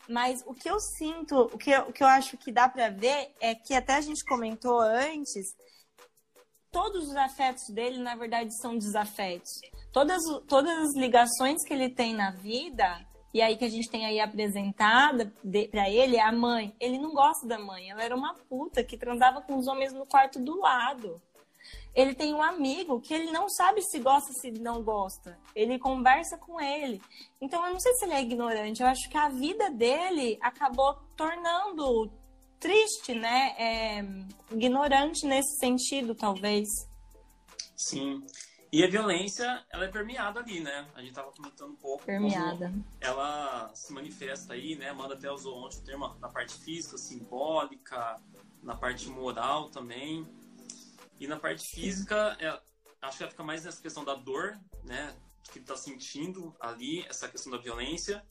Mas 0.09 0.43
o 0.47 0.55
que 0.55 0.69
eu 0.69 0.81
sinto, 0.81 1.43
o 1.53 1.59
que 1.59 1.71
eu, 1.71 1.83
o 1.83 1.93
que 1.93 2.03
eu 2.03 2.07
acho 2.07 2.39
que 2.39 2.51
dá 2.51 2.67
para 2.67 2.89
ver 2.89 3.35
é 3.41 3.55
que 3.55 3.75
até 3.75 3.97
a 3.97 4.01
gente 4.01 4.25
comentou 4.25 4.81
antes, 4.81 5.55
todos 6.71 7.09
os 7.09 7.17
afetos 7.17 7.69
dele, 7.69 7.99
na 7.99 8.17
verdade, 8.17 8.51
são 8.59 8.79
desafetos. 8.79 9.61
Todas, 9.93 10.23
todas 10.49 10.89
as 10.89 10.95
ligações 10.97 11.63
que 11.63 11.75
ele 11.75 11.91
tem 11.91 12.15
na 12.15 12.31
vida 12.31 13.07
e 13.39 13.43
aí 13.43 13.57
que 13.57 13.65
a 13.65 13.69
gente 13.69 13.89
tem 13.89 14.05
aí 14.05 14.19
apresentada 14.19 15.33
para 15.71 15.89
ele 15.89 16.17
é 16.17 16.23
a 16.23 16.33
mãe. 16.33 16.75
Ele 16.81 16.99
não 16.99 17.15
gosta 17.15 17.47
da 17.47 17.57
mãe, 17.57 17.89
ela 17.89 18.03
era 18.03 18.17
uma 18.17 18.35
puta 18.35 18.83
que 18.83 18.99
transava 18.99 19.41
com 19.41 19.57
os 19.57 19.69
homens 19.69 19.93
no 19.93 20.05
quarto 20.05 20.41
do 20.41 20.59
lado. 20.59 21.23
Ele 21.95 22.17
tem 22.17 22.35
um 22.35 22.43
amigo 22.43 23.01
que 23.01 23.15
ele 23.15 23.31
não 23.31 23.49
sabe 23.49 23.81
se 23.83 24.01
gosta 24.01 24.33
se 24.33 24.51
não 24.51 24.83
gosta. 24.83 25.39
Ele 25.55 25.79
conversa 25.79 26.37
com 26.37 26.61
ele. 26.61 27.01
Então 27.41 27.65
eu 27.65 27.75
não 27.75 27.79
sei 27.79 27.95
se 27.95 28.07
ele 28.07 28.15
é 28.15 28.23
ignorante. 28.23 28.83
Eu 28.83 28.89
acho 28.89 29.09
que 29.09 29.17
a 29.17 29.29
vida 29.29 29.71
dele 29.71 30.37
acabou 30.41 30.95
tornando 31.17 32.11
triste, 32.59 33.15
né? 33.15 33.55
É, 33.57 34.05
ignorante 34.51 35.25
nesse 35.27 35.61
sentido, 35.61 36.13
talvez. 36.13 36.69
Sim. 37.77 38.21
E 38.71 38.85
a 38.85 38.87
violência, 38.87 39.65
ela 39.71 39.87
é 39.87 39.89
permeada 39.89 40.41
ali, 40.41 40.61
né? 40.61 40.87
A 40.95 41.01
gente 41.01 41.15
tava 41.15 41.33
comentando 41.33 41.71
um 41.71 41.77
pouco. 41.77 42.05
Permeada. 42.05 42.73
ela 43.01 43.71
se 43.75 43.93
manifesta 43.93 44.53
aí, 44.53 44.77
né? 44.77 44.93
Manda 44.93 45.15
até 45.15 45.31
usou 45.31 45.65
ontem 45.65 45.79
o 45.79 45.85
termo 45.85 46.15
na 46.21 46.29
parte 46.29 46.55
física, 46.55 46.99
simbólica, 46.99 48.21
na 48.63 48.77
parte 48.77 49.09
moral 49.09 49.71
também. 49.71 50.27
E 51.19 51.27
na 51.27 51.39
parte 51.39 51.67
física, 51.67 52.37
é, 52.39 52.49
acho 53.03 53.17
que 53.17 53.23
ela 53.23 53.31
fica 53.31 53.43
mais 53.43 53.65
nessa 53.65 53.81
questão 53.81 54.05
da 54.05 54.15
dor, 54.15 54.59
né? 54.85 55.17
Que 55.51 55.59
ele 55.59 55.67
tá 55.67 55.77
sentindo 55.77 56.55
ali, 56.61 57.07
essa 57.09 57.27
questão 57.27 57.51
da 57.51 57.59
violência. 57.59 58.23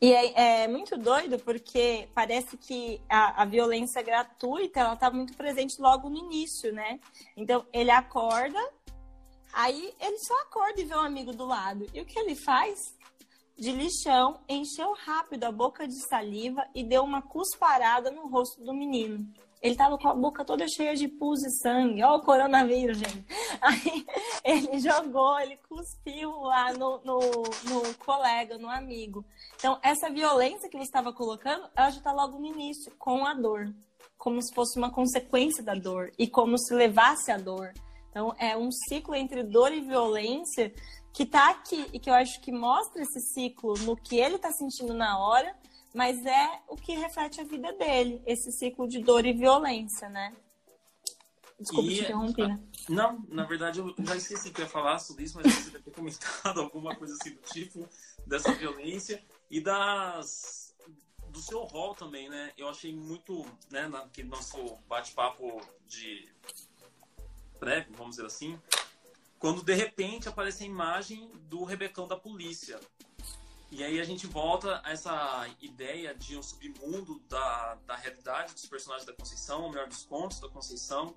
E 0.00 0.12
é, 0.12 0.62
é, 0.62 0.68
muito 0.68 0.96
doido 0.96 1.38
porque 1.38 2.08
parece 2.14 2.56
que 2.56 3.00
a, 3.08 3.42
a, 3.42 3.44
violência 3.44 4.02
gratuita 4.02 4.80
ela 4.80 4.96
tá 4.96 5.10
muito 5.10 5.36
presente 5.36 5.80
logo 5.80 6.08
no 6.08 6.16
início, 6.16 6.72
né? 6.72 6.98
Então 7.36 7.66
ele 7.72 7.90
acorda 7.90 8.58
Aí 9.52 9.94
ele 10.00 10.18
só 10.18 10.34
acorda 10.42 10.80
e 10.80 10.84
vê 10.84 10.94
um 10.94 11.00
amigo 11.00 11.32
do 11.32 11.44
lado. 11.44 11.86
E 11.92 12.00
o 12.00 12.06
que 12.06 12.18
ele 12.18 12.34
faz? 12.34 12.78
De 13.56 13.72
lixão, 13.72 14.40
encheu 14.48 14.94
rápido 14.94 15.44
a 15.44 15.52
boca 15.52 15.86
de 15.86 16.00
saliva 16.08 16.64
e 16.74 16.82
deu 16.82 17.02
uma 17.02 17.20
cusparada 17.20 18.10
no 18.10 18.26
rosto 18.28 18.62
do 18.64 18.72
menino. 18.72 19.30
Ele 19.60 19.76
tava 19.76 19.98
com 19.98 20.08
a 20.08 20.14
boca 20.14 20.42
toda 20.44 20.66
cheia 20.66 20.96
de 20.96 21.06
pus 21.06 21.42
e 21.42 21.50
sangue. 21.58 22.02
Ó, 22.02 22.16
o 22.16 22.22
coronavírus, 22.22 22.96
gente. 22.96 23.26
Aí 23.60 24.06
ele 24.42 24.78
jogou, 24.78 25.38
ele 25.38 25.58
cuspiu 25.68 26.30
lá 26.40 26.72
no, 26.72 26.98
no, 27.04 27.18
no 27.18 27.94
colega, 27.98 28.56
no 28.56 28.70
amigo. 28.70 29.22
Então, 29.56 29.78
essa 29.82 30.08
violência 30.08 30.70
que 30.70 30.78
você 30.78 30.84
estava 30.84 31.12
colocando, 31.12 31.68
ela 31.76 31.90
já 31.90 31.98
está 31.98 32.12
logo 32.12 32.38
no 32.38 32.46
início, 32.46 32.90
com 32.98 33.26
a 33.26 33.34
dor. 33.34 33.74
Como 34.16 34.40
se 34.42 34.54
fosse 34.54 34.78
uma 34.78 34.90
consequência 34.90 35.62
da 35.62 35.74
dor. 35.74 36.10
E 36.18 36.26
como 36.26 36.58
se 36.58 36.72
levasse 36.72 37.30
a 37.30 37.36
dor. 37.36 37.74
Então, 38.10 38.34
é 38.38 38.56
um 38.56 38.70
ciclo 38.70 39.14
entre 39.14 39.42
dor 39.42 39.72
e 39.72 39.80
violência 39.80 40.72
que 41.12 41.22
está 41.22 41.50
aqui 41.50 41.86
e 41.92 41.98
que 41.98 42.10
eu 42.10 42.14
acho 42.14 42.40
que 42.40 42.52
mostra 42.52 43.02
esse 43.02 43.20
ciclo 43.20 43.74
no 43.80 43.96
que 43.96 44.18
ele 44.18 44.36
está 44.36 44.52
sentindo 44.52 44.94
na 44.94 45.18
hora, 45.18 45.54
mas 45.94 46.24
é 46.24 46.60
o 46.68 46.76
que 46.76 46.92
reflete 46.92 47.40
a 47.40 47.44
vida 47.44 47.72
dele, 47.72 48.22
esse 48.26 48.52
ciclo 48.52 48.88
de 48.88 49.02
dor 49.02 49.26
e 49.26 49.32
violência, 49.32 50.08
né? 50.08 50.34
Desculpa 51.58 51.90
e, 51.90 51.94
te 51.96 52.02
interromper. 52.02 52.48
Né? 52.48 52.60
Não, 52.88 53.24
na 53.28 53.44
verdade 53.44 53.80
eu 53.80 53.94
já 53.98 54.16
esqueci 54.16 54.50
que 54.50 54.60
eu 54.60 54.64
ia 54.64 54.70
falar 54.70 54.98
sobre 54.98 55.24
isso, 55.24 55.36
mas 55.36 55.52
você 55.52 55.70
deve 55.70 55.84
ter 55.84 55.90
comentado 55.90 56.60
alguma 56.62 56.94
coisa 56.94 57.14
assim 57.14 57.34
do 57.34 57.42
tipo, 57.42 57.88
dessa 58.26 58.52
violência 58.52 59.22
e 59.50 59.60
das 59.60 60.70
do 61.28 61.40
seu 61.40 61.60
rol 61.60 61.94
também, 61.94 62.28
né? 62.28 62.52
Eu 62.56 62.68
achei 62.68 62.92
muito, 62.92 63.46
né, 63.70 63.86
naquele 63.86 64.28
nosso 64.28 64.76
bate-papo 64.88 65.60
de 65.86 66.28
prévio, 67.60 67.92
vamos 67.94 68.16
dizer 68.16 68.26
assim, 68.26 68.58
quando 69.38 69.62
de 69.62 69.74
repente 69.74 70.28
aparece 70.28 70.64
a 70.64 70.66
imagem 70.66 71.30
do 71.48 71.62
Rebecão 71.62 72.08
da 72.08 72.16
polícia. 72.16 72.80
E 73.70 73.84
aí 73.84 74.00
a 74.00 74.04
gente 74.04 74.26
volta 74.26 74.80
a 74.84 74.90
essa 74.90 75.48
ideia 75.60 76.12
de 76.12 76.36
um 76.36 76.42
submundo 76.42 77.20
da, 77.28 77.76
da 77.86 77.94
realidade 77.94 78.52
dos 78.52 78.66
personagens 78.66 79.06
da 79.06 79.12
Conceição, 79.12 79.62
ou 79.62 79.70
melhor, 79.70 79.86
dos 79.86 80.02
contos 80.02 80.40
da 80.40 80.48
Conceição. 80.48 81.14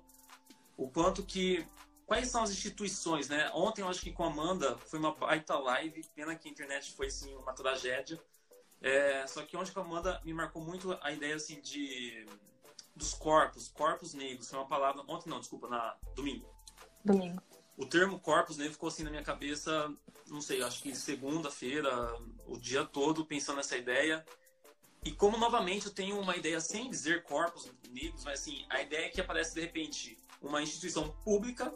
O 0.76 0.88
quanto 0.88 1.24
que. 1.24 1.66
Quais 2.06 2.28
são 2.28 2.42
as 2.42 2.50
instituições, 2.50 3.28
né? 3.28 3.50
Ontem 3.54 3.80
eu 3.80 3.88
acho 3.88 4.02
que 4.02 4.12
com 4.12 4.24
a 4.24 4.26
Amanda 4.26 4.76
foi 4.76 4.98
uma 4.98 5.14
baita 5.14 5.58
live, 5.58 6.04
pena 6.14 6.36
que 6.36 6.46
a 6.46 6.50
internet 6.50 6.92
foi 6.92 7.06
assim 7.06 7.34
uma 7.34 7.54
tragédia. 7.54 8.20
É, 8.80 9.26
só 9.26 9.42
que 9.42 9.56
ontem 9.56 9.72
com 9.72 9.80
a 9.80 9.82
Amanda 9.82 10.20
me 10.22 10.34
marcou 10.34 10.62
muito 10.62 10.96
a 11.00 11.10
ideia 11.10 11.34
assim 11.34 11.60
de 11.62 12.26
dos 12.94 13.14
corpos, 13.14 13.68
corpos 13.68 14.14
negros, 14.14 14.48
foi 14.48 14.58
uma 14.58 14.68
palavra. 14.68 15.02
Ontem 15.08 15.28
não, 15.28 15.40
desculpa, 15.40 15.68
na 15.68 15.96
domingo. 16.14 16.48
Domingo. 17.04 17.42
O 17.76 17.84
termo 17.84 18.20
corpos 18.20 18.56
negros 18.56 18.76
ficou 18.76 18.88
assim 18.88 19.02
na 19.02 19.10
minha 19.10 19.22
cabeça, 19.22 19.92
não 20.28 20.40
sei, 20.40 20.62
acho 20.62 20.80
que 20.80 20.94
segunda-feira, 20.94 21.92
o 22.46 22.56
dia 22.56 22.84
todo 22.84 23.26
pensando 23.26 23.56
nessa 23.56 23.76
ideia. 23.76 24.24
E 25.04 25.12
como 25.12 25.36
novamente 25.36 25.86
eu 25.86 25.92
tenho 25.92 26.18
uma 26.18 26.36
ideia 26.36 26.60
sem 26.60 26.88
dizer 26.88 27.24
corpos 27.24 27.70
negros, 27.90 28.24
mas 28.24 28.40
assim, 28.40 28.64
a 28.70 28.80
ideia 28.80 29.06
é 29.06 29.08
que 29.08 29.20
aparece 29.20 29.54
de 29.54 29.60
repente 29.60 30.16
uma 30.40 30.62
instituição 30.62 31.10
pública 31.24 31.74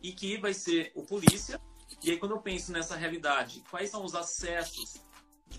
e 0.00 0.12
que 0.12 0.38
vai 0.38 0.54
ser 0.54 0.92
o 0.94 1.02
polícia. 1.02 1.60
E 2.02 2.10
aí 2.12 2.16
quando 2.16 2.32
eu 2.32 2.40
penso 2.40 2.72
nessa 2.72 2.96
realidade, 2.96 3.64
quais 3.68 3.90
são 3.90 4.04
os 4.04 4.14
acessos 4.14 5.02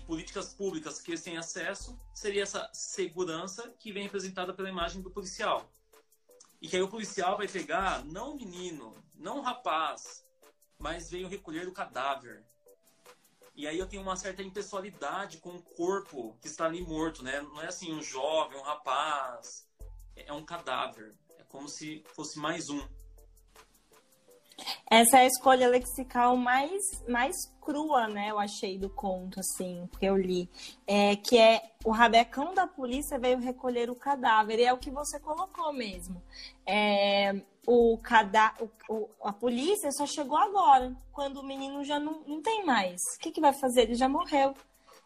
políticas 0.02 0.52
públicas 0.52 1.00
que 1.00 1.10
eles 1.10 1.22
têm 1.22 1.36
acesso 1.36 1.98
seria 2.14 2.42
essa 2.42 2.68
segurança 2.72 3.74
que 3.78 3.92
vem 3.92 4.04
representada 4.04 4.52
pela 4.52 4.68
imagem 4.68 5.02
do 5.02 5.10
policial. 5.10 5.70
E 6.60 6.68
que 6.68 6.76
aí 6.76 6.82
o 6.82 6.88
policial 6.88 7.36
vai 7.36 7.48
pegar 7.48 8.04
não 8.04 8.32
o 8.32 8.36
menino, 8.36 8.94
não 9.14 9.38
o 9.38 9.42
rapaz, 9.42 10.24
mas 10.78 11.10
veio 11.10 11.28
recolher 11.28 11.66
o 11.66 11.72
cadáver. 11.72 12.44
E 13.54 13.66
aí 13.66 13.78
eu 13.78 13.86
tenho 13.86 14.02
uma 14.02 14.16
certa 14.16 14.42
impessoalidade 14.42 15.38
com 15.38 15.50
o 15.50 15.62
corpo 15.62 16.38
que 16.40 16.48
está 16.48 16.64
ali 16.64 16.80
morto, 16.80 17.22
né? 17.22 17.40
Não 17.42 17.60
é 17.60 17.66
assim 17.66 17.92
um 17.92 18.02
jovem, 18.02 18.58
um 18.58 18.62
rapaz, 18.62 19.68
é 20.16 20.32
um 20.32 20.44
cadáver. 20.44 21.14
É 21.38 21.44
como 21.44 21.68
se 21.68 22.02
fosse 22.14 22.38
mais 22.38 22.70
um. 22.70 22.80
Essa 24.90 25.18
é 25.18 25.20
a 25.22 25.26
escolha 25.26 25.68
lexical 25.68 26.36
mais, 26.36 26.82
mais 27.08 27.34
crua, 27.60 28.08
né? 28.08 28.30
Eu 28.30 28.38
achei 28.38 28.78
do 28.78 28.90
conto, 28.90 29.40
assim, 29.40 29.88
que 29.98 30.04
eu 30.04 30.16
li. 30.16 30.48
É, 30.86 31.16
que 31.16 31.38
é 31.38 31.62
o 31.84 31.90
rabecão 31.90 32.54
da 32.54 32.66
polícia 32.66 33.18
veio 33.18 33.38
recolher 33.38 33.90
o 33.90 33.94
cadáver. 33.94 34.58
E 34.58 34.64
é 34.64 34.72
o 34.72 34.78
que 34.78 34.90
você 34.90 35.18
colocou 35.18 35.72
mesmo. 35.72 36.22
É, 36.66 37.40
o 37.66 37.96
cadá 37.98 38.54
o, 38.88 39.08
a 39.22 39.32
polícia 39.32 39.90
só 39.92 40.06
chegou 40.06 40.36
agora, 40.36 40.94
quando 41.12 41.38
o 41.38 41.46
menino 41.46 41.84
já 41.84 41.98
não, 41.98 42.22
não 42.26 42.42
tem 42.42 42.64
mais. 42.64 43.00
O 43.16 43.20
que, 43.20 43.30
que 43.30 43.40
vai 43.40 43.52
fazer? 43.52 43.82
Ele 43.82 43.94
já 43.94 44.08
morreu. 44.08 44.54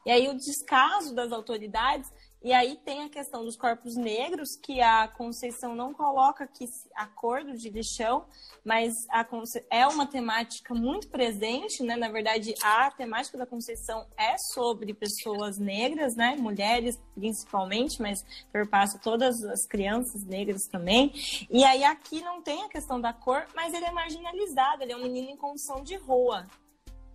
E 0.05 0.11
aí 0.11 0.29
o 0.29 0.37
descaso 0.37 1.15
das 1.15 1.33
autoridades 1.33 2.09
e 2.47 2.53
aí 2.53 2.77
tem 2.77 3.03
a 3.03 3.09
questão 3.09 3.45
dos 3.45 3.57
corpos 3.57 3.97
negros, 3.97 4.55
que 4.55 4.81
a 4.81 5.09
Conceição 5.09 5.75
não 5.75 5.93
coloca 5.93 6.45
aqui 6.45 6.65
acordo 6.95 7.59
de 7.59 7.69
lixão, 7.69 8.25
mas 8.65 8.95
Conce... 9.29 9.67
é 9.69 9.85
uma 9.85 10.07
temática 10.07 10.73
muito 10.73 11.09
presente, 11.09 11.83
né? 11.83 11.97
Na 11.97 12.09
verdade, 12.09 12.55
a 12.63 12.89
temática 12.93 13.37
da 13.37 13.47
Conceição 13.47 14.07
é 14.17 14.39
sobre 14.39 14.95
pessoas 14.95 15.59
negras, 15.59 16.15
né? 16.15 16.37
Mulheres 16.37 17.03
principalmente, 17.17 18.01
mas 18.01 18.25
perpassa 18.53 18.97
todas 19.01 19.43
as 19.43 19.67
crianças 19.67 20.23
negras 20.25 20.69
também. 20.69 21.13
E 21.51 21.65
aí 21.65 21.83
aqui 21.83 22.21
não 22.21 22.41
tem 22.41 22.63
a 22.63 22.69
questão 22.69 23.01
da 23.01 23.13
cor, 23.13 23.45
mas 23.57 23.75
ele 23.75 23.87
é 23.87 23.91
marginalizado, 23.91 24.85
ele 24.85 24.93
é 24.93 24.97
um 24.97 25.03
menino 25.03 25.31
em 25.31 25.37
condição 25.37 25.83
de 25.83 25.97
rua 25.97 26.47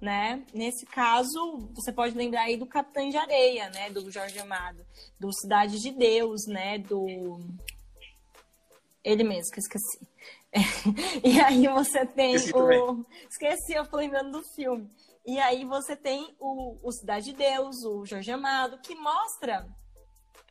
né? 0.02 0.44
Nesse 0.54 0.86
caso, 0.86 1.70
você 1.76 1.94
pode 1.94 2.18
lembrar 2.18 2.42
aí 2.42 2.58
do 2.58 2.66
Capitão 2.66 3.08
de 3.08 3.18
Areia, 3.18 3.70
né? 3.70 3.90
Do 3.92 4.10
Jorge 4.12 4.40
Amado, 4.40 4.84
do 5.20 5.32
Cidade 5.32 5.80
de 5.80 5.92
Deus, 5.92 6.48
né? 6.48 6.80
Do 6.80 7.40
Ele 9.04 9.24
mesmo, 9.24 9.52
que 9.52 9.60
eu 9.60 9.64
esqueci. 9.64 10.12
E 11.24 11.40
aí 11.40 11.68
você 11.68 12.06
tem 12.06 12.34
esqueci 12.34 12.54
o. 12.56 12.60
Também. 12.60 13.06
Esqueci, 13.30 13.74
eu 13.74 13.86
tô 13.88 13.98
lembrando 13.98 14.32
do 14.32 14.44
filme. 14.56 14.90
E 15.26 15.40
aí 15.40 15.64
você 15.64 15.96
tem 15.96 16.36
o, 16.40 16.76
o 16.84 16.92
Cidade 16.92 17.28
de 17.28 17.34
Deus, 17.34 17.76
o 17.86 18.04
Jorge 18.06 18.32
Amado, 18.32 18.80
que 18.80 18.96
mostra 18.96 19.68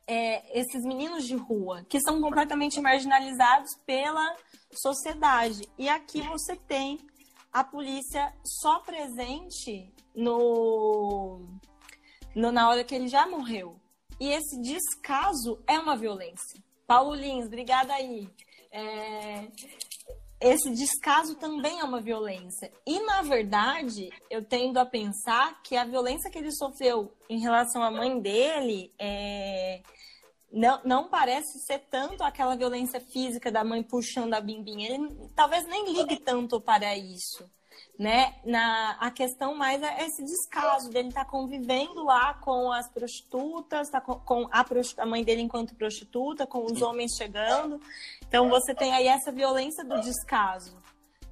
é, 0.07 0.59
esses 0.59 0.83
meninos 0.83 1.25
de 1.25 1.35
rua, 1.35 1.85
que 1.89 1.99
são 1.99 2.21
completamente 2.21 2.79
marginalizados 2.79 3.69
pela 3.85 4.35
sociedade. 4.71 5.67
E 5.77 5.89
aqui 5.89 6.21
você 6.21 6.55
tem 6.55 6.97
a 7.51 7.63
polícia 7.63 8.33
só 8.43 8.79
presente 8.79 9.93
no, 10.15 11.47
no, 12.35 12.51
na 12.51 12.69
hora 12.69 12.83
que 12.83 12.95
ele 12.95 13.07
já 13.07 13.27
morreu. 13.27 13.79
E 14.19 14.29
esse 14.29 14.61
descaso 14.61 15.61
é 15.67 15.77
uma 15.79 15.97
violência. 15.97 16.63
Paulo 16.85 17.15
Lins, 17.15 17.47
obrigada 17.47 17.93
aí. 17.93 18.29
É, 18.71 19.47
esse 20.39 20.69
descaso 20.71 21.35
também 21.35 21.79
é 21.79 21.83
uma 21.83 22.01
violência. 22.01 22.71
E, 22.85 22.99
na 23.01 23.21
verdade, 23.21 24.09
eu 24.29 24.43
tendo 24.43 24.77
a 24.77 24.85
pensar 24.85 25.61
que 25.61 25.75
a 25.75 25.85
violência 25.85 26.31
que 26.31 26.37
ele 26.37 26.51
sofreu 26.51 27.15
em 27.29 27.39
relação 27.39 27.83
à 27.83 27.91
mãe 27.91 28.19
dele 28.19 28.93
é, 28.97 29.81
não, 30.51 30.81
não 30.83 31.07
parece 31.07 31.59
ser 31.59 31.79
tanto 31.89 32.23
aquela 32.23 32.55
violência 32.55 32.99
física 32.99 33.51
da 33.51 33.63
mãe 33.63 33.81
puxando 33.81 34.33
a 34.33 34.41
bimbinha. 34.41 34.89
Ele 34.89 35.29
talvez 35.35 35.65
nem 35.65 35.93
ligue 35.93 36.17
tanto 36.17 36.59
para 36.59 36.95
isso. 36.97 37.49
Né? 37.97 38.35
Na, 38.43 38.97
a 38.99 39.11
questão 39.11 39.55
mais 39.55 39.81
é 39.81 40.05
esse 40.05 40.23
descaso 40.23 40.89
dele 40.89 41.09
estar 41.09 41.23
tá 41.23 41.29
convivendo 41.29 42.03
lá 42.03 42.33
com 42.33 42.71
as 42.71 42.89
prostitutas, 42.91 43.89
tá 43.89 44.01
com, 44.01 44.15
com 44.15 44.49
a, 44.51 44.65
a, 44.97 45.05
mãe 45.05 45.23
dele 45.23 45.41
enquanto 45.41 45.75
prostituta, 45.75 46.47
com 46.47 46.65
os 46.65 46.81
homens 46.81 47.15
chegando. 47.15 47.79
Então 48.27 48.49
você 48.49 48.73
tem 48.73 48.91
aí 48.91 49.07
essa 49.07 49.31
violência 49.31 49.85
do 49.85 50.01
descaso, 50.01 50.75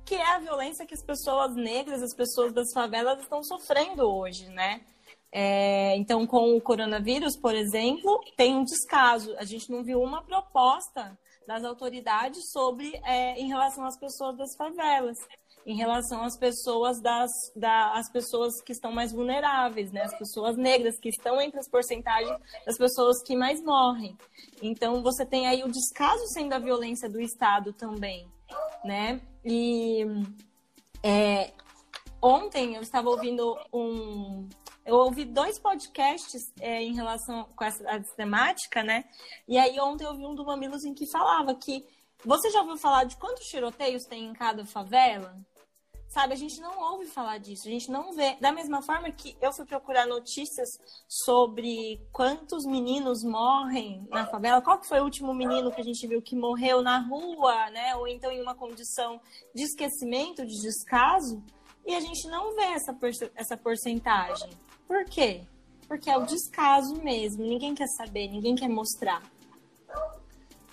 que 0.06 0.16
é 0.16 0.36
a 0.36 0.40
violência 0.40 0.86
que 0.86 0.94
as 0.94 1.04
pessoas 1.04 1.56
negras, 1.56 2.04
as 2.04 2.16
pessoas 2.16 2.54
das 2.54 2.72
favelas 2.72 3.20
estão 3.20 3.44
sofrendo 3.44 4.04
hoje, 4.04 4.48
né? 4.50 4.82
É, 5.32 5.96
então, 5.96 6.26
com 6.26 6.56
o 6.56 6.62
coronavírus, 6.62 7.38
por 7.38 7.54
exemplo, 7.54 8.20
tem 8.36 8.56
um 8.56 8.64
descaso. 8.64 9.36
A 9.38 9.44
gente 9.44 9.70
não 9.72 9.84
viu 9.84 10.02
uma 10.02 10.24
proposta 10.24 11.18
das 11.48 11.64
autoridades 11.64 12.52
sobre 12.52 13.00
é, 13.04 13.40
em 13.40 13.48
relação 13.48 13.86
às 13.86 13.98
pessoas 13.98 14.38
das 14.38 14.56
favelas, 14.56 15.18
em 15.66 15.76
relação 15.76 16.24
às 16.24 16.38
pessoas 16.38 17.02
das 17.02 17.30
da, 17.56 17.94
as 17.94 18.12
pessoas 18.12 18.62
que 18.62 18.72
estão 18.72 18.92
mais 18.92 19.12
vulneráveis, 19.12 19.92
né? 19.92 20.04
As 20.04 20.18
pessoas 20.18 20.58
negras 20.58 21.00
que 21.00 21.10
estão 21.10 21.40
entre 21.42 21.60
as 21.60 21.70
porcentagens 21.70 22.38
das 22.66 22.78
pessoas 22.78 23.22
que 23.24 23.36
mais 23.36 23.62
morrem. 23.64 24.18
Então, 24.62 25.04
você 25.04 25.26
tem 25.26 25.48
aí 25.48 25.64
o 25.64 25.72
descaso 25.72 26.26
sendo 26.28 26.54
a 26.54 26.60
violência 26.60 27.10
do 27.10 27.20
Estado 27.20 27.74
também, 27.74 28.28
né? 28.84 29.22
E 29.44 30.06
é, 31.04 31.52
ontem 32.22 32.76
eu 32.76 32.82
estava 32.82 33.10
ouvindo 33.10 33.58
um 33.74 34.48
eu 34.90 34.96
ouvi 34.96 35.24
dois 35.24 35.60
podcasts 35.60 36.52
é, 36.60 36.82
em 36.82 36.96
relação 36.96 37.48
com 37.56 37.64
essa, 37.64 37.84
temática, 38.18 38.84
né? 38.84 39.06
E 39.48 39.56
aí 39.58 39.80
ontem 39.80 40.04
eu 40.04 40.16
vi 40.16 40.26
um 40.26 40.34
do 40.34 40.44
Mamilos 40.44 40.84
em 40.84 40.96
que 40.96 41.10
falava 41.12 41.54
que 41.54 41.86
você 42.26 42.50
já 42.50 42.62
ouviu 42.62 42.76
falar 42.76 43.04
de 43.04 43.16
quantos 43.16 43.46
tiroteios 43.46 44.06
tem 44.06 44.26
em 44.26 44.34
cada 44.34 44.66
favela? 44.66 45.38
Sabe, 46.08 46.34
a 46.34 46.38
gente 46.38 46.60
não 46.60 46.80
ouve 46.92 47.06
falar 47.06 47.38
disso, 47.38 47.68
a 47.68 47.72
gente 47.72 47.92
não 47.92 48.14
vê. 48.14 48.36
Da 48.42 48.52
mesma 48.52 48.82
forma 48.82 49.12
que 49.12 49.38
eu 49.40 49.54
fui 49.54 49.64
procurar 49.64 50.08
notícias 50.08 50.68
sobre 51.08 52.02
quantos 52.12 52.66
meninos 52.66 53.24
morrem 53.24 54.08
na 54.10 54.26
favela, 54.26 54.60
qual 54.60 54.80
que 54.80 54.88
foi 54.88 55.00
o 55.00 55.04
último 55.04 55.36
menino 55.36 55.72
que 55.72 55.80
a 55.80 55.84
gente 55.84 56.08
viu 56.08 56.20
que 56.20 56.36
morreu 56.36 56.82
na 56.82 56.98
rua, 56.98 57.70
né? 57.70 57.96
Ou 57.96 58.08
então 58.08 58.32
em 58.32 58.42
uma 58.42 58.56
condição 58.56 59.22
de 59.54 59.62
esquecimento, 59.62 60.44
de 60.48 60.60
descaso, 60.60 61.44
e 61.90 61.96
a 61.96 62.00
gente 62.00 62.28
não 62.28 62.56
vê 62.56 62.66
essa, 62.66 62.96
essa 63.34 63.58
porcentagem. 63.58 64.52
Por 64.88 65.06
quê? 65.06 65.42
Porque 65.88 66.08
é 66.08 66.16
o 66.16 66.24
descaso 66.24 66.94
mesmo. 67.02 67.44
Ninguém 67.44 67.74
quer 67.74 67.88
saber, 67.88 68.28
ninguém 68.28 68.54
quer 68.54 68.70
mostrar. 68.70 69.24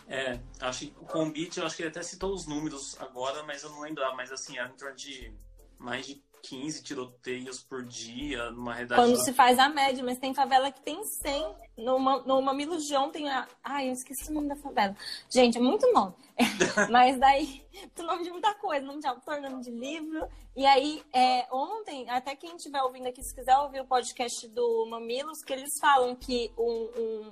É, 0.06 0.38
acho 0.60 0.80
que 0.80 0.94
o 1.00 1.06
convite, 1.06 1.58
eu 1.58 1.64
acho 1.64 1.74
que 1.74 1.82
ele 1.82 1.88
até 1.88 2.02
citou 2.02 2.34
os 2.34 2.46
números 2.46 3.00
agora, 3.00 3.42
mas 3.44 3.62
eu 3.62 3.70
não 3.70 3.80
lembro. 3.80 4.04
Mas 4.14 4.30
assim, 4.30 4.58
é 4.58 4.66
em 4.66 4.76
torno 4.76 4.94
de 4.94 5.32
mais 5.78 6.06
de 6.06 6.22
15 6.48 6.82
tiroteios 6.82 7.62
por 7.62 7.84
dia, 7.84 8.50
numa 8.50 8.72
redação. 8.72 9.04
Quando 9.04 9.22
se 9.24 9.32
faz 9.32 9.58
a 9.58 9.68
média, 9.68 10.02
mas 10.04 10.18
tem 10.18 10.32
favela 10.32 10.70
que 10.70 10.80
tem 10.80 11.02
100. 11.02 11.66
No, 11.78 11.98
no 12.24 12.40
Mamilos 12.40 12.84
de 12.84 12.96
ontem, 12.96 13.28
a... 13.28 13.46
ai, 13.62 13.88
eu 13.88 13.92
esqueci 13.92 14.30
o 14.30 14.34
nome 14.34 14.48
da 14.48 14.56
favela. 14.56 14.96
Gente, 15.28 15.58
é 15.58 15.60
muito 15.60 15.90
nome. 15.92 16.14
mas 16.90 17.18
daí, 17.18 17.62
o 17.98 18.02
nome 18.02 18.24
de 18.24 18.30
muita 18.30 18.54
coisa, 18.54 18.86
nome 18.86 19.00
de 19.00 19.06
autor, 19.06 19.40
nome 19.40 19.62
de 19.62 19.70
livro. 19.70 20.26
E 20.56 20.64
aí, 20.64 21.02
é, 21.12 21.46
ontem, 21.52 22.08
até 22.08 22.34
quem 22.36 22.56
estiver 22.56 22.82
ouvindo 22.82 23.08
aqui, 23.08 23.22
se 23.22 23.34
quiser 23.34 23.56
ouvir 23.58 23.80
o 23.80 23.86
podcast 23.86 24.48
do 24.48 24.86
Mamilos, 24.88 25.42
que 25.44 25.52
eles 25.52 25.78
falam 25.80 26.14
que 26.14 26.50
um, 26.56 26.90
um 26.96 27.30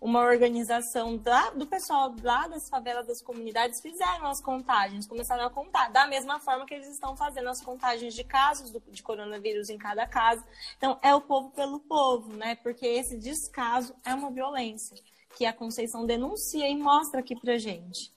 uma 0.00 0.20
organização 0.20 1.18
da, 1.18 1.50
do 1.50 1.66
pessoal 1.66 2.14
lá 2.22 2.48
das 2.48 2.68
favelas, 2.68 3.06
das 3.06 3.20
comunidades, 3.20 3.80
fizeram 3.80 4.26
as 4.26 4.40
contagens, 4.40 5.06
começaram 5.06 5.44
a 5.44 5.50
contar, 5.50 5.90
da 5.90 6.06
mesma 6.06 6.40
forma 6.40 6.64
que 6.64 6.72
eles 6.72 6.88
estão 6.88 7.14
fazendo 7.14 7.48
as 7.48 7.60
contagens 7.60 8.14
de 8.14 8.24
casos 8.24 8.70
do, 8.70 8.80
de 8.80 9.02
coronavírus 9.02 9.68
em 9.68 9.76
cada 9.76 10.06
casa. 10.06 10.42
Então, 10.78 10.98
é 11.02 11.14
o 11.14 11.20
povo 11.20 11.50
pelo 11.50 11.80
povo, 11.80 12.32
né? 12.32 12.54
Porque 12.56 12.86
esse 12.86 13.18
descaso 13.18 13.94
é 14.04 14.14
uma 14.14 14.30
violência 14.30 14.96
que 15.36 15.44
a 15.44 15.52
Conceição 15.52 16.06
denuncia 16.06 16.66
e 16.66 16.76
mostra 16.76 17.20
aqui 17.20 17.38
pra 17.38 17.58
gente. 17.58 18.10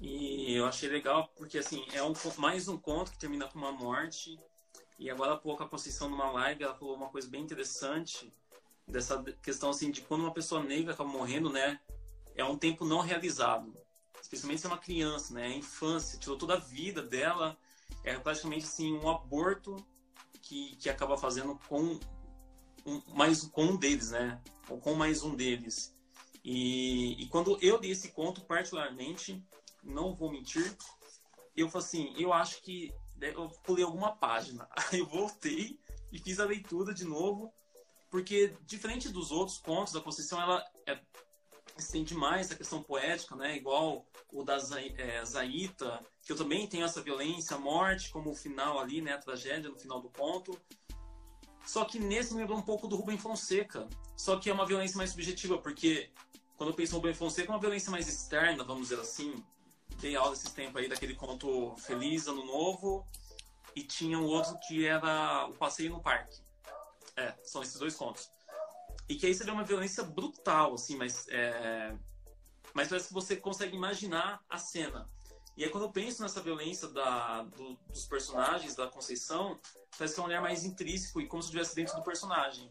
E 0.00 0.54
eu 0.54 0.66
achei 0.66 0.88
legal 0.88 1.30
porque, 1.34 1.56
assim, 1.56 1.82
é 1.94 2.02
um, 2.02 2.12
mais 2.36 2.68
um 2.68 2.76
conto 2.76 3.10
que 3.10 3.18
termina 3.18 3.48
com 3.48 3.58
uma 3.58 3.72
morte. 3.72 4.38
E 4.98 5.10
agora 5.10 5.32
há 5.32 5.36
pouco 5.36 5.62
a 5.62 5.68
Conceição, 5.68 6.10
numa 6.10 6.30
live, 6.30 6.62
ela 6.62 6.74
falou 6.74 6.94
uma 6.94 7.08
coisa 7.08 7.28
bem 7.28 7.40
interessante 7.40 8.30
dessa 8.86 9.22
questão 9.42 9.70
assim 9.70 9.90
de 9.90 10.02
quando 10.02 10.22
uma 10.22 10.34
pessoa 10.34 10.62
negra 10.62 10.92
acaba 10.92 11.08
morrendo, 11.08 11.50
né? 11.50 11.80
É 12.34 12.44
um 12.44 12.56
tempo 12.56 12.84
não 12.84 13.00
realizado, 13.00 13.76
especialmente 14.20 14.60
se 14.60 14.66
é 14.66 14.70
uma 14.70 14.78
criança, 14.78 15.34
né? 15.34 15.46
A 15.46 15.56
infância 15.56 16.18
tirou 16.18 16.36
toda 16.36 16.54
a 16.54 16.60
vida 16.60 17.02
dela, 17.02 17.56
é 18.02 18.18
praticamente 18.18 18.64
assim 18.64 18.92
um 18.92 19.08
aborto 19.08 19.76
que, 20.42 20.76
que 20.76 20.90
acaba 20.90 21.16
fazendo 21.16 21.58
com 21.68 21.98
um, 22.84 23.02
mais 23.14 23.44
com 23.44 23.64
um 23.64 23.76
deles, 23.76 24.10
né? 24.10 24.40
Ou 24.68 24.78
com 24.78 24.94
mais 24.94 25.22
um 25.22 25.34
deles. 25.34 25.94
E, 26.44 27.22
e 27.22 27.26
quando 27.28 27.58
eu 27.62 27.78
li 27.78 27.90
esse 27.90 28.10
conto 28.10 28.42
particularmente, 28.42 29.42
não 29.82 30.14
vou 30.14 30.30
mentir, 30.30 30.76
eu 31.56 31.70
falei 31.70 31.86
assim, 31.86 32.14
eu 32.18 32.32
acho 32.32 32.60
que 32.62 32.92
né, 33.16 33.32
eu 33.34 33.48
pulei 33.64 33.84
alguma 33.84 34.14
página. 34.14 34.68
Aí 34.92 34.98
eu 34.98 35.06
voltei 35.06 35.78
e 36.12 36.18
fiz 36.18 36.38
a 36.38 36.44
leitura 36.44 36.92
de 36.92 37.04
novo 37.04 37.52
porque 38.14 38.56
diferente 38.64 39.08
dos 39.08 39.32
outros 39.32 39.58
contos 39.58 39.92
da 39.92 40.00
Conceição, 40.00 40.40
ela 40.40 40.64
é, 40.86 40.96
estende 41.76 42.14
mais 42.14 42.48
a 42.48 42.54
questão 42.54 42.80
poética, 42.80 43.34
né? 43.34 43.56
Igual 43.56 44.06
o 44.32 44.44
da 44.44 44.54
é, 44.54 45.24
Zaita, 45.24 46.00
que 46.24 46.30
eu 46.30 46.36
também 46.36 46.64
tenho 46.68 46.84
essa 46.84 47.02
violência, 47.02 47.56
a 47.56 47.58
morte 47.58 48.10
como 48.10 48.30
o 48.30 48.36
final 48.36 48.78
ali, 48.78 49.02
né? 49.02 49.14
A 49.14 49.18
tragédia 49.18 49.68
no 49.68 49.76
final 49.76 50.00
do 50.00 50.10
conto. 50.10 50.56
Só 51.66 51.84
que 51.84 51.98
nesse 51.98 52.32
me 52.34 52.38
lembrou 52.42 52.56
um 52.56 52.62
pouco 52.62 52.86
do 52.86 52.94
Rubem 52.94 53.18
Fonseca. 53.18 53.88
Só 54.16 54.38
que 54.38 54.48
é 54.48 54.52
uma 54.52 54.64
violência 54.64 54.96
mais 54.96 55.10
subjetiva, 55.10 55.58
porque 55.58 56.12
quando 56.56 56.70
eu 56.70 56.76
penso 56.76 56.92
no 56.92 56.98
Rubem 56.98 57.14
Fonseca, 57.14 57.50
é 57.50 57.52
uma 57.52 57.60
violência 57.60 57.90
mais 57.90 58.06
externa, 58.06 58.62
vamos 58.62 58.90
dizer 58.90 59.00
assim. 59.00 59.42
Dei 60.00 60.14
aula 60.14 60.34
esses 60.34 60.52
tempos 60.52 60.80
aí 60.80 60.88
daquele 60.88 61.16
conto 61.16 61.74
Feliz 61.78 62.28
Ano 62.28 62.46
Novo. 62.46 63.04
E 63.74 63.82
tinha 63.82 64.16
um 64.16 64.26
outro 64.26 64.56
que 64.68 64.86
era 64.86 65.48
O 65.48 65.54
Passeio 65.54 65.90
no 65.90 66.00
Parque. 66.00 66.43
É, 67.16 67.34
são 67.44 67.62
esses 67.62 67.78
dois 67.78 67.94
contos. 67.94 68.30
E 69.08 69.16
que 69.16 69.26
aí 69.26 69.34
você 69.34 69.44
vê 69.44 69.50
uma 69.50 69.64
violência 69.64 70.02
brutal, 70.02 70.74
assim, 70.74 70.96
mas. 70.96 71.26
É... 71.28 71.94
Mas 72.72 72.88
parece 72.88 73.08
que 73.08 73.14
você 73.14 73.36
consegue 73.36 73.76
imaginar 73.76 74.42
a 74.48 74.58
cena. 74.58 75.08
E 75.56 75.62
aí, 75.62 75.70
quando 75.70 75.84
eu 75.84 75.92
penso 75.92 76.22
nessa 76.22 76.40
violência 76.40 76.88
da, 76.88 77.42
do, 77.42 77.74
dos 77.88 78.06
personagens, 78.06 78.74
da 78.74 78.88
Conceição, 78.88 79.56
parece 79.96 80.14
que 80.14 80.20
é 80.20 80.22
um 80.22 80.26
olhar 80.26 80.42
mais 80.42 80.64
intrínseco 80.64 81.20
e 81.20 81.28
como 81.28 81.40
se 81.40 81.48
estivesse 81.48 81.76
dentro 81.76 81.94
do 81.94 82.02
personagem. 82.02 82.68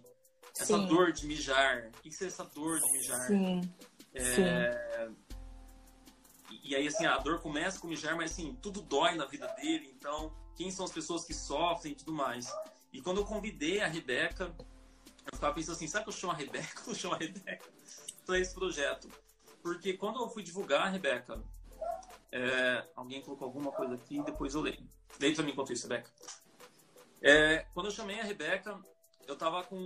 Essa 0.57 0.77
Sim. 0.77 0.87
dor 0.87 1.13
de 1.13 1.25
mijar. 1.25 1.89
O 1.97 2.01
que 2.01 2.11
seria 2.11 2.33
essa 2.33 2.43
dor 2.43 2.81
de 2.81 2.91
mijar? 2.91 3.27
Sim. 3.27 3.61
É... 4.13 5.07
Sim. 5.07 5.23
E 6.63 6.75
aí, 6.75 6.87
assim, 6.87 7.05
a 7.05 7.17
dor 7.17 7.41
começa 7.41 7.79
com 7.79 7.87
mijar, 7.87 8.15
mas 8.15 8.31
assim, 8.31 8.57
tudo 8.61 8.81
dói 8.81 9.15
na 9.15 9.25
vida 9.25 9.47
dele. 9.55 9.93
Então, 9.97 10.33
quem 10.55 10.69
são 10.69 10.85
as 10.85 10.91
pessoas 10.91 11.25
que 11.25 11.33
sofrem 11.33 11.93
e 11.93 11.95
tudo 11.95 12.13
mais. 12.13 12.53
E 12.93 13.01
quando 13.01 13.17
eu 13.17 13.25
convidei 13.25 13.81
a 13.81 13.87
Rebeca, 13.87 14.55
eu 15.25 15.33
ficava 15.33 15.53
pensando 15.53 15.75
assim, 15.75 15.87
sabe 15.87 16.05
que 16.05 16.09
eu 16.09 16.13
chamo 16.13 16.31
a 16.31 16.35
Rebeca? 16.35 16.81
Eu 16.87 16.95
chamo 16.95 17.15
a 17.15 17.17
Rebeca 17.17 17.69
para 18.25 18.39
esse 18.39 18.53
projeto. 18.53 19.09
Porque 19.61 19.93
quando 19.93 20.21
eu 20.21 20.29
fui 20.29 20.43
divulgar 20.43 20.87
a 20.87 20.89
Rebeca, 20.89 21.41
é, 22.31 22.85
alguém 22.95 23.21
colocou 23.21 23.45
alguma 23.45 23.71
coisa 23.71 23.95
aqui 23.95 24.17
e 24.17 24.23
depois 24.23 24.53
eu 24.53 24.61
leio. 24.61 24.87
Leio 25.19 25.35
para 25.35 25.43
mim 25.43 25.51
enquanto 25.51 25.73
isso, 25.73 25.87
Rebeca. 25.87 26.11
É, 27.21 27.65
quando 27.73 27.87
eu 27.87 27.91
chamei 27.91 28.19
a 28.19 28.23
Rebeca, 28.23 28.79
eu 29.25 29.35
tava 29.37 29.63
com 29.63 29.77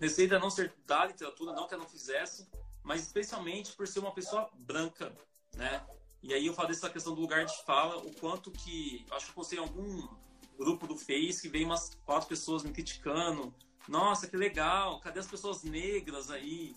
receio 0.00 0.28
de 0.28 0.38
não 0.38 0.50
ser 0.50 0.74
da 0.84 1.04
literatura, 1.06 1.52
não 1.52 1.66
que 1.66 1.74
ela 1.74 1.82
não 1.82 1.90
fizesse, 1.90 2.48
mas 2.82 3.02
especialmente 3.02 3.72
por 3.72 3.86
ser 3.86 4.00
uma 4.00 4.12
pessoa 4.12 4.50
branca 4.54 5.12
né? 5.56 5.84
E 6.22 6.32
aí 6.32 6.46
eu 6.46 6.54
falo 6.54 6.68
dessa 6.68 6.88
questão 6.88 7.14
do 7.14 7.20
lugar 7.20 7.44
de 7.44 7.64
fala, 7.64 7.98
o 7.98 8.14
quanto 8.14 8.50
que. 8.50 9.04
Acho 9.10 9.26
que 9.26 9.30
eu 9.32 9.34
postei 9.34 9.58
algum 9.58 10.08
grupo 10.58 10.86
do 10.86 10.96
Face 10.96 11.42
que 11.42 11.48
veio 11.48 11.66
umas 11.66 11.94
quatro 12.04 12.28
pessoas 12.28 12.62
me 12.62 12.72
criticando. 12.72 13.54
Nossa, 13.88 14.28
que 14.28 14.36
legal, 14.36 15.00
cadê 15.00 15.20
as 15.20 15.26
pessoas 15.26 15.62
negras 15.62 16.30
aí? 16.30 16.74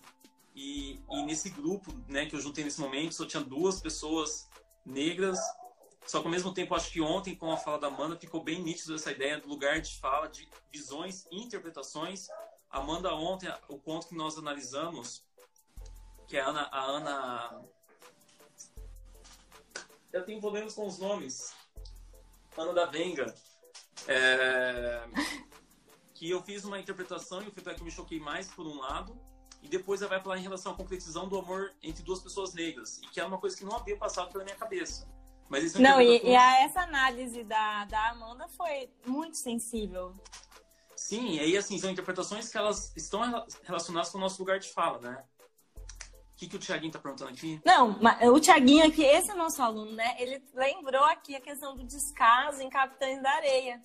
E, 0.55 0.99
e 1.11 1.23
nesse 1.23 1.49
grupo 1.49 1.93
né, 2.07 2.25
que 2.25 2.35
eu 2.35 2.39
juntei 2.39 2.63
nesse 2.63 2.79
momento, 2.79 3.13
só 3.13 3.25
tinha 3.25 3.43
duas 3.43 3.79
pessoas 3.79 4.49
negras. 4.85 5.37
Só 6.05 6.19
que 6.19 6.25
ao 6.25 6.31
mesmo 6.31 6.53
tempo, 6.53 6.75
acho 6.75 6.91
que 6.91 7.01
ontem, 7.01 7.35
com 7.35 7.51
a 7.51 7.57
fala 7.57 7.79
da 7.79 7.87
Amanda, 7.87 8.17
ficou 8.17 8.43
bem 8.43 8.61
nítido 8.61 8.95
essa 8.95 9.11
ideia 9.11 9.39
do 9.39 9.47
lugar 9.47 9.81
de 9.81 9.99
fala, 9.99 10.27
de 10.27 10.47
visões 10.71 11.25
e 11.31 11.41
interpretações. 11.41 12.27
Amanda, 12.69 13.13
ontem, 13.13 13.51
o 13.67 13.77
ponto 13.77 14.07
que 14.07 14.15
nós 14.15 14.37
analisamos, 14.37 15.25
que 16.27 16.37
é 16.37 16.41
a 16.41 16.47
Ana, 16.47 16.69
a 16.71 16.83
Ana 16.83 17.65
eu 20.15 20.23
tenho 20.23 20.39
problemas 20.39 20.73
com 20.73 20.87
os 20.87 20.97
nomes. 20.97 21.53
Ana 22.57 22.73
da 22.73 22.85
Venga. 22.85 23.35
É... 24.07 25.03
que 26.13 26.29
eu 26.29 26.41
fiz 26.41 26.63
uma 26.63 26.79
interpretação 26.79 27.41
e 27.41 27.47
o 27.47 27.51
feedback 27.51 27.83
me 27.83 27.91
choquei 27.91 28.19
mais 28.19 28.47
por 28.47 28.65
um 28.65 28.77
lado. 28.79 29.19
E 29.61 29.67
depois 29.67 30.01
ela 30.01 30.09
vai 30.09 30.21
falar 30.21 30.37
em 30.37 30.43
relação 30.43 30.73
à 30.73 30.75
concretização 30.75 31.27
do 31.27 31.37
amor 31.39 31.73
entre 31.81 32.03
duas 32.03 32.21
pessoas 32.21 32.53
negras. 32.53 32.99
E 32.99 33.07
que 33.07 33.19
é 33.19 33.25
uma 33.25 33.37
coisa 33.37 33.57
que 33.57 33.65
não 33.65 33.75
havia 33.75 33.97
passado 33.97 34.31
pela 34.31 34.43
minha 34.43 34.55
cabeça. 34.55 35.07
Mas 35.49 35.63
isso 35.63 35.77
é 35.77 35.81
não, 35.81 36.01
e, 36.01 36.23
e 36.23 36.35
a, 36.35 36.63
essa 36.63 36.81
análise 36.81 37.43
da, 37.43 37.85
da 37.85 38.09
Amanda 38.09 38.47
foi 38.49 38.89
muito 39.05 39.37
sensível. 39.37 40.13
Sim, 40.95 41.33
e 41.33 41.39
aí 41.39 41.57
assim, 41.57 41.77
são 41.77 41.89
interpretações 41.89 42.49
que 42.49 42.57
elas 42.57 42.95
estão 42.95 43.21
relacionadas 43.63 44.09
com 44.09 44.17
o 44.17 44.21
nosso 44.21 44.39
lugar 44.39 44.59
de 44.59 44.69
fala, 44.69 44.99
né? 44.99 45.23
O 46.35 46.37
que, 46.37 46.49
que 46.49 46.57
o 46.57 46.59
Tiaguinho 46.59 46.89
está 46.89 46.99
perguntando 46.99 47.31
aqui? 47.31 47.61
Não, 47.63 47.97
o 48.33 48.39
Tiaguinho 48.41 48.85
aqui, 48.85 49.01
esse 49.01 49.31
é 49.31 49.35
nosso 49.35 49.61
aluno, 49.63 49.93
né? 49.93 50.17
Ele 50.19 50.43
lembrou 50.53 51.05
aqui 51.05 51.33
a 51.33 51.39
questão 51.39 51.73
do 51.77 51.85
descaso 51.85 52.61
em 52.61 52.69
Capitães 52.69 53.23
da 53.23 53.31
Areia, 53.31 53.81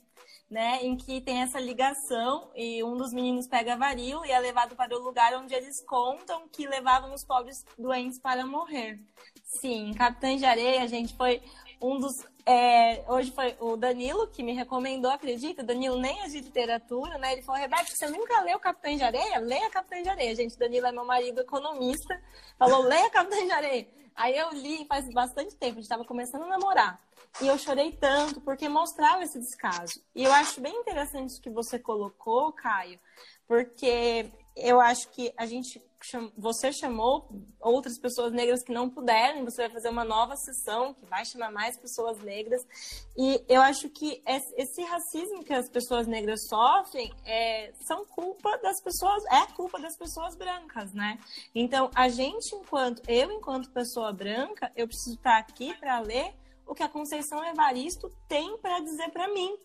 né? 0.51 0.81
Em 0.83 0.97
que 0.97 1.21
tem 1.21 1.43
essa 1.43 1.61
ligação 1.61 2.51
e 2.57 2.83
um 2.83 2.97
dos 2.97 3.13
meninos 3.13 3.47
pega 3.47 3.77
varíola 3.77 4.27
e 4.27 4.33
é 4.33 4.39
levado 4.41 4.75
para 4.75 4.99
o 4.99 5.01
lugar 5.01 5.33
onde 5.35 5.55
eles 5.55 5.81
contam 5.87 6.49
que 6.49 6.67
levavam 6.67 7.15
os 7.15 7.23
pobres 7.23 7.65
doentes 7.79 8.19
para 8.19 8.45
morrer. 8.45 8.99
Sim, 9.45 9.95
Capitães 9.95 10.41
de 10.41 10.45
Areia, 10.45 10.89
gente, 10.89 11.15
foi 11.15 11.41
um 11.81 11.99
dos. 11.99 12.13
É, 12.45 13.05
hoje 13.09 13.31
foi 13.33 13.57
o 13.61 13.77
Danilo 13.77 14.27
que 14.29 14.43
me 14.43 14.53
recomendou, 14.53 15.11
acredita? 15.11 15.63
Danilo 15.63 15.99
nem 15.99 16.21
é 16.23 16.29
de 16.29 16.41
literatura, 16.41 17.19
né? 17.19 17.33
Ele 17.33 17.43
falou: 17.43 17.61
Rebeca, 17.61 17.87
você 17.87 18.09
nunca 18.09 18.41
leu 18.43 18.59
Capitão 18.59 18.95
de 18.95 19.03
Areia? 19.03 19.39
Leia 19.39 19.71
Capitão 19.71 20.03
de 20.03 20.09
Areia. 20.09 20.35
Gente, 20.35 20.59
Danilo 20.59 20.87
é 20.87 20.93
meu 20.93 21.05
marido 21.05 21.41
economista. 21.41 22.21
Falou: 22.59 22.83
leia 22.83 23.11
Capitão 23.11 23.45
de 23.45 23.53
Areia. 23.53 23.89
Aí 24.15 24.37
eu 24.37 24.51
li 24.51 24.85
faz 24.87 25.09
bastante 25.13 25.57
tempo, 25.57 25.73
a 25.73 25.75
gente 25.77 25.85
estava 25.85 26.05
começando 26.05 26.43
a 26.43 26.49
namorar. 26.49 27.01
E 27.41 27.47
eu 27.47 27.57
chorei 27.57 27.93
tanto 27.93 28.41
porque 28.41 28.69
mostrava 28.69 29.23
esse 29.23 29.39
descaso. 29.39 30.03
E 30.15 30.25
eu 30.25 30.33
acho 30.33 30.61
bem 30.61 30.77
interessante 30.77 31.41
que 31.41 31.49
você 31.49 31.79
colocou, 31.79 32.53
Caio, 32.53 32.99
porque 33.47 34.31
eu 34.57 34.81
acho 34.81 35.09
que 35.11 35.33
a 35.37 35.47
gente 35.47 35.81
você 36.37 36.73
chamou 36.73 37.29
outras 37.61 37.99
pessoas 37.99 38.33
negras 38.33 38.63
que 38.63 38.73
não 38.73 38.89
puderam, 38.89 39.45
você 39.45 39.63
vai 39.63 39.71
fazer 39.71 39.89
uma 39.91 40.05
nova 40.05 40.35
sessão 40.35 40.95
que 40.95 41.05
vai 41.07 41.25
chamar 41.25 41.53
mais 41.53 41.77
pessoas 41.77 42.19
negras. 42.21 42.67
E 43.17 43.45
eu 43.49 43.61
acho 43.61 43.89
que 43.91 44.23
esse 44.27 44.83
racismo 44.83 45.45
que 45.45 45.53
as 45.53 45.69
pessoas 45.69 46.07
negras 46.07 46.47
sofrem 46.49 47.13
é, 47.25 47.73
são 47.81 48.05
culpa 48.07 48.57
das 48.59 48.81
pessoas, 48.81 49.25
é 49.27 49.47
culpa 49.55 49.79
das 49.79 49.97
pessoas 49.97 50.35
brancas, 50.35 50.93
né? 50.93 51.19
Então, 51.55 51.91
a 51.95 52.09
gente, 52.09 52.55
enquanto, 52.55 53.03
eu, 53.09 53.31
enquanto 53.33 53.71
pessoa 53.71 54.13
branca, 54.13 54.73
eu 54.75 54.89
preciso 54.89 55.17
estar 55.17 55.39
aqui 55.39 55.75
para 55.75 56.01
ler 56.01 56.35
o 56.67 56.75
que 56.75 56.83
a 56.83 56.89
Conceição 56.89 57.45
Evaristo 57.45 58.11
tem 58.29 58.57
para 58.59 58.79
dizer 58.81 59.11
para 59.11 59.29
mim, 59.29 59.59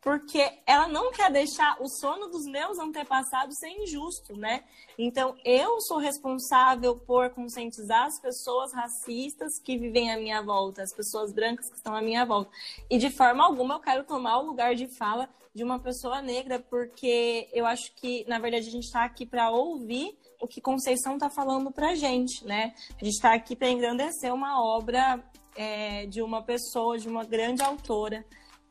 porque 0.00 0.60
ela 0.66 0.86
não 0.86 1.10
quer 1.10 1.30
deixar 1.32 1.76
o 1.80 1.88
sono 1.88 2.28
dos 2.28 2.46
meus 2.46 2.78
antepassados 2.78 3.58
ser 3.58 3.70
injusto, 3.70 4.36
né? 4.36 4.62
Então, 4.96 5.36
eu 5.44 5.80
sou 5.80 5.98
responsável 5.98 6.96
por 6.96 7.30
conscientizar 7.30 8.04
as 8.04 8.20
pessoas 8.20 8.72
racistas 8.72 9.58
que 9.64 9.76
vivem 9.76 10.12
à 10.12 10.16
minha 10.16 10.42
volta, 10.42 10.82
as 10.82 10.94
pessoas 10.94 11.32
brancas 11.32 11.68
que 11.68 11.76
estão 11.76 11.94
à 11.94 12.00
minha 12.00 12.24
volta. 12.24 12.50
E 12.88 12.98
de 12.98 13.10
forma 13.10 13.44
alguma 13.44 13.74
eu 13.74 13.80
quero 13.80 14.04
tomar 14.04 14.38
o 14.38 14.46
lugar 14.46 14.74
de 14.74 14.86
fala 14.96 15.28
de 15.52 15.64
uma 15.64 15.78
pessoa 15.78 16.20
negra, 16.20 16.60
porque 16.60 17.48
eu 17.52 17.64
acho 17.64 17.94
que, 17.94 18.24
na 18.28 18.38
verdade, 18.38 18.68
a 18.68 18.70
gente 18.70 18.84
está 18.84 19.04
aqui 19.04 19.24
para 19.24 19.50
ouvir 19.50 20.16
o 20.40 20.46
que 20.46 20.60
Conceição 20.60 21.14
está 21.14 21.30
falando 21.30 21.72
para 21.72 21.94
gente, 21.94 22.44
né? 22.44 22.74
A 23.00 23.04
gente 23.04 23.14
está 23.14 23.34
aqui 23.34 23.56
para 23.56 23.70
engrandecer 23.70 24.32
uma 24.32 24.62
obra 24.62 25.24
é, 25.56 26.06
de 26.06 26.20
uma 26.22 26.42
pessoa, 26.42 26.98
de 26.98 27.08
uma 27.08 27.24
grande 27.24 27.62
autora 27.62 28.24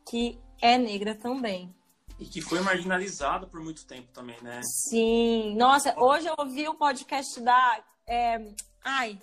que 0.08 0.38
é 0.60 0.78
negra 0.78 1.14
também. 1.14 1.74
E 2.18 2.24
que 2.24 2.40
foi 2.40 2.60
marginalizada 2.60 3.46
por 3.46 3.60
muito 3.60 3.86
tempo 3.86 4.08
também, 4.12 4.36
né? 4.42 4.60
Sim. 4.62 5.54
Nossa, 5.56 5.94
hoje 5.98 6.26
eu 6.26 6.34
ouvi 6.38 6.66
o 6.66 6.74
podcast 6.74 7.40
da. 7.40 7.84
É... 8.06 8.40
Ai, 8.82 9.20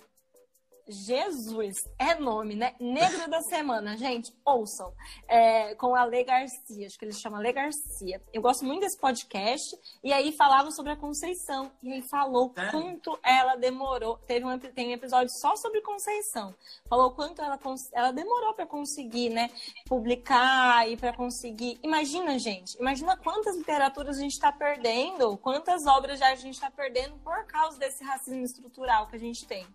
Jesus, 0.88 1.76
é 1.98 2.14
nome, 2.14 2.54
né? 2.54 2.74
Negro 2.78 3.28
da 3.30 3.40
Semana, 3.42 3.96
gente, 3.96 4.32
ouçam. 4.44 4.92
É, 5.26 5.74
com 5.76 5.94
a 5.94 6.04
Lê 6.04 6.24
Garcia, 6.24 6.86
acho 6.86 6.98
que 6.98 7.04
ele 7.04 7.12
chama 7.12 7.38
Lê 7.38 7.52
Garcia. 7.52 8.20
Eu 8.32 8.42
gosto 8.42 8.64
muito 8.64 8.80
desse 8.82 8.98
podcast. 8.98 9.76
E 10.02 10.12
aí 10.12 10.32
falava 10.32 10.70
sobre 10.70 10.92
a 10.92 10.96
Conceição. 10.96 11.72
E 11.82 11.92
aí 11.92 12.02
falou 12.02 12.52
é. 12.56 12.70
quanto 12.70 13.18
ela 13.22 13.56
demorou. 13.56 14.18
Teve 14.26 14.44
um, 14.44 14.58
tem 14.58 14.88
um 14.88 14.92
episódio 14.92 15.32
só 15.32 15.56
sobre 15.56 15.80
Conceição. 15.80 16.54
Falou 16.88 17.12
quanto 17.12 17.40
ela, 17.40 17.58
ela 17.92 18.12
demorou 18.12 18.54
para 18.54 18.66
conseguir, 18.66 19.30
né? 19.30 19.50
Publicar 19.86 20.88
e 20.88 20.96
para 20.96 21.12
conseguir. 21.12 21.78
Imagina, 21.82 22.38
gente, 22.38 22.76
imagina 22.78 23.16
quantas 23.16 23.56
literaturas 23.56 24.18
a 24.18 24.20
gente 24.20 24.32
está 24.32 24.52
perdendo, 24.52 25.36
quantas 25.38 25.86
obras 25.86 26.18
já 26.18 26.32
a 26.32 26.34
gente 26.34 26.54
está 26.54 26.70
perdendo 26.70 27.16
por 27.18 27.44
causa 27.46 27.78
desse 27.78 28.04
racismo 28.04 28.44
estrutural 28.44 29.06
que 29.06 29.16
a 29.16 29.18
gente 29.18 29.46
tem. 29.46 29.66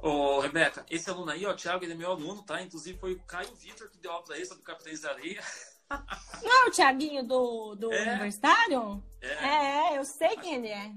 Ô, 0.00 0.38
Rebeca, 0.40 0.86
esse 0.88 1.10
aluno 1.10 1.30
aí, 1.30 1.44
ó, 1.44 1.54
Thiago, 1.54 1.84
ele 1.84 1.92
é 1.92 1.96
meu 1.96 2.10
aluno, 2.10 2.42
tá? 2.42 2.62
Inclusive 2.62 2.98
foi 2.98 3.14
o 3.14 3.22
Caio 3.24 3.54
Vitor 3.56 3.90
que 3.90 3.98
deu 3.98 4.12
aula 4.12 4.24
pra 4.24 4.36
ele 4.36 4.46
sobre 4.46 4.62
Capitães 4.62 5.00
da 5.00 5.10
Areia. 5.10 5.42
Não 6.42 6.66
é 6.66 6.68
o 6.68 6.70
Thiaguinho 6.70 7.26
do, 7.26 7.74
do 7.74 7.92
é. 7.92 8.02
universitário? 8.10 9.02
É. 9.20 9.92
é, 9.94 9.98
eu 9.98 10.04
sei 10.04 10.36
quem 10.36 10.56
ele 10.56 10.68
é. 10.68 10.92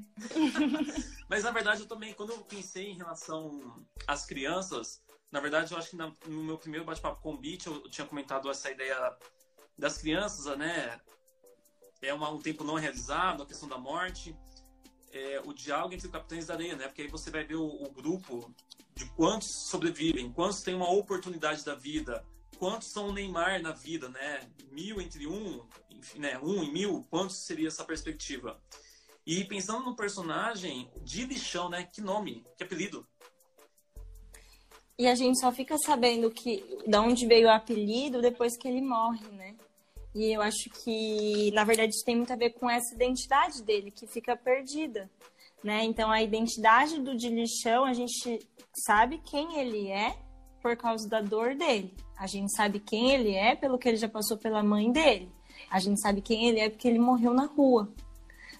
Mas 1.29 1.43
na 1.43 1.51
verdade 1.51 1.81
eu 1.81 1.87
também, 1.87 2.13
quando 2.13 2.33
eu 2.33 2.39
pensei 2.39 2.91
em 2.91 2.97
relação 2.97 3.85
às 4.05 4.25
crianças, 4.25 5.01
na 5.31 5.39
verdade 5.39 5.71
eu 5.71 5.77
acho 5.77 5.91
que 5.91 5.95
no 5.95 6.43
meu 6.43 6.57
primeiro 6.57 6.85
bate-papo 6.85 7.21
com 7.21 7.33
o 7.33 7.37
Beat 7.37 7.65
eu 7.65 7.89
tinha 7.89 8.05
comentado 8.05 8.51
essa 8.51 8.69
ideia 8.69 9.17
das 9.77 9.97
crianças, 9.97 10.57
né? 10.57 10.99
É 12.01 12.13
uma, 12.13 12.29
um 12.29 12.39
tempo 12.39 12.63
não 12.63 12.75
realizado, 12.75 13.43
a 13.43 13.45
questão 13.45 13.69
da 13.69 13.77
morte. 13.77 14.35
É, 15.13 15.41
o 15.45 15.53
diálogo 15.53 15.93
entre 15.93 16.07
capitães 16.07 16.47
da 16.47 16.53
areia, 16.53 16.75
né? 16.75 16.87
Porque 16.87 17.01
aí 17.01 17.07
você 17.07 17.29
vai 17.29 17.43
ver 17.43 17.55
o, 17.55 17.65
o 17.65 17.91
grupo 17.91 18.53
de 18.95 19.05
quantos 19.11 19.67
sobrevivem, 19.69 20.31
quantos 20.31 20.61
têm 20.61 20.73
uma 20.73 20.89
oportunidade 20.89 21.65
da 21.65 21.75
vida, 21.75 22.25
quantos 22.57 22.91
são 22.91 23.09
o 23.09 23.13
Neymar 23.13 23.61
na 23.61 23.71
vida, 23.71 24.07
né? 24.09 24.47
Mil 24.71 25.01
entre 25.01 25.27
um, 25.27 25.65
enfim, 25.89 26.19
né? 26.19 26.39
Um 26.39 26.63
em 26.63 26.71
mil, 26.71 27.05
quantos 27.09 27.45
seria 27.45 27.67
essa 27.67 27.83
perspectiva? 27.83 28.61
E 29.25 29.43
pensando 29.45 29.85
no 29.85 29.95
personagem 29.95 30.89
de 31.01 31.25
lixão, 31.25 31.69
né? 31.69 31.83
Que 31.83 32.01
nome, 32.01 32.45
que 32.57 32.63
apelido? 32.63 33.05
E 34.97 35.07
a 35.07 35.15
gente 35.15 35.39
só 35.39 35.51
fica 35.51 35.75
sabendo 35.83 36.29
que 36.29 36.63
de 36.85 36.97
onde 36.97 37.25
veio 37.25 37.47
o 37.47 37.51
apelido 37.51 38.21
depois 38.21 38.55
que 38.55 38.67
ele 38.67 38.81
morre, 38.81 39.27
né? 39.29 39.55
E 40.13 40.33
eu 40.35 40.41
acho 40.41 40.69
que, 40.83 41.51
na 41.51 41.63
verdade, 41.63 41.91
tem 42.03 42.15
muito 42.15 42.33
a 42.33 42.35
ver 42.35 42.51
com 42.51 42.69
essa 42.69 42.93
identidade 42.93 43.63
dele, 43.63 43.91
que 43.91 44.05
fica 44.07 44.35
perdida. 44.35 45.09
Né? 45.63 45.83
Então, 45.83 46.11
a 46.11 46.21
identidade 46.21 46.99
do 46.99 47.15
de 47.15 47.29
lixão, 47.29 47.85
a 47.85 47.93
gente 47.93 48.39
sabe 48.73 49.19
quem 49.19 49.59
ele 49.59 49.89
é 49.89 50.17
por 50.61 50.75
causa 50.75 51.07
da 51.07 51.21
dor 51.21 51.55
dele. 51.55 51.95
A 52.17 52.27
gente 52.27 52.53
sabe 52.55 52.79
quem 52.79 53.11
ele 53.11 53.33
é 53.33 53.55
pelo 53.55 53.77
que 53.77 53.87
ele 53.87 53.97
já 53.97 54.09
passou 54.09 54.37
pela 54.37 54.61
mãe 54.61 54.91
dele. 54.91 55.31
A 55.69 55.79
gente 55.79 56.01
sabe 56.01 56.21
quem 56.21 56.47
ele 56.47 56.59
é 56.59 56.69
porque 56.69 56.87
ele 56.87 56.99
morreu 56.99 57.33
na 57.33 57.45
rua. 57.45 57.93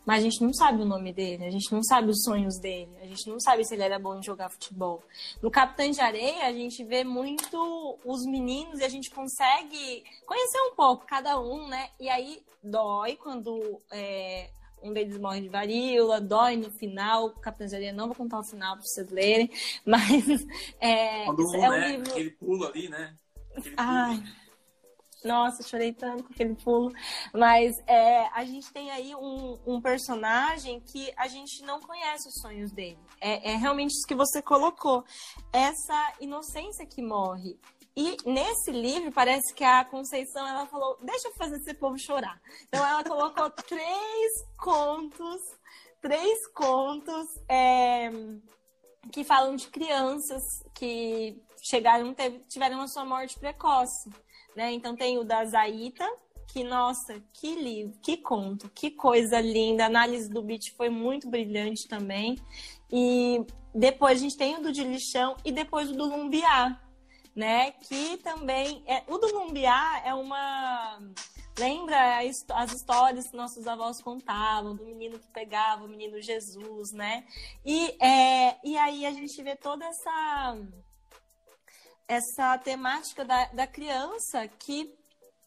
Mas 0.05 0.19
a 0.19 0.23
gente 0.23 0.41
não 0.41 0.53
sabe 0.53 0.81
o 0.81 0.85
nome 0.85 1.13
dele, 1.13 1.45
a 1.45 1.51
gente 1.51 1.71
não 1.71 1.83
sabe 1.83 2.09
os 2.09 2.23
sonhos 2.23 2.59
dele, 2.59 2.91
a 3.01 3.05
gente 3.05 3.29
não 3.29 3.39
sabe 3.39 3.63
se 3.63 3.73
ele 3.75 3.83
era 3.83 3.99
bom 3.99 4.17
em 4.17 4.23
jogar 4.23 4.49
futebol. 4.49 5.03
No 5.41 5.51
Capitão 5.51 5.89
de 5.89 6.01
Areia, 6.01 6.45
a 6.47 6.53
gente 6.53 6.83
vê 6.83 7.03
muito 7.03 7.99
os 8.03 8.25
meninos 8.25 8.79
e 8.79 8.83
a 8.83 8.89
gente 8.89 9.11
consegue 9.11 10.03
conhecer 10.25 10.59
um 10.71 10.75
pouco 10.75 11.05
cada 11.05 11.39
um, 11.39 11.67
né? 11.67 11.89
E 11.99 12.09
aí 12.09 12.41
dói 12.63 13.15
quando 13.15 13.79
é, 13.91 14.49
um 14.81 14.91
deles 14.91 15.17
morre 15.19 15.41
de 15.41 15.49
varíola, 15.49 16.19
dói 16.19 16.55
no 16.57 16.71
final. 16.71 17.29
Capitão 17.35 17.67
de 17.67 17.75
Areia, 17.75 17.93
não 17.93 18.07
vou 18.07 18.15
contar 18.15 18.39
o 18.39 18.43
final 18.43 18.75
para 18.75 18.83
vocês 18.83 19.09
lerem, 19.09 19.49
mas 19.85 20.45
é, 20.79 21.25
Quando 21.25 21.47
um, 21.47 21.55
é 21.55 21.69
um 21.69 21.71
né, 21.71 21.87
livro. 21.89 22.11
Aquele 22.11 22.31
pulo 22.31 22.65
ali, 22.65 22.89
né? 22.89 23.15
Ai. 23.77 24.23
Nossa, 25.23 25.63
chorei 25.63 25.93
tanto 25.93 26.23
com 26.23 26.33
aquele 26.33 26.55
pulo. 26.55 26.91
Mas 27.33 27.75
é, 27.87 28.27
a 28.33 28.43
gente 28.43 28.71
tem 28.73 28.89
aí 28.89 29.15
um, 29.15 29.59
um, 29.65 29.81
personagem 29.81 30.79
que 30.79 31.13
a 31.15 31.27
gente 31.27 31.63
não 31.63 31.79
conhece 31.79 32.27
os 32.27 32.41
sonhos 32.41 32.71
dele. 32.71 32.99
É, 33.19 33.51
é 33.51 33.55
realmente 33.55 33.91
isso 33.91 34.07
que 34.07 34.15
você 34.15 34.41
colocou. 34.41 35.03
Essa 35.53 36.13
inocência 36.19 36.85
que 36.85 37.01
morre. 37.01 37.59
E 37.95 38.17
nesse 38.25 38.71
livro, 38.71 39.11
parece 39.11 39.53
que 39.53 39.63
a 39.63 39.83
Conceição 39.85 40.47
ela 40.47 40.65
falou: 40.65 40.97
deixa 41.01 41.27
eu 41.27 41.33
fazer 41.35 41.57
esse 41.57 41.73
povo 41.73 41.99
chorar. 41.99 42.41
Então 42.67 42.85
ela 42.85 43.03
colocou 43.03 43.49
três 43.67 44.31
contos, 44.57 45.41
três 46.01 46.47
contos 46.53 47.27
é, 47.49 48.09
que 49.11 49.23
falam 49.23 49.55
de 49.55 49.67
crianças 49.67 50.41
que 50.73 51.41
chegaram, 51.61 52.13
tiveram 52.47 52.81
a 52.81 52.87
sua 52.87 53.05
morte 53.05 53.39
precoce. 53.39 54.09
Né? 54.55 54.73
Então 54.73 54.95
tem 54.95 55.17
o 55.17 55.23
da 55.23 55.45
Zaita, 55.45 56.07
que, 56.47 56.63
nossa, 56.63 57.23
que 57.31 57.55
livro, 57.55 57.97
que 58.01 58.17
conto, 58.17 58.69
que 58.69 58.91
coisa 58.91 59.39
linda. 59.39 59.83
A 59.83 59.87
análise 59.87 60.29
do 60.29 60.41
beat 60.41 60.71
foi 60.75 60.89
muito 60.89 61.29
brilhante 61.29 61.87
também. 61.87 62.37
E 62.91 63.45
depois 63.73 64.17
a 64.17 64.21
gente 64.21 64.35
tem 64.35 64.57
o 64.57 64.61
do 64.61 64.71
de 64.71 64.83
lixão 64.83 65.37
e 65.45 65.51
depois 65.51 65.89
o 65.89 65.95
do 65.95 66.05
Lumbiá, 66.05 66.77
né? 67.33 67.71
Que 67.71 68.17
também 68.17 68.83
é 68.85 69.03
o 69.07 69.17
do 69.17 69.27
Lumbiá 69.33 70.01
é 70.03 70.13
uma 70.13 70.99
lembra 71.57 72.19
as 72.55 72.73
histórias 72.73 73.27
que 73.27 73.37
nossos 73.37 73.67
avós 73.67 74.01
contavam 74.01 74.75
do 74.75 74.83
menino 74.83 75.19
que 75.19 75.27
pegava 75.27 75.85
o 75.85 75.87
menino 75.87 76.21
Jesus, 76.21 76.91
né? 76.91 77.23
E 77.65 77.95
é, 78.03 78.57
e 78.61 78.77
aí 78.77 79.05
a 79.05 79.11
gente 79.11 79.41
vê 79.41 79.55
toda 79.55 79.85
essa 79.85 80.57
essa 82.11 82.57
temática 82.57 83.23
da, 83.23 83.45
da 83.45 83.65
criança 83.65 84.45
que 84.59 84.93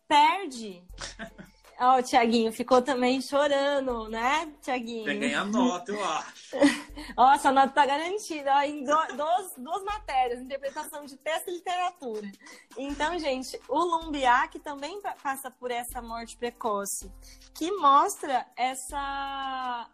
perde. 0.09 0.83
Ó, 1.79 1.97
oh, 1.97 1.99
o 1.99 2.03
Tiaguinho 2.03 2.53
ficou 2.53 2.81
também 2.81 3.21
chorando, 3.21 4.09
né, 4.09 4.49
Tiaguinho? 4.63 5.05
Peguei 5.05 5.35
a 5.35 5.45
nota, 5.45 5.91
eu 5.91 6.05
acho. 6.05 6.57
Nossa, 7.19 7.49
a 7.49 7.53
nota 7.53 7.73
tá 7.73 7.85
garantida, 7.85 8.55
ó, 8.55 8.63
em 8.63 8.85
do, 8.85 9.17
duas, 9.17 9.55
duas 9.59 9.83
matérias, 9.83 10.41
interpretação 10.41 11.05
de 11.05 11.17
texto 11.17 11.49
e 11.49 11.55
literatura. 11.55 12.31
Então, 12.79 13.19
gente, 13.19 13.61
o 13.69 13.79
Lumbiá, 13.81 14.47
que 14.47 14.61
também 14.61 15.03
passa 15.21 15.51
por 15.51 15.73
essa 15.73 16.01
morte 16.01 16.37
precoce, 16.37 17.11
que 17.53 17.73
mostra 17.73 18.47
essa 18.57 19.91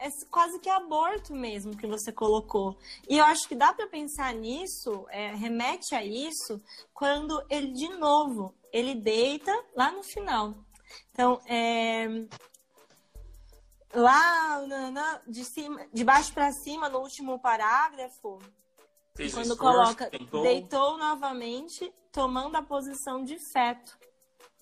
é 0.00 0.08
quase 0.30 0.58
que 0.58 0.70
aborto 0.70 1.34
mesmo 1.34 1.76
que 1.76 1.86
você 1.86 2.10
colocou. 2.10 2.76
E 3.06 3.18
eu 3.18 3.24
acho 3.24 3.46
que 3.46 3.54
dá 3.54 3.70
para 3.72 3.86
pensar 3.86 4.32
nisso, 4.34 5.06
é, 5.10 5.34
remete 5.34 5.94
a 5.94 6.02
isso, 6.02 6.58
quando 6.94 7.44
ele, 7.50 7.72
de 7.72 7.88
novo, 7.98 8.54
ele 8.72 8.94
deita 8.94 9.52
lá 9.76 9.92
no 9.92 10.02
final. 10.02 10.54
Então, 11.12 11.38
é, 11.46 12.08
lá 13.92 14.66
na, 14.66 14.90
na, 14.90 15.20
de, 15.26 15.44
cima, 15.44 15.86
de 15.92 16.02
baixo 16.02 16.32
para 16.32 16.50
cima, 16.50 16.88
no 16.88 17.00
último 17.00 17.38
parágrafo, 17.38 18.38
Fez 19.14 19.34
quando 19.34 19.52
esforço, 19.52 19.76
coloca 19.76 20.06
tentou. 20.08 20.42
deitou 20.42 20.96
novamente, 20.96 21.92
tomando 22.10 22.56
a 22.56 22.62
posição 22.62 23.22
de 23.22 23.36
feto. 23.52 23.98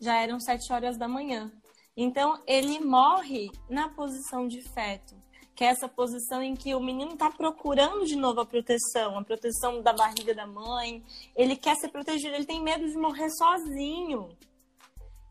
Já 0.01 0.16
eram 0.16 0.41
sete 0.41 0.72
horas 0.72 0.99
da 0.99 1.07
manhã. 1.07 1.53
Então, 1.97 2.43
ele 2.45 2.80
morre 2.80 3.51
na 3.68 3.89
posição 3.89 4.49
de 4.49 4.62
feto 4.62 5.27
que 5.59 5.64
é 5.64 5.70
essa 5.70 5.88
posição 5.88 6.40
em 6.40 6.54
que 6.54 6.72
o 6.72 6.78
menino 6.78 7.14
está 7.14 7.28
procurando 7.32 8.06
de 8.06 8.14
novo 8.14 8.40
a 8.40 8.46
proteção, 8.46 9.18
a 9.18 9.24
proteção 9.24 9.82
da 9.82 9.92
barriga 9.92 10.32
da 10.32 10.46
mãe, 10.46 11.02
ele 11.34 11.56
quer 11.56 11.74
ser 11.74 11.88
protegido, 11.88 12.32
ele 12.36 12.44
tem 12.44 12.62
medo 12.62 12.88
de 12.88 12.96
morrer 12.96 13.28
sozinho. 13.30 14.28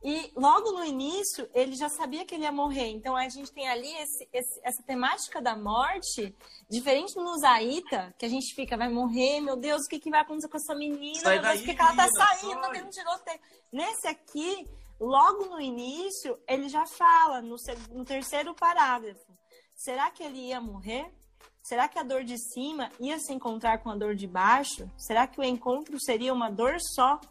E 0.03 0.29
logo 0.35 0.73
no 0.73 0.83
início, 0.83 1.49
ele 1.53 1.77
já 1.77 1.87
sabia 1.87 2.25
que 2.25 2.35
ele 2.35 2.43
ia 2.43 2.51
morrer. 2.51 2.89
Então 2.89 3.15
a 3.15 3.29
gente 3.29 3.53
tem 3.53 3.69
ali 3.69 3.87
esse, 3.87 4.27
esse, 4.33 4.59
essa 4.65 4.83
temática 4.83 5.41
da 5.41 5.55
morte, 5.55 6.35
diferente 6.69 7.15
no 7.15 7.37
Zaita, 7.37 8.13
que 8.19 8.25
a 8.25 8.29
gente 8.29 8.53
fica, 8.53 8.75
vai 8.75 8.89
morrer, 8.89 9.39
meu 9.39 9.55
Deus, 9.55 9.85
o 9.85 9.87
que, 9.87 9.97
que 9.97 10.09
vai 10.09 10.19
acontecer 10.19 10.49
com 10.49 10.57
essa 10.57 10.75
menina? 10.75 11.21
Sai 11.21 11.35
meu 11.35 11.43
Deus, 11.43 11.55
daí, 11.55 11.65
que, 11.65 11.73
que 11.73 11.81
ela 11.81 11.95
tá 11.95 12.09
saindo? 12.09 12.59
Tá 12.59 12.69
tendo 12.69 12.89
tiroteio. 12.89 13.39
Nesse 13.71 14.07
aqui, 14.09 14.67
logo 14.99 15.45
no 15.45 15.61
início, 15.61 16.37
ele 16.45 16.67
já 16.67 16.85
fala, 16.85 17.41
no, 17.41 17.55
no 17.93 18.03
terceiro 18.03 18.53
parágrafo, 18.53 19.37
Será 19.77 20.09
que 20.09 20.23
ele 20.23 20.39
ia 20.39 20.59
morrer? 20.59 21.13
Será 21.61 21.87
que 21.87 21.99
a 21.99 22.03
dor 22.03 22.23
de 22.23 22.35
cima 22.35 22.89
ia 22.99 23.19
se 23.19 23.31
encontrar 23.31 23.77
com 23.77 23.91
a 23.91 23.95
dor 23.95 24.15
de 24.15 24.25
baixo? 24.25 24.89
Será 24.97 25.27
que 25.27 25.39
o 25.39 25.43
encontro 25.43 25.99
seria 25.99 26.33
uma 26.33 26.49
dor 26.49 26.77
só? 26.81 27.21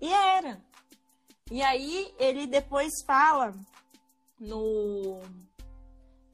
E 0.00 0.12
era. 0.12 0.62
E 1.50 1.60
aí 1.60 2.14
ele 2.16 2.46
depois 2.46 2.92
fala 3.04 3.52
no 4.38 5.20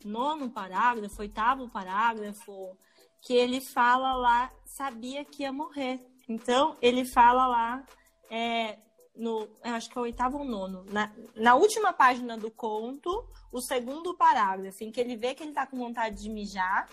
nono 0.05 0.51
parágrafo, 0.51 1.21
oitavo 1.21 1.71
parágrafo, 1.71 2.77
que 3.23 3.33
ele 3.33 3.61
fala 3.73 4.13
lá, 4.15 4.53
sabia 4.67 5.25
que 5.25 5.45
ia 5.45 5.53
morrer. 5.53 6.05
Então 6.29 6.77
ele 6.83 7.07
fala 7.07 7.47
lá, 7.47 7.87
é, 8.31 8.79
no, 9.15 9.49
acho 9.63 9.89
que 9.91 9.97
é 9.97 10.01
o 10.01 10.05
oitavo 10.05 10.39
ou 10.39 10.45
nono, 10.45 10.85
na, 10.91 11.13
na 11.37 11.55
última 11.55 11.93
página 11.93 12.37
do 12.37 12.51
conto, 12.51 13.27
o 13.53 13.61
segundo 13.61 14.15
parágrafo, 14.15 14.83
em 14.83 14.91
que 14.91 15.01
ele 15.01 15.17
vê 15.17 15.35
que 15.35 15.43
ele 15.43 15.53
tá 15.53 15.67
com 15.67 15.77
vontade 15.77 16.23
de 16.23 16.29
mijar, 16.29 16.89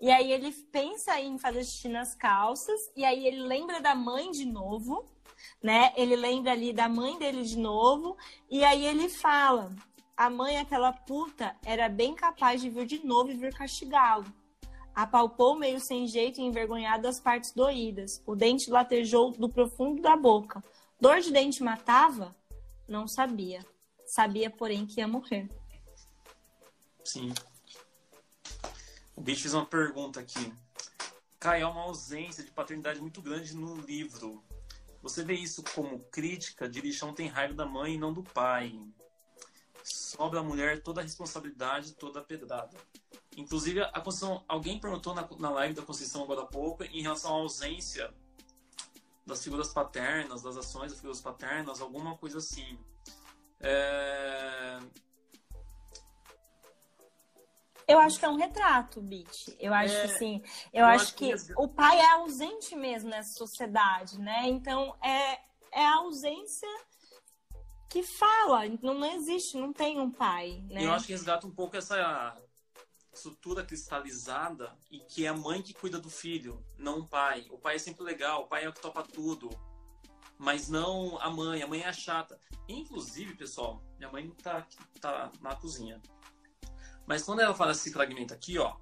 e 0.00 0.10
aí 0.10 0.32
ele 0.32 0.50
pensa 0.72 1.20
em 1.20 1.38
fazer 1.38 1.64
xixi 1.64 1.88
nas 1.88 2.14
calças, 2.14 2.80
e 2.96 3.04
aí 3.04 3.26
ele 3.26 3.42
lembra 3.42 3.80
da 3.80 3.94
mãe 3.94 4.30
de 4.30 4.44
novo, 4.44 5.04
né? 5.62 5.92
Ele 5.96 6.16
lembra 6.16 6.52
ali 6.52 6.72
da 6.72 6.88
mãe 6.88 7.18
dele 7.18 7.42
de 7.42 7.56
novo, 7.56 8.16
e 8.50 8.64
aí 8.64 8.84
ele 8.84 9.08
fala: 9.08 9.70
a 10.16 10.28
mãe, 10.28 10.58
aquela 10.58 10.92
puta, 10.92 11.56
era 11.64 11.88
bem 11.88 12.14
capaz 12.14 12.60
de 12.60 12.68
vir 12.68 12.86
de 12.86 13.04
novo 13.04 13.30
e 13.30 13.36
vir 13.36 13.54
castigá-lo. 13.54 14.26
Apalpou 14.94 15.56
meio 15.56 15.80
sem 15.80 16.06
jeito 16.06 16.40
e 16.40 16.44
envergonhado 16.44 17.08
as 17.08 17.18
partes 17.18 17.52
doídas. 17.52 18.22
O 18.26 18.36
dente 18.36 18.70
latejou 18.70 19.30
do 19.32 19.48
profundo 19.48 20.02
da 20.02 20.16
boca. 20.16 20.62
Dor 21.02 21.18
de 21.18 21.32
dente 21.32 21.64
matava? 21.64 22.32
Não 22.86 23.08
sabia. 23.08 23.66
Sabia, 24.06 24.48
porém, 24.48 24.86
que 24.86 25.00
ia 25.00 25.08
morrer. 25.08 25.50
Sim. 27.04 27.34
O 29.16 29.20
bicho 29.20 29.42
fez 29.42 29.52
uma 29.52 29.66
pergunta 29.66 30.20
aqui. 30.20 30.54
Caio, 31.40 31.66
há 31.66 31.70
uma 31.70 31.82
ausência 31.82 32.44
de 32.44 32.52
paternidade 32.52 33.00
muito 33.00 33.20
grande 33.20 33.52
no 33.56 33.80
livro. 33.80 34.44
Você 35.02 35.24
vê 35.24 35.34
isso 35.34 35.64
como 35.74 35.98
crítica 36.04 36.68
de 36.68 36.80
lixão 36.80 37.12
tem 37.12 37.26
raiva 37.26 37.54
da 37.54 37.66
mãe 37.66 37.94
e 37.94 37.98
não 37.98 38.12
do 38.12 38.22
pai. 38.22 38.80
Sobra 39.82 40.38
a 40.38 40.44
mulher 40.44 40.84
toda 40.84 41.00
a 41.00 41.02
responsabilidade, 41.02 41.96
toda 41.96 42.20
a 42.20 42.24
pedrada. 42.24 42.78
Inclusive, 43.36 43.80
a 43.80 44.00
Conceição, 44.00 44.44
alguém 44.46 44.78
perguntou 44.78 45.12
na, 45.12 45.28
na 45.36 45.50
live 45.50 45.74
da 45.74 45.82
Conceição 45.82 46.22
agora 46.22 46.42
há 46.42 46.46
pouco 46.46 46.84
em 46.84 47.02
relação 47.02 47.32
à 47.32 47.40
ausência 47.40 48.14
das 49.26 49.42
figuras 49.42 49.72
paternas, 49.72 50.42
das 50.42 50.56
ações 50.56 50.90
das 50.90 51.00
figuras 51.00 51.20
paternas, 51.20 51.80
alguma 51.80 52.16
coisa 52.16 52.38
assim. 52.38 52.78
É... 53.60 54.78
Eu 57.86 57.98
acho 57.98 58.18
que 58.18 58.24
é 58.24 58.28
um 58.28 58.36
retrato, 58.36 59.00
Bit. 59.00 59.56
Eu 59.58 59.74
acho 59.74 59.94
é, 59.94 60.02
assim, 60.04 60.42
eu, 60.72 60.80
eu 60.80 60.84
acho, 60.86 61.04
acho 61.04 61.14
que, 61.14 61.34
que 61.34 61.52
o 61.56 61.68
pai 61.68 61.98
é 61.98 62.12
ausente 62.12 62.74
mesmo 62.74 63.10
nessa 63.10 63.32
sociedade, 63.34 64.18
né? 64.18 64.46
Então 64.46 64.96
é, 65.02 65.38
é 65.72 65.84
a 65.84 65.96
ausência 65.96 66.68
que 67.90 68.02
fala, 68.02 68.62
não, 68.80 68.94
não 68.94 69.14
existe, 69.14 69.58
não 69.58 69.72
tem 69.72 70.00
um 70.00 70.10
pai, 70.10 70.64
né? 70.70 70.86
Eu 70.86 70.92
acho 70.92 71.06
que 71.06 71.12
resgata 71.12 71.46
um 71.46 71.50
pouco 71.50 71.76
essa 71.76 72.34
estrutura 73.12 73.64
cristalizada 73.64 74.76
e 74.90 75.00
que 75.00 75.24
é 75.24 75.28
a 75.28 75.34
mãe 75.34 75.62
que 75.62 75.74
cuida 75.74 75.98
do 75.98 76.08
filho, 76.08 76.64
não 76.78 77.00
o 77.00 77.06
pai. 77.06 77.46
O 77.50 77.58
pai 77.58 77.76
é 77.76 77.78
sempre 77.78 78.02
legal, 78.02 78.42
o 78.42 78.46
pai 78.46 78.64
é 78.64 78.68
o 78.68 78.72
que 78.72 78.80
topa 78.80 79.02
tudo, 79.02 79.50
mas 80.38 80.68
não 80.68 81.18
a 81.20 81.30
mãe. 81.30 81.62
A 81.62 81.66
mãe 81.66 81.82
é 81.82 81.92
chata. 81.92 82.40
Inclusive, 82.68 83.36
pessoal, 83.36 83.82
minha 83.98 84.10
mãe 84.10 84.30
tá, 84.42 84.66
tá 85.00 85.30
na 85.40 85.54
cozinha. 85.54 86.00
Mas 87.06 87.22
quando 87.22 87.40
ela 87.40 87.54
fala 87.54 87.72
esse 87.72 87.92
fragmento 87.92 88.32
aqui, 88.32 88.58
ó, 88.58 88.76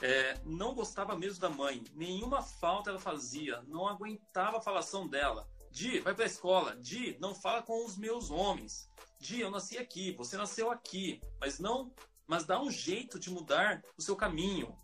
é, 0.00 0.40
não 0.44 0.74
gostava 0.74 1.16
mesmo 1.16 1.40
da 1.40 1.50
mãe, 1.50 1.82
nenhuma 1.94 2.42
falta 2.42 2.90
ela 2.90 2.98
fazia, 2.98 3.62
não 3.62 3.86
aguentava 3.86 4.58
a 4.58 4.62
falação 4.62 5.06
dela. 5.06 5.48
Di, 5.70 5.98
vai 6.00 6.14
pra 6.14 6.24
escola. 6.24 6.76
Di, 6.76 7.16
não 7.20 7.34
fala 7.34 7.62
com 7.62 7.84
os 7.84 7.96
meus 7.96 8.30
homens. 8.30 8.88
Di, 9.18 9.40
eu 9.40 9.50
nasci 9.50 9.76
aqui, 9.76 10.12
você 10.12 10.36
nasceu 10.36 10.70
aqui, 10.70 11.20
mas 11.40 11.58
não 11.58 11.92
mas 12.26 12.44
dá 12.44 12.60
um 12.60 12.70
jeito 12.70 13.18
de 13.18 13.30
mudar 13.30 13.82
o 13.96 14.02
seu 14.02 14.16
caminho. 14.16 14.76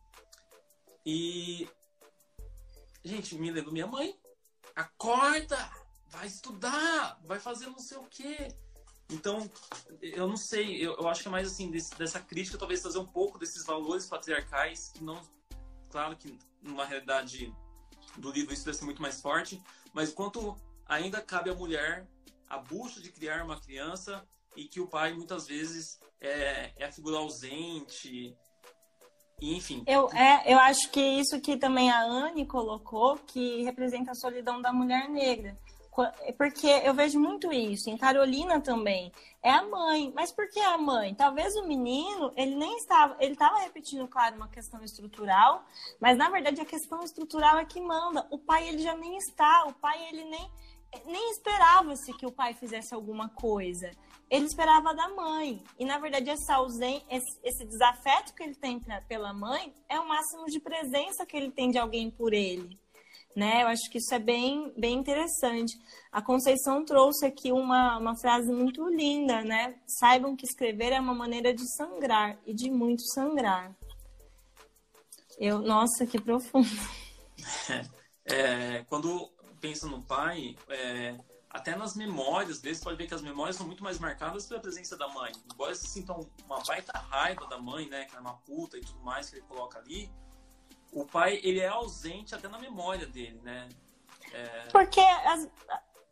E. 1.05 1.69
Gente, 3.05 3.35
me 3.37 3.51
lembro 3.51 3.73
minha 3.73 3.87
mãe. 3.87 4.19
Acorda! 4.75 5.71
Vai 6.09 6.27
estudar! 6.27 7.19
Vai 7.25 7.41
fazer 7.41 7.67
não 7.67 7.79
sei 7.79 7.99
o 7.99 8.05
quê. 8.05 8.49
Então, 9.11 9.51
eu 10.01 10.29
não 10.29 10.37
sei, 10.37 10.77
eu, 10.77 10.97
eu 10.97 11.09
acho 11.09 11.23
que 11.23 11.29
é 11.29 11.31
mais 11.31 11.49
assim, 11.49 11.71
desse, 11.71 11.93
dessa 11.97 12.21
crítica, 12.21 12.57
talvez 12.57 12.81
trazer 12.81 12.99
um 12.99 13.07
pouco 13.07 13.39
desses 13.39 13.65
valores 13.65 14.07
patriarcais, 14.07 14.89
que 14.89 15.03
não. 15.03 15.21
Claro 15.91 16.17
que 16.17 16.39
numa 16.63 16.85
realidade 16.85 17.53
do 18.17 18.31
livro 18.31 18.55
isso 18.55 18.65
deve 18.65 18.77
ser 18.77 18.85
muito 18.85 19.03
mais 19.03 19.21
forte, 19.21 19.61
mas 19.93 20.13
quanto 20.13 20.57
ainda 20.87 21.21
cabe 21.21 21.51
à 21.51 21.55
mulher 21.55 22.07
a 22.49 22.59
bucha 22.59 23.01
de 23.01 23.11
criar 23.11 23.45
uma 23.45 23.61
criança 23.61 24.27
e 24.57 24.67
que 24.67 24.81
o 24.81 24.87
pai 24.87 25.13
muitas 25.13 25.47
vezes 25.47 25.99
é, 26.21 26.73
é 26.77 26.85
a 26.85 26.93
figura 26.93 27.19
ausente, 27.19 28.37
enfim. 29.41 29.83
Eu, 29.87 30.11
é, 30.11 30.53
eu 30.53 30.59
acho 30.59 30.91
que 30.91 31.01
isso 31.01 31.41
que 31.41 31.57
também 31.57 31.91
a 31.91 32.03
Anne 32.03 32.47
colocou, 32.47 33.17
que 33.19 33.63
representa 33.63 34.11
a 34.11 34.15
solidão 34.15 34.61
da 34.61 34.73
mulher 34.73 35.09
negra. 35.09 35.57
Porque 36.39 36.67
eu 36.67 36.95
vejo 36.95 37.19
muito 37.19 37.53
isso, 37.53 37.91
em 37.91 37.97
Carolina 37.97 38.61
também. 38.61 39.13
É 39.43 39.51
a 39.51 39.63
mãe. 39.63 40.13
Mas 40.15 40.33
por 40.33 40.49
que 40.49 40.61
a 40.61 40.79
mãe? 40.79 41.15
Talvez 41.15 41.55
o 41.57 41.67
menino, 41.67 42.33
ele 42.37 42.55
nem 42.55 42.77
estava. 42.77 43.17
Ele 43.19 43.33
estava 43.33 43.59
repetindo, 43.59 44.07
claro, 44.07 44.37
uma 44.37 44.49
questão 44.49 44.83
estrutural, 44.85 45.65
mas 46.01 46.17
na 46.17 46.31
verdade 46.31 46.61
a 46.61 46.65
questão 46.65 47.03
estrutural 47.03 47.59
é 47.59 47.65
que 47.65 47.81
manda. 47.81 48.27
O 48.31 48.39
pai, 48.39 48.69
ele 48.69 48.79
já 48.79 48.95
nem 48.95 49.17
está. 49.17 49.65
O 49.67 49.73
pai, 49.75 50.09
ele 50.09 50.25
nem. 50.25 50.51
Nem 51.07 51.31
esperava-se 51.31 52.13
que 52.15 52.27
o 52.27 52.33
pai 52.33 52.55
fizesse 52.55 52.95
alguma 52.95 53.29
coisa 53.29 53.91
ele 54.31 54.47
esperava 54.47 54.95
da 54.95 55.09
mãe. 55.09 55.61
E, 55.77 55.85
na 55.85 55.99
verdade, 55.99 56.31
essa 56.31 56.55
ausência, 56.55 57.05
esse, 57.11 57.65
desafeto 57.65 58.33
que 58.33 58.45
ele 58.45 58.55
tem 58.55 58.81
pela 59.09 59.35
mãe 59.35 59.75
é 59.89 59.99
o 59.99 60.07
máximo 60.07 60.47
de 60.47 60.61
presença 60.61 61.27
que 61.27 61.37
ele 61.37 61.51
tem 61.51 61.71
de 61.71 61.79
alguém 61.79 62.11
por 62.11 62.33
ele. 62.33 62.79
Né? 63.35 63.63
Eu 63.63 63.69
acho 63.69 63.91
que 63.91 63.99
isso 63.99 64.15
é 64.15 64.19
bem, 64.19 64.73
bem 64.77 64.95
interessante. 64.95 65.77
A 66.13 66.23
Conceição 66.23 66.85
trouxe 66.85 67.27
aqui 67.27 67.51
uma, 67.51 67.99
uma 67.99 68.17
frase 68.17 68.53
muito 68.53 68.89
linda, 68.89 69.43
né? 69.43 69.77
Saibam 69.87 70.37
que 70.37 70.45
escrever 70.45 70.93
é 70.93 71.01
uma 71.01 71.15
maneira 71.15 71.55
de 71.55 71.65
sangrar 71.77 72.39
e 72.45 72.53
de 72.53 72.71
muito 72.71 73.03
sangrar. 73.13 73.75
Eu, 75.39 75.61
nossa, 75.61 76.07
que 76.07 76.21
profundo. 76.21 76.69
É, 78.27 78.85
quando 78.85 79.29
pensa 79.61 79.87
no 79.87 80.03
pai, 80.03 80.57
é, 80.69 81.17
até 81.49 81.77
nas 81.77 81.95
memórias 81.95 82.61
deles, 82.61 82.83
pode 82.83 82.97
ver 82.97 83.07
que 83.07 83.15
as 83.15 83.23
memórias 83.23 83.57
são 83.57 83.67
muito 83.67 83.83
mais 83.83 83.99
marcadas 83.99 84.47
pela 84.47 84.61
presença 84.61 84.97
da 84.97 85.09
mãe. 85.09 85.33
Embora 85.53 85.71
eles 85.73 85.81
sintam 85.81 86.21
uma 86.45 86.61
baita 86.63 86.97
raiva 86.99 87.47
da 87.47 87.59
mãe, 87.59 87.89
né, 87.89 88.05
que 88.05 88.17
é 88.17 88.21
uma 88.21 88.35
puta 88.39 88.79
e 88.79 88.81
tudo 88.81 89.01
mais 89.01 89.29
que 89.29 89.37
ele 89.37 89.47
coloca 89.47 89.79
ali, 89.79 90.11
o 90.93 91.05
pai, 91.05 91.41
ele 91.43 91.61
é 91.61 91.69
ausente 91.69 92.35
até 92.35 92.49
na 92.49 92.59
memória 92.59 93.07
dele, 93.07 93.41
né? 93.43 93.69
É... 94.33 94.69
Porque 94.73 95.01
as, 95.01 95.49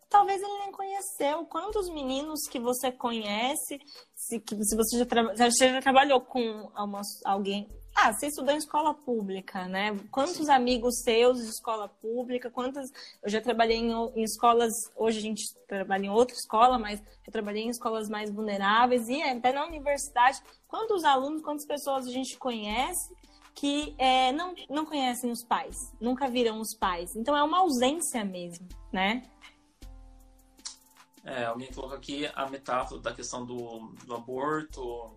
talvez 0.08 0.40
ele 0.40 0.58
nem 0.58 0.72
conheceu. 0.72 1.44
Quantos 1.46 1.88
meninos 1.90 2.40
que 2.48 2.58
você 2.58 2.90
conhece, 2.90 3.80
se, 4.14 4.42
se 4.62 4.76
você 4.76 4.98
já, 4.98 5.06
tra... 5.06 5.34
já 5.36 5.80
trabalhou 5.80 6.20
com 6.20 6.40
uma, 6.76 7.02
alguém, 7.24 7.68
ah, 8.00 8.12
você 8.12 8.28
estudou 8.28 8.54
em 8.54 8.58
escola 8.58 8.94
pública, 8.94 9.66
né? 9.66 9.98
Quantos 10.10 10.48
amigos 10.48 11.00
seus 11.02 11.38
de 11.38 11.48
escola 11.48 11.88
pública? 11.88 12.48
Quantas. 12.48 12.92
Eu 13.20 13.28
já 13.28 13.40
trabalhei 13.40 13.78
em, 13.78 13.90
em, 13.90 14.22
escolas. 14.22 14.72
Hoje 14.94 15.18
a 15.18 15.22
gente 15.22 15.52
trabalha 15.66 16.06
em 16.06 16.10
outra 16.10 16.36
escola, 16.36 16.78
mas 16.78 17.02
eu 17.26 17.32
trabalhei 17.32 17.64
em 17.64 17.70
escolas 17.70 18.08
mais 18.08 18.30
vulneráveis 18.30 19.08
e 19.08 19.20
até 19.20 19.52
na 19.52 19.66
universidade. 19.66 20.40
Quantos 20.68 21.02
alunos, 21.02 21.42
quantas 21.42 21.66
pessoas 21.66 22.06
a 22.06 22.10
gente 22.10 22.38
conhece 22.38 23.12
que 23.52 23.96
é, 23.98 24.30
não, 24.30 24.54
não 24.70 24.86
conhecem 24.86 25.32
os 25.32 25.42
pais, 25.42 25.92
nunca 26.00 26.28
viram 26.28 26.60
os 26.60 26.76
pais? 26.76 27.16
Então 27.16 27.36
é 27.36 27.42
uma 27.42 27.58
ausência 27.58 28.24
mesmo, 28.24 28.68
né? 28.92 29.28
É, 31.24 31.46
alguém 31.46 31.72
colocou 31.72 31.96
aqui 31.96 32.30
a 32.32 32.48
metáfora 32.48 33.00
da 33.00 33.12
questão 33.12 33.44
do, 33.44 33.92
do 34.06 34.14
aborto, 34.14 35.10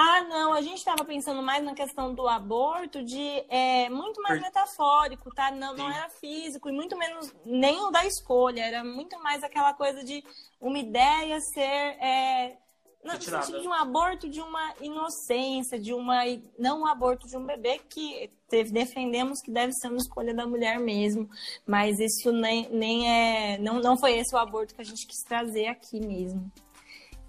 ah, 0.00 0.22
não, 0.28 0.52
a 0.52 0.60
gente 0.62 0.78
estava 0.78 1.04
pensando 1.04 1.42
mais 1.42 1.64
na 1.64 1.74
questão 1.74 2.14
do 2.14 2.28
aborto, 2.28 3.02
de 3.02 3.44
é, 3.48 3.90
muito 3.90 4.22
mais 4.22 4.40
metafórico, 4.40 5.34
tá? 5.34 5.50
Não, 5.50 5.74
não 5.74 5.90
era 5.90 6.08
físico, 6.08 6.68
e 6.68 6.72
muito 6.72 6.96
menos 6.96 7.34
nem 7.44 7.80
o 7.80 7.90
da 7.90 8.06
escolha, 8.06 8.64
era 8.64 8.84
muito 8.84 9.20
mais 9.20 9.42
aquela 9.42 9.74
coisa 9.74 10.04
de 10.04 10.22
uma 10.60 10.78
ideia 10.78 11.40
ser. 11.40 11.60
É, 11.60 12.56
no 13.02 13.20
sentido 13.20 13.60
de 13.60 13.66
um 13.66 13.72
aborto 13.72 14.28
de 14.28 14.40
uma 14.40 14.72
inocência, 14.80 15.80
de 15.80 15.92
uma. 15.92 16.20
Não 16.56 16.82
um 16.82 16.86
aborto 16.86 17.26
de 17.26 17.36
um 17.36 17.44
bebê 17.44 17.80
que 17.88 18.30
defendemos 18.70 19.40
que 19.40 19.50
deve 19.50 19.72
ser 19.72 19.88
uma 19.88 19.96
escolha 19.96 20.32
da 20.32 20.46
mulher 20.46 20.78
mesmo. 20.78 21.28
Mas 21.66 21.98
isso 21.98 22.30
nem, 22.30 22.68
nem 22.70 23.10
é. 23.10 23.58
Não, 23.58 23.80
não 23.80 23.98
foi 23.98 24.16
esse 24.16 24.32
o 24.32 24.38
aborto 24.38 24.76
que 24.76 24.80
a 24.80 24.84
gente 24.84 25.08
quis 25.08 25.24
trazer 25.24 25.66
aqui 25.66 25.98
mesmo. 25.98 26.52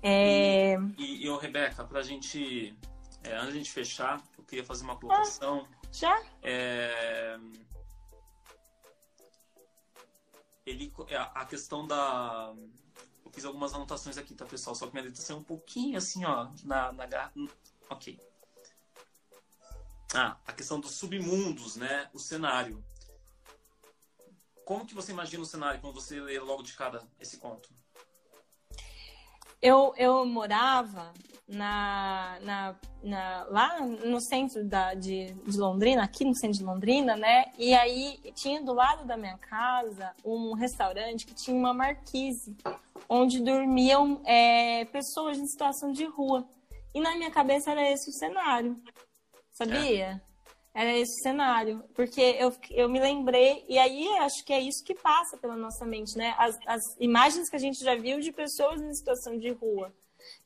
É... 0.02 0.76
E, 0.97 1.26
e, 1.26 1.28
e 1.28 1.38
Rebeca, 1.38 1.84
pra 1.84 2.02
gente, 2.02 2.76
é, 3.24 3.36
antes 3.36 3.47
de 3.47 3.54
a 3.54 3.58
gente 3.58 3.72
fechar, 3.72 4.24
eu 4.38 4.43
queria 4.43 4.66
fazer 4.66 4.84
uma 4.84 4.97
colocação. 4.97 5.68
Ah, 5.72 5.88
já? 5.91 6.24
É... 6.41 7.38
Ele, 10.66 10.93
é, 11.08 11.18
a 11.18 11.45
questão 11.45 11.88
da... 11.88 12.54
Eu 13.26 13.32
fiz 13.32 13.45
algumas 13.45 13.74
anotações 13.74 14.18
aqui, 14.18 14.36
tá, 14.36 14.45
pessoal? 14.45 14.76
Só 14.76 14.88
que 14.88 14.93
minha 14.93 15.06
letra 15.06 15.22
saiu 15.22 15.38
um 15.38 15.43
pouquinho 15.43 15.97
assim, 15.97 16.26
ó, 16.26 16.50
na, 16.64 16.91
na... 16.91 17.32
Ok. 17.89 18.20
Ah, 20.14 20.38
a 20.45 20.54
questão 20.54 20.80
dos 20.80 20.91
submundos, 20.91 21.76
né? 21.76 22.10
O 22.14 22.20
cenário. 22.20 22.84
Como 24.66 24.86
que 24.86 24.93
você 24.95 25.12
imagina 25.12 25.43
o 25.43 25.45
cenário 25.45 25.82
quando 25.82 25.95
você 25.95 26.20
lê 26.20 26.39
logo 26.39 26.64
de 26.64 26.74
cara 26.74 27.08
esse 27.20 27.38
conto? 27.38 27.70
Eu, 29.62 29.93
eu 29.97 30.26
morava 30.26 31.12
na, 31.49 32.38
na, 32.41 32.76
na, 33.03 33.43
lá 33.49 33.80
no 33.80 34.22
centro 34.22 34.64
da, 34.64 34.93
de, 34.93 35.34
de 35.34 35.57
Londrina, 35.57 36.03
aqui 36.03 36.24
no 36.24 36.36
centro 36.36 36.60
de 36.60 36.64
Londrina, 36.64 37.18
né? 37.18 37.45
E 37.57 37.74
aí 37.74 38.20
tinha 38.36 38.62
do 38.62 38.74
lado 38.74 39.05
da 39.05 39.18
minha 39.18 39.38
casa 39.38 40.14
um 40.24 40.53
restaurante 40.53 41.26
que 41.26 41.34
tinha 41.34 41.57
uma 41.57 41.74
marquise, 41.74 42.55
onde 43.10 43.41
dormiam 43.41 44.22
é, 44.26 44.86
pessoas 44.86 45.38
em 45.38 45.47
situação 45.47 45.91
de 45.91 46.05
rua. 46.05 46.47
E 46.93 47.01
na 47.01 47.16
minha 47.16 47.32
cabeça 47.32 47.72
era 47.72 47.91
esse 47.91 48.10
o 48.10 48.14
cenário, 48.14 48.80
sabia? 49.51 50.22
Era 50.80 50.98
esse 50.98 51.22
cenário. 51.22 51.84
Porque 51.94 52.22
eu, 52.22 52.54
eu 52.72 52.88
me 52.88 53.02
lembrei, 53.02 53.66
e 53.68 53.78
aí 53.78 54.08
acho 54.20 54.46
que 54.46 54.54
é 54.54 54.62
isso 54.62 54.82
que 54.86 54.96
passa 54.96 55.36
pela 55.36 55.58
nossa 55.58 55.86
mente, 55.86 56.18
né? 56.18 56.34
As, 56.38 56.58
as 56.66 56.82
imagens 57.02 57.50
que 57.50 57.58
a 57.58 57.60
gente 57.60 57.84
já 57.84 57.96
viu 57.96 58.22
de 58.22 58.32
pessoas 58.32 58.82
em 58.82 58.94
situação 58.94 59.38
de 59.38 59.50
rua. 59.50 59.94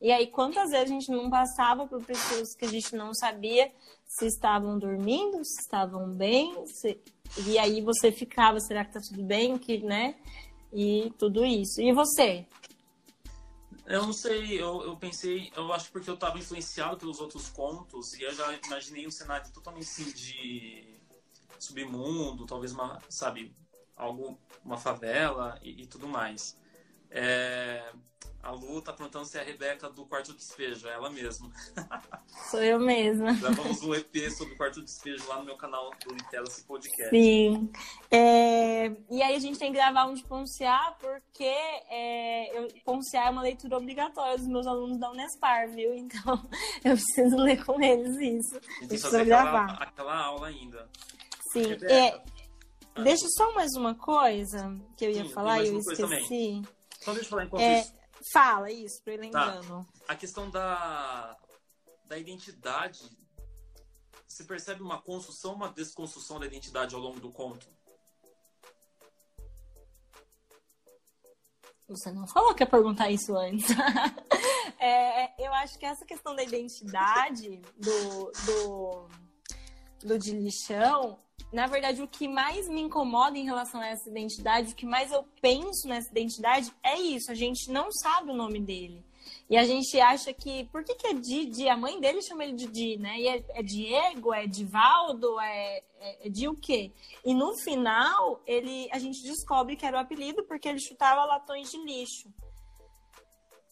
E 0.01 0.11
aí, 0.11 0.25
quantas 0.25 0.71
vezes 0.71 0.89
a 0.89 0.91
gente 0.91 1.11
não 1.11 1.29
passava 1.29 1.85
por 1.85 2.03
pessoas 2.03 2.55
que 2.55 2.65
a 2.65 2.67
gente 2.67 2.95
não 2.95 3.13
sabia 3.13 3.71
se 4.07 4.25
estavam 4.25 4.79
dormindo, 4.79 5.37
se 5.45 5.61
estavam 5.61 6.09
bem, 6.09 6.65
se... 6.65 6.99
e 7.47 7.59
aí 7.59 7.79
você 7.81 8.11
ficava, 8.11 8.59
será 8.59 8.83
que 8.83 8.93
tá 8.93 8.99
tudo 9.07 9.23
bem? 9.23 9.55
Que, 9.59 9.83
né? 9.83 10.15
E 10.73 11.13
tudo 11.19 11.45
isso. 11.45 11.79
E 11.79 11.93
você? 11.93 12.47
Eu 13.85 14.03
não 14.03 14.13
sei, 14.13 14.61
eu, 14.61 14.81
eu 14.83 14.95
pensei, 14.95 15.51
eu 15.55 15.71
acho 15.73 15.91
porque 15.91 16.09
eu 16.09 16.13
estava 16.13 16.39
influenciado 16.39 16.97
pelos 16.97 17.19
outros 17.19 17.49
contos 17.49 18.13
e 18.13 18.23
eu 18.23 18.33
já 18.33 18.53
imaginei 18.65 19.05
um 19.05 19.11
cenário 19.11 19.51
totalmente 19.51 19.83
assim 19.83 20.09
de 20.11 21.01
submundo, 21.59 22.45
talvez 22.45 22.71
uma, 22.71 22.99
sabe, 23.09 23.53
algo, 23.95 24.39
uma 24.63 24.77
favela 24.77 25.59
e, 25.61 25.83
e 25.83 25.85
tudo 25.85 26.07
mais. 26.07 26.57
É, 27.09 27.93
tá 28.81 28.93
perguntando 28.93 29.25
se 29.25 29.37
é 29.37 29.41
a 29.41 29.43
Rebeca 29.43 29.89
do 29.89 30.05
Quarto 30.05 30.33
Despejo, 30.33 30.87
é 30.87 30.93
ela 30.93 31.09
mesma. 31.09 31.51
Sou 32.49 32.61
eu 32.61 32.79
mesma. 32.79 33.33
Gravamos 33.33 33.81
um 33.81 33.93
EP 33.93 34.31
sobre 34.31 34.53
o 34.53 34.57
Quarto 34.57 34.81
Despejo 34.81 35.27
lá 35.27 35.39
no 35.39 35.45
meu 35.45 35.55
canal 35.55 35.91
do 36.05 36.13
Intelas 36.13 36.61
Podcast. 36.61 37.09
Sim. 37.09 37.71
É... 38.11 38.87
E 39.09 39.21
aí 39.21 39.35
a 39.35 39.39
gente 39.39 39.59
tem 39.59 39.71
que 39.71 39.77
gravar 39.77 40.05
um 40.05 40.13
de 40.13 40.23
Ponciar, 40.23 40.97
porque 40.99 41.43
é... 41.43 42.57
eu... 42.57 42.67
Ponciar 42.85 43.27
é 43.27 43.29
uma 43.29 43.41
leitura 43.41 43.77
obrigatória 43.77 44.37
dos 44.37 44.47
meus 44.47 44.67
alunos 44.67 44.99
da 44.99 45.11
Unespar, 45.11 45.69
viu? 45.69 45.93
Então 45.93 46.41
eu 46.83 46.95
preciso 46.95 47.37
ler 47.37 47.63
com 47.65 47.81
eles 47.81 48.17
isso. 48.17 48.57
A 48.57 48.79
gente 48.81 48.87
tem 48.87 48.97
que 48.97 48.97
fazer 48.97 49.25
gravar. 49.25 49.65
Aquela, 49.65 49.83
aquela 49.83 50.17
aula 50.17 50.47
ainda. 50.47 50.89
Sim. 51.51 51.73
É... 51.83 52.21
Deixa 53.01 53.27
só 53.29 53.51
mais 53.53 53.73
uma 53.75 53.95
coisa 53.95 54.79
que 54.95 55.05
eu 55.05 55.09
ia 55.09 55.23
Sim, 55.23 55.29
falar 55.29 55.63
e 55.63 55.69
eu 55.69 55.79
esqueci. 55.79 56.61
Só 57.01 57.11
deixa 57.11 57.25
eu 57.25 57.29
falar 57.29 57.45
enquanto 57.45 57.61
é... 57.61 57.79
isso. 57.79 58.02
Fala 58.31 58.71
isso, 58.71 59.01
pra 59.03 59.15
tá. 59.15 59.21
lembrando. 59.21 59.85
Tá. 59.85 60.13
A 60.13 60.15
questão 60.15 60.49
da, 60.49 61.37
da 62.05 62.17
identidade. 62.17 62.99
Você 64.27 64.43
percebe 64.43 64.81
uma 64.81 65.01
construção, 65.01 65.53
uma 65.53 65.69
desconstrução 65.69 66.39
da 66.39 66.45
identidade 66.45 66.95
ao 66.95 67.01
longo 67.01 67.19
do 67.19 67.31
conto? 67.31 67.67
Você 71.87 72.11
não 72.11 72.25
falou 72.27 72.55
que 72.55 72.63
ia 72.63 72.67
perguntar 72.67 73.11
isso 73.11 73.35
antes. 73.35 73.67
é, 74.79 75.45
eu 75.45 75.53
acho 75.53 75.77
que 75.77 75.85
essa 75.85 76.05
questão 76.05 76.35
da 76.35 76.41
identidade 76.41 77.61
do, 77.77 78.31
do, 78.45 79.09
do 79.99 80.17
de 80.17 80.31
lixão 80.31 81.19
na 81.53 81.67
verdade, 81.67 82.01
o 82.01 82.07
que 82.07 82.27
mais 82.27 82.67
me 82.67 82.81
incomoda 82.81 83.37
em 83.37 83.45
relação 83.45 83.79
a 83.79 83.87
essa 83.87 84.09
identidade, 84.09 84.73
o 84.73 84.75
que 84.75 84.85
mais 84.85 85.11
eu 85.11 85.23
penso 85.39 85.87
nessa 85.87 86.09
identidade 86.09 86.73
é 86.83 86.99
isso. 86.99 87.31
A 87.31 87.35
gente 87.35 87.71
não 87.71 87.91
sabe 87.91 88.31
o 88.31 88.35
nome 88.35 88.59
dele. 88.59 89.05
E 89.49 89.55
a 89.55 89.63
gente 89.63 89.99
acha 89.99 90.33
que. 90.33 90.65
Por 90.65 90.83
que, 90.83 90.95
que 90.95 91.07
é 91.07 91.13
Didi? 91.13 91.69
A 91.69 91.77
mãe 91.77 91.99
dele 91.99 92.21
chama 92.21 92.43
ele 92.43 92.53
de 92.53 92.65
Didi, 92.65 92.97
né? 92.97 93.19
E 93.19 93.27
é, 93.27 93.45
é 93.49 93.63
Diego, 93.63 94.33
é 94.33 94.47
Divaldo, 94.47 95.39
é, 95.39 95.83
é, 95.99 96.27
é 96.27 96.29
de 96.29 96.47
o 96.47 96.55
quê? 96.55 96.91
E 97.23 97.33
no 97.33 97.55
final, 97.57 98.41
ele, 98.47 98.89
a 98.91 98.97
gente 98.97 99.21
descobre 99.21 99.75
que 99.75 99.85
era 99.85 99.97
o 99.97 99.99
apelido 99.99 100.43
porque 100.43 100.67
ele 100.67 100.79
chutava 100.79 101.23
latões 101.23 101.69
de 101.69 101.77
lixo. 101.77 102.29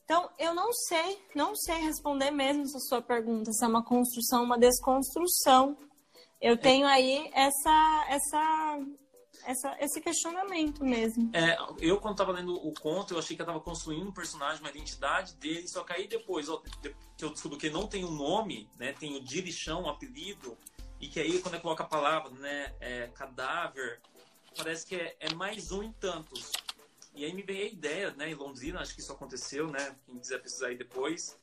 Então, 0.03 0.29
eu 0.37 0.53
não 0.53 0.71
sei, 0.73 1.19
não 1.33 1.55
sei 1.55 1.77
responder 1.77 2.31
mesmo 2.31 2.63
essa 2.63 2.79
sua 2.79 3.01
pergunta, 3.01 3.51
se 3.51 3.63
é 3.63 3.67
uma 3.67 3.83
construção, 3.83 4.43
uma 4.43 4.57
desconstrução. 4.57 5.77
Eu 6.41 6.53
é. 6.53 6.57
tenho 6.57 6.87
aí 6.87 7.29
essa, 7.33 8.05
essa, 8.09 8.79
essa, 9.45 9.77
esse 9.79 10.01
questionamento 10.01 10.83
mesmo. 10.83 11.29
É, 11.33 11.55
eu, 11.79 11.99
quando 11.99 12.13
estava 12.13 12.31
lendo 12.31 12.55
o 12.55 12.73
conto, 12.73 13.13
eu 13.13 13.19
achei 13.19 13.35
que 13.35 13.41
eu 13.41 13.45
estava 13.45 13.59
construindo 13.59 14.07
um 14.07 14.11
personagem, 14.11 14.59
uma 14.59 14.69
identidade 14.69 15.35
dele, 15.35 15.67
só 15.67 15.83
que 15.83 15.93
aí 15.93 16.07
depois 16.07 16.49
ó, 16.49 16.61
que 17.17 17.23
eu 17.23 17.29
descubro 17.29 17.57
que 17.57 17.69
não 17.69 17.85
tem 17.85 18.03
um 18.03 18.11
nome, 18.11 18.67
né, 18.79 18.91
tem 18.93 19.15
o 19.15 19.23
Dirichão, 19.23 19.83
um 19.83 19.89
apelido, 19.89 20.57
e 20.99 21.07
que 21.07 21.19
aí 21.19 21.39
quando 21.39 21.55
eu 21.55 21.61
coloco 21.61 21.83
a 21.83 21.85
palavra, 21.85 22.31
né, 22.31 22.73
é, 22.79 23.07
cadáver, 23.13 24.01
parece 24.57 24.85
que 24.85 24.95
é, 24.95 25.15
é 25.19 25.33
mais 25.35 25.71
um 25.71 25.83
em 25.83 25.91
tantos. 25.93 26.51
E 27.13 27.25
aí 27.25 27.33
me 27.33 27.43
veio 27.43 27.65
a 27.65 27.69
ideia, 27.69 28.11
né, 28.11 28.31
em 28.31 28.35
Londrina, 28.35 28.79
acho 28.79 28.95
que 28.95 29.01
isso 29.01 29.11
aconteceu, 29.11 29.67
né, 29.67 29.95
quem 30.05 30.17
quiser 30.17 30.41
pesquisar 30.41 30.67
aí 30.67 30.77
depois, 30.77 31.37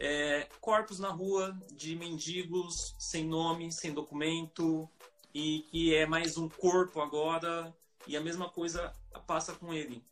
é, 0.00 0.48
corpos 0.60 0.98
na 0.98 1.10
rua 1.10 1.56
de 1.72 1.94
mendigos 1.94 2.74
sem 2.98 3.24
nome, 3.24 3.70
sem 3.70 3.92
documento, 3.92 4.88
e 5.34 5.60
que 5.70 5.94
é 5.94 6.06
mais 6.06 6.38
um 6.38 6.48
corpo 6.48 7.00
agora, 7.00 7.72
e 8.06 8.16
a 8.16 8.20
mesma 8.20 8.48
coisa 8.48 8.92
passa 9.26 9.52
com 9.52 9.72
ele. 9.72 10.02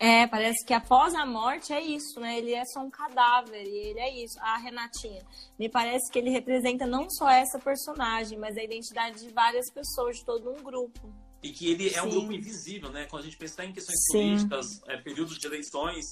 É, 0.00 0.28
parece 0.28 0.64
que 0.64 0.72
após 0.72 1.12
a 1.12 1.26
morte 1.26 1.72
é 1.72 1.80
isso, 1.80 2.20
né? 2.20 2.38
Ele 2.38 2.54
é 2.54 2.64
só 2.66 2.80
um 2.80 2.90
cadáver 2.90 3.64
e 3.66 3.88
ele 3.88 3.98
é 3.98 4.22
isso. 4.22 4.38
A 4.40 4.56
Renatinha, 4.56 5.26
me 5.58 5.68
parece 5.68 6.08
que 6.12 6.18
ele 6.20 6.30
representa 6.30 6.86
não 6.86 7.10
só 7.10 7.28
essa 7.28 7.58
personagem, 7.58 8.38
mas 8.38 8.56
a 8.56 8.62
identidade 8.62 9.18
de 9.24 9.32
várias 9.32 9.68
pessoas, 9.72 10.18
de 10.18 10.24
todo 10.24 10.52
um 10.52 10.62
grupo. 10.62 11.12
E 11.42 11.50
que 11.50 11.72
ele 11.72 11.90
Sim. 11.90 11.96
é 11.96 12.02
um 12.02 12.10
grupo 12.10 12.32
invisível, 12.32 12.90
né? 12.90 13.06
Quando 13.06 13.22
a 13.22 13.24
gente 13.24 13.36
pensa 13.36 13.64
em 13.64 13.72
questões 13.72 13.98
Sim. 14.12 14.28
políticas, 14.30 14.66
é, 14.86 14.98
períodos 14.98 15.36
de 15.36 15.46
eleições, 15.46 16.04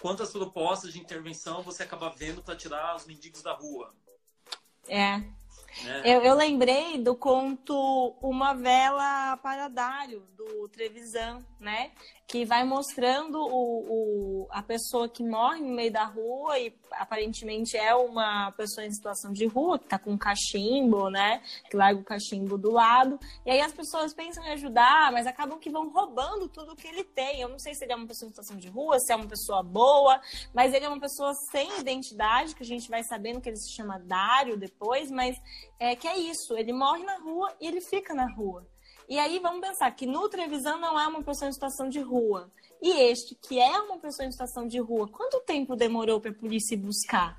quantas 0.00 0.30
propostas 0.30 0.92
de 0.92 1.00
intervenção 1.00 1.62
você 1.62 1.82
acaba 1.82 2.10
vendo 2.10 2.42
para 2.42 2.56
tirar 2.56 2.96
os 2.96 3.06
mendigos 3.06 3.42
da 3.42 3.52
rua? 3.52 3.94
É, 4.88 5.22
é. 5.84 6.02
Eu, 6.04 6.22
eu, 6.22 6.34
lembrei 6.34 6.98
do 6.98 7.14
conto 7.14 8.16
Uma 8.22 8.54
Vela 8.54 9.36
para 9.38 9.68
Dário, 9.68 10.20
do 10.36 10.68
Trevisan, 10.68 11.44
né? 11.58 11.92
Que 12.26 12.44
vai 12.44 12.64
mostrando 12.64 13.38
o, 13.38 14.42
o, 14.42 14.48
a 14.50 14.60
pessoa 14.62 15.08
que 15.08 15.22
morre 15.22 15.60
no 15.60 15.74
meio 15.74 15.92
da 15.92 16.04
rua 16.04 16.58
e 16.58 16.74
aparentemente 16.90 17.76
é 17.76 17.94
uma 17.94 18.50
pessoa 18.52 18.84
em 18.84 18.90
situação 18.90 19.32
de 19.32 19.46
rua, 19.46 19.78
que 19.78 19.86
tá 19.86 19.98
com 19.98 20.10
um 20.10 20.18
cachimbo, 20.18 21.08
né? 21.08 21.40
Que 21.70 21.76
larga 21.76 22.00
o 22.00 22.04
cachimbo 22.04 22.58
do 22.58 22.72
lado. 22.72 23.18
E 23.44 23.50
aí 23.50 23.60
as 23.60 23.72
pessoas 23.72 24.12
pensam 24.12 24.44
em 24.44 24.50
ajudar, 24.50 25.12
mas 25.12 25.26
acabam 25.26 25.58
que 25.58 25.70
vão 25.70 25.88
roubando 25.88 26.48
tudo 26.48 26.74
que 26.74 26.88
ele 26.88 27.04
tem. 27.04 27.40
Eu 27.40 27.48
não 27.48 27.58
sei 27.58 27.74
se 27.74 27.84
ele 27.84 27.92
é 27.92 27.96
uma 27.96 28.06
pessoa 28.06 28.26
em 28.26 28.30
situação 28.30 28.56
de 28.56 28.68
rua, 28.68 28.98
se 28.98 29.12
é 29.12 29.16
uma 29.16 29.28
pessoa 29.28 29.62
boa, 29.62 30.20
mas 30.52 30.74
ele 30.74 30.84
é 30.84 30.88
uma 30.88 31.00
pessoa 31.00 31.32
sem 31.52 31.78
identidade, 31.78 32.54
que 32.54 32.62
a 32.62 32.66
gente 32.66 32.88
vai 32.88 33.04
sabendo 33.04 33.40
que 33.40 33.48
ele 33.48 33.56
se 33.56 33.72
chama 33.72 33.98
Dário 33.98 34.56
depois, 34.56 35.10
mas 35.10 35.36
é 35.78 35.94
que 35.94 36.08
é 36.08 36.18
isso, 36.18 36.56
ele 36.56 36.72
morre 36.72 37.04
na 37.04 37.18
rua 37.18 37.54
e 37.60 37.66
ele 37.66 37.80
fica 37.80 38.14
na 38.14 38.28
rua. 38.32 38.66
E 39.08 39.18
aí 39.18 39.38
vamos 39.38 39.60
pensar 39.60 39.90
que 39.92 40.06
no 40.06 40.28
Trevisan 40.28 40.78
não 40.78 40.98
é 40.98 41.06
uma 41.06 41.22
pessoa 41.22 41.48
em 41.48 41.52
situação 41.52 41.88
de 41.88 42.00
rua. 42.00 42.50
E 42.82 42.90
este, 42.90 43.34
que 43.34 43.60
é 43.60 43.80
uma 43.80 43.98
pessoa 43.98 44.26
em 44.26 44.32
situação 44.32 44.66
de 44.66 44.78
rua, 44.78 45.08
quanto 45.08 45.40
tempo 45.40 45.76
demorou 45.76 46.20
para 46.20 46.30
a 46.30 46.34
polícia 46.34 46.76
buscar? 46.76 47.36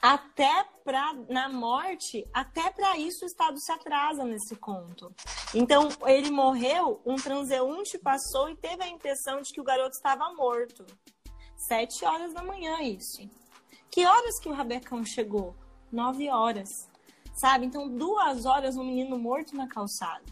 Até 0.00 0.64
para 0.84 1.12
na 1.28 1.48
morte, 1.48 2.24
até 2.32 2.70
para 2.70 2.96
isso 2.96 3.24
o 3.24 3.26
Estado 3.26 3.60
se 3.60 3.70
atrasa 3.70 4.24
nesse 4.24 4.56
conto. 4.56 5.14
Então, 5.54 5.88
ele 6.06 6.30
morreu, 6.30 7.02
um 7.04 7.16
transeunte 7.16 7.98
passou 7.98 8.48
e 8.48 8.56
teve 8.56 8.82
a 8.82 8.88
impressão 8.88 9.42
de 9.42 9.52
que 9.52 9.60
o 9.60 9.64
garoto 9.64 9.94
estava 9.96 10.32
morto. 10.34 10.86
Sete 11.56 12.04
horas 12.04 12.32
da 12.32 12.42
manhã, 12.42 12.80
isso. 12.80 13.28
Que 13.90 14.06
horas 14.06 14.38
que 14.40 14.48
o 14.48 14.52
Rabecão 14.52 15.04
chegou? 15.04 15.54
Nove 15.92 16.30
horas 16.30 16.88
sabe? 17.40 17.66
Então, 17.66 17.88
duas 17.88 18.44
horas 18.44 18.76
um 18.76 18.84
menino 18.84 19.18
morto 19.18 19.56
na 19.56 19.66
calçada. 19.66 20.24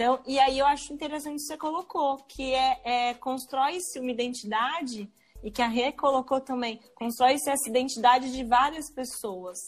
Então, 0.00 0.18
e 0.26 0.40
aí 0.40 0.58
eu 0.58 0.64
acho 0.64 0.94
interessante 0.94 1.34
que 1.34 1.42
você 1.42 1.58
colocou, 1.58 2.16
que 2.26 2.54
é, 2.54 2.80
é 2.84 3.14
constrói-se 3.14 4.00
uma 4.00 4.10
identidade, 4.10 5.06
e 5.44 5.50
que 5.50 5.60
a 5.60 5.66
Rê 5.66 5.92
colocou 5.92 6.40
também, 6.40 6.80
constrói-se 6.94 7.50
essa 7.50 7.68
identidade 7.68 8.32
de 8.32 8.42
várias 8.42 8.90
pessoas, 8.90 9.58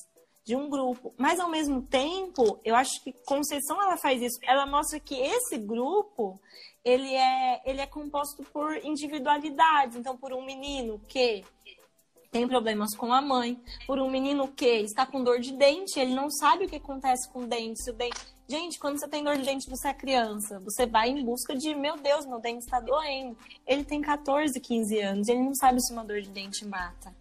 de 0.42 0.56
um 0.56 0.70
grupo. 0.70 1.12
Mas, 1.18 1.38
ao 1.38 1.50
mesmo 1.50 1.82
tempo, 1.82 2.58
eu 2.64 2.74
acho 2.74 3.04
que 3.04 3.12
Conceição, 3.26 3.80
ela 3.82 3.98
faz 3.98 4.22
isso. 4.22 4.38
Ela 4.42 4.64
mostra 4.64 4.98
que 4.98 5.14
esse 5.14 5.58
grupo, 5.58 6.40
ele 6.82 7.14
é, 7.14 7.60
ele 7.66 7.82
é 7.82 7.86
composto 7.86 8.42
por 8.42 8.74
individualidades. 8.82 9.98
Então, 9.98 10.16
por 10.16 10.32
um 10.32 10.42
menino 10.42 10.98
que 11.08 11.44
tem 12.30 12.48
problemas 12.48 12.96
com 12.96 13.12
a 13.12 13.20
mãe, 13.20 13.62
por 13.86 13.98
um 13.98 14.10
menino 14.10 14.48
que 14.48 14.80
está 14.80 15.04
com 15.04 15.22
dor 15.22 15.40
de 15.40 15.52
dente, 15.52 16.00
ele 16.00 16.14
não 16.14 16.30
sabe 16.30 16.64
o 16.64 16.68
que 16.70 16.76
acontece 16.76 17.30
com 17.30 17.40
o 17.40 17.46
dente, 17.46 17.84
se 17.84 17.90
o 17.90 17.92
dente... 17.92 18.31
Gente, 18.48 18.78
quando 18.78 18.98
você 18.98 19.08
tem 19.08 19.24
dor 19.24 19.36
de 19.36 19.44
dente, 19.44 19.70
você 19.70 19.88
é 19.88 19.94
criança, 19.94 20.60
você 20.60 20.84
vai 20.84 21.08
em 21.08 21.24
busca 21.24 21.54
de, 21.54 21.74
meu 21.74 21.96
Deus, 21.96 22.26
meu 22.26 22.40
dente 22.40 22.64
está 22.64 22.80
doendo. 22.80 23.36
Ele 23.66 23.84
tem 23.84 24.00
14, 24.00 24.58
15 24.58 25.00
anos, 25.00 25.28
ele 25.28 25.40
não 25.40 25.54
sabe 25.54 25.80
se 25.80 25.92
uma 25.92 26.04
dor 26.04 26.20
de 26.20 26.28
dente 26.28 26.66
mata. 26.66 27.14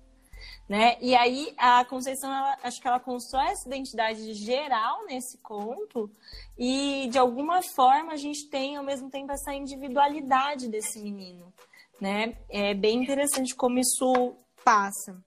Né? 0.67 0.97
E 1.01 1.15
aí 1.15 1.53
a 1.57 1.83
Conceição, 1.85 2.33
ela, 2.33 2.57
acho 2.63 2.81
que 2.81 2.87
ela 2.87 2.99
constrói 2.99 3.47
essa 3.47 3.67
identidade 3.67 4.33
geral 4.33 5.05
nesse 5.05 5.37
conto 5.39 6.09
e 6.57 7.09
de 7.11 7.17
alguma 7.17 7.61
forma 7.61 8.13
a 8.13 8.15
gente 8.15 8.47
tem 8.49 8.77
ao 8.77 8.83
mesmo 8.83 9.09
tempo 9.09 9.31
essa 9.31 9.53
individualidade 9.53 10.69
desse 10.69 10.99
menino, 11.01 11.53
né? 11.99 12.37
É 12.49 12.73
bem 12.73 13.03
interessante 13.03 13.53
como 13.53 13.79
isso 13.79 14.33
passa. 14.63 15.21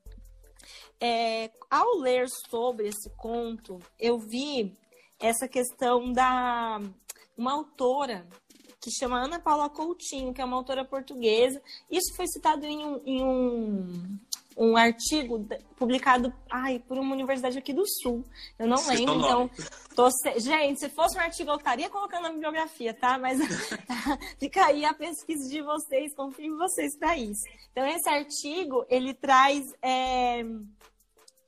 É, 0.99 1.51
ao 1.71 1.99
ler 1.99 2.27
sobre 2.49 2.89
esse 2.89 3.11
conto, 3.11 3.79
eu 3.99 4.19
vi 4.19 4.75
essa 5.25 5.49
questão 5.49 6.13
da 6.13 6.81
uma 7.37 7.53
autora 7.53 8.27
que 8.81 8.91
chama 8.91 9.19
Ana 9.19 9.41
Paula 9.41 9.71
Coutinho, 9.71 10.35
que 10.35 10.43
é 10.43 10.45
uma 10.45 10.57
autora 10.57 10.85
portuguesa. 10.85 11.61
Isso 11.91 12.15
foi 12.15 12.27
citado 12.27 12.67
em 12.67 12.85
um, 12.85 13.03
em 13.07 13.25
um, 13.25 14.19
um 14.59 14.77
artigo 14.77 15.47
publicado 15.77 16.33
ai, 16.51 16.79
por 16.81 16.99
uma 16.99 17.15
universidade 17.15 17.57
aqui 17.57 17.73
do 17.73 17.87
Sul. 17.87 18.23
Eu 18.59 18.67
não 18.67 18.77
Vocês 18.77 19.01
lembro, 19.01 19.15
então. 19.17 19.51
Tô 19.97 20.11
se... 20.11 20.39
Gente, 20.39 20.81
se 20.81 20.91
fosse 20.91 21.17
um 21.17 21.21
artigo, 21.21 21.51
eu 21.51 21.57
estaria 21.57 21.89
colocando 21.89 22.25
na 22.25 22.33
bibliografia, 22.33 22.93
tá? 22.93 23.17
Mas 23.17 23.39
fica 24.39 24.67
aí 24.67 24.85
a 24.85 24.93
pesquisa 24.93 25.49
de 25.49 25.63
vocês, 25.63 26.15
confio 26.15 26.55
em 26.55 26.59
vocês 26.59 26.95
para 26.99 27.17
isso. 27.17 27.43
Então, 27.73 27.87
esse 27.87 28.09
artigo, 28.09 28.85
ele 28.91 29.15
traz 29.15 29.65
é, 29.81 30.45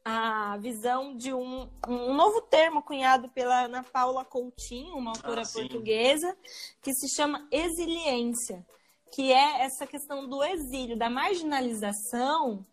a 0.08 0.56
visão 0.58 1.16
de 1.16 1.34
um, 1.34 1.68
um 1.88 2.14
novo 2.14 2.40
termo 2.42 2.80
cunhado 2.80 3.28
pela 3.30 3.64
Ana 3.64 3.82
Paula 3.82 4.24
Coutinho, 4.24 4.96
uma 4.96 5.10
autora 5.10 5.42
ah, 5.42 5.52
portuguesa, 5.52 6.38
que 6.80 6.94
se 6.94 7.08
chama 7.12 7.44
exiliência, 7.50 8.64
que 9.12 9.32
é 9.32 9.62
essa 9.62 9.84
questão 9.84 10.28
do 10.28 10.44
exílio, 10.44 10.96
da 10.96 11.10
marginalização 11.10 12.64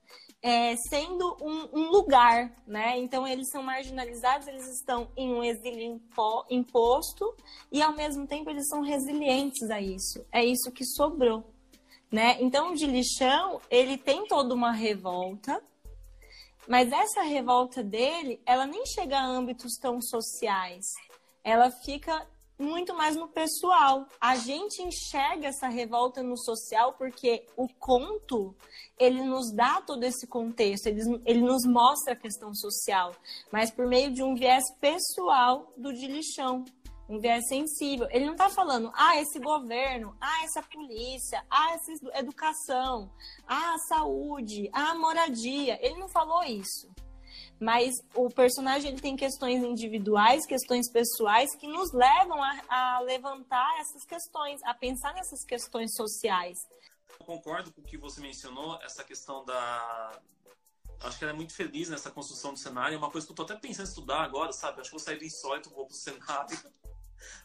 é, 0.43 0.75
sendo 0.75 1.35
um, 1.41 1.69
um, 1.73 1.89
lugar, 1.89 2.53
né? 2.67 2.99
Então 2.99 3.27
eles 3.27 3.49
são 3.49 3.63
marginalizados, 3.63 4.45
eles 4.45 4.67
estão 4.67 5.09
em 5.17 5.33
um 5.33 5.43
exílio 5.43 5.99
imposto 6.51 7.35
e 7.71 7.81
ao 7.81 7.95
mesmo 7.95 8.27
tempo 8.27 8.51
eles 8.51 8.67
são 8.67 8.81
resilientes 8.81 9.71
a 9.71 9.81
isso. 9.81 10.23
É 10.31 10.45
isso 10.45 10.71
que 10.71 10.85
sobrou, 10.85 11.43
né? 12.11 12.37
Então 12.39 12.73
o 12.73 12.75
de 12.75 12.85
lixão 12.85 13.59
ele 13.71 13.97
tem 13.97 14.27
toda 14.27 14.53
uma 14.53 14.71
revolta, 14.71 15.59
mas 16.67 16.91
essa 16.91 17.21
revolta 17.21 17.83
dele, 17.83 18.41
ela 18.45 18.65
nem 18.65 18.85
chega 18.85 19.17
a 19.19 19.25
âmbitos 19.25 19.73
tão 19.81 20.01
sociais. 20.01 20.85
Ela 21.43 21.69
fica 21.69 22.25
muito 22.57 22.93
mais 22.95 23.15
no 23.15 23.27
pessoal. 23.27 24.07
A 24.19 24.35
gente 24.35 24.81
enxerga 24.81 25.47
essa 25.47 25.67
revolta 25.67 26.23
no 26.23 26.37
social 26.37 26.93
porque 26.93 27.45
o 27.57 27.67
conto 27.67 28.55
ele 28.97 29.21
nos 29.23 29.51
dá 29.51 29.81
todo 29.81 30.03
esse 30.03 30.27
contexto, 30.27 30.87
ele, 30.87 31.01
ele 31.25 31.41
nos 31.41 31.65
mostra 31.65 32.13
a 32.13 32.15
questão 32.15 32.53
social, 32.53 33.11
mas 33.51 33.71
por 33.71 33.87
meio 33.87 34.13
de 34.13 34.23
um 34.23 34.35
viés 34.35 34.63
pessoal 34.79 35.71
do 35.75 35.91
de 35.91 36.07
lixão, 36.07 36.63
um 37.13 37.19
viés 37.19 37.47
sensível. 37.47 38.07
Ele 38.11 38.25
não 38.25 38.33
está 38.33 38.49
falando, 38.49 38.91
ah, 38.95 39.19
esse 39.19 39.39
governo, 39.39 40.15
ah, 40.19 40.43
essa 40.43 40.61
polícia, 40.63 41.43
ah, 41.49 41.73
essa 41.73 42.19
educação, 42.19 43.11
ah, 43.47 43.75
saúde, 43.87 44.69
ah, 44.73 44.95
moradia. 44.95 45.77
Ele 45.85 45.99
não 45.99 46.09
falou 46.09 46.43
isso 46.43 46.91
mas 47.59 47.95
o 48.13 48.29
personagem 48.29 48.91
ele 48.91 48.99
tem 48.99 49.15
questões 49.15 49.63
individuais, 49.63 50.45
questões 50.45 50.91
pessoais 50.91 51.55
que 51.55 51.65
nos 51.65 51.93
levam 51.93 52.43
a, 52.43 52.61
a 52.67 52.99
levantar 52.99 53.79
essas 53.79 54.03
questões, 54.03 54.61
a 54.63 54.73
pensar 54.73 55.13
nessas 55.13 55.45
questões 55.45 55.95
sociais. 55.95 56.57
Eu 57.19 57.25
concordo 57.25 57.71
com 57.71 57.79
o 57.79 57.83
que 57.83 57.97
você 57.97 58.19
mencionou, 58.19 58.77
essa 58.81 59.03
questão 59.03 59.45
da. 59.45 60.19
Acho 61.01 61.17
que 61.17 61.23
ela 61.23 61.33
é 61.33 61.35
muito 61.35 61.53
feliz 61.53 61.89
nessa 61.89 62.11
construção 62.11 62.53
do 62.53 62.59
cenário. 62.59 62.95
É 62.95 62.97
uma 62.97 63.11
coisa 63.11 63.25
que 63.25 63.31
eu 63.31 63.35
tô 63.35 63.43
até 63.43 63.55
pensando 63.55 63.85
em 63.85 63.89
estudar 63.89 64.23
agora, 64.23 64.51
sabe? 64.51 64.81
Acho 64.81 64.89
que 64.89 64.95
vou 64.95 64.99
sair 64.99 65.17
do 65.17 65.25
insólito, 65.25 65.69
vou 65.69 65.85
pro 65.85 65.95
cenário, 65.95 66.57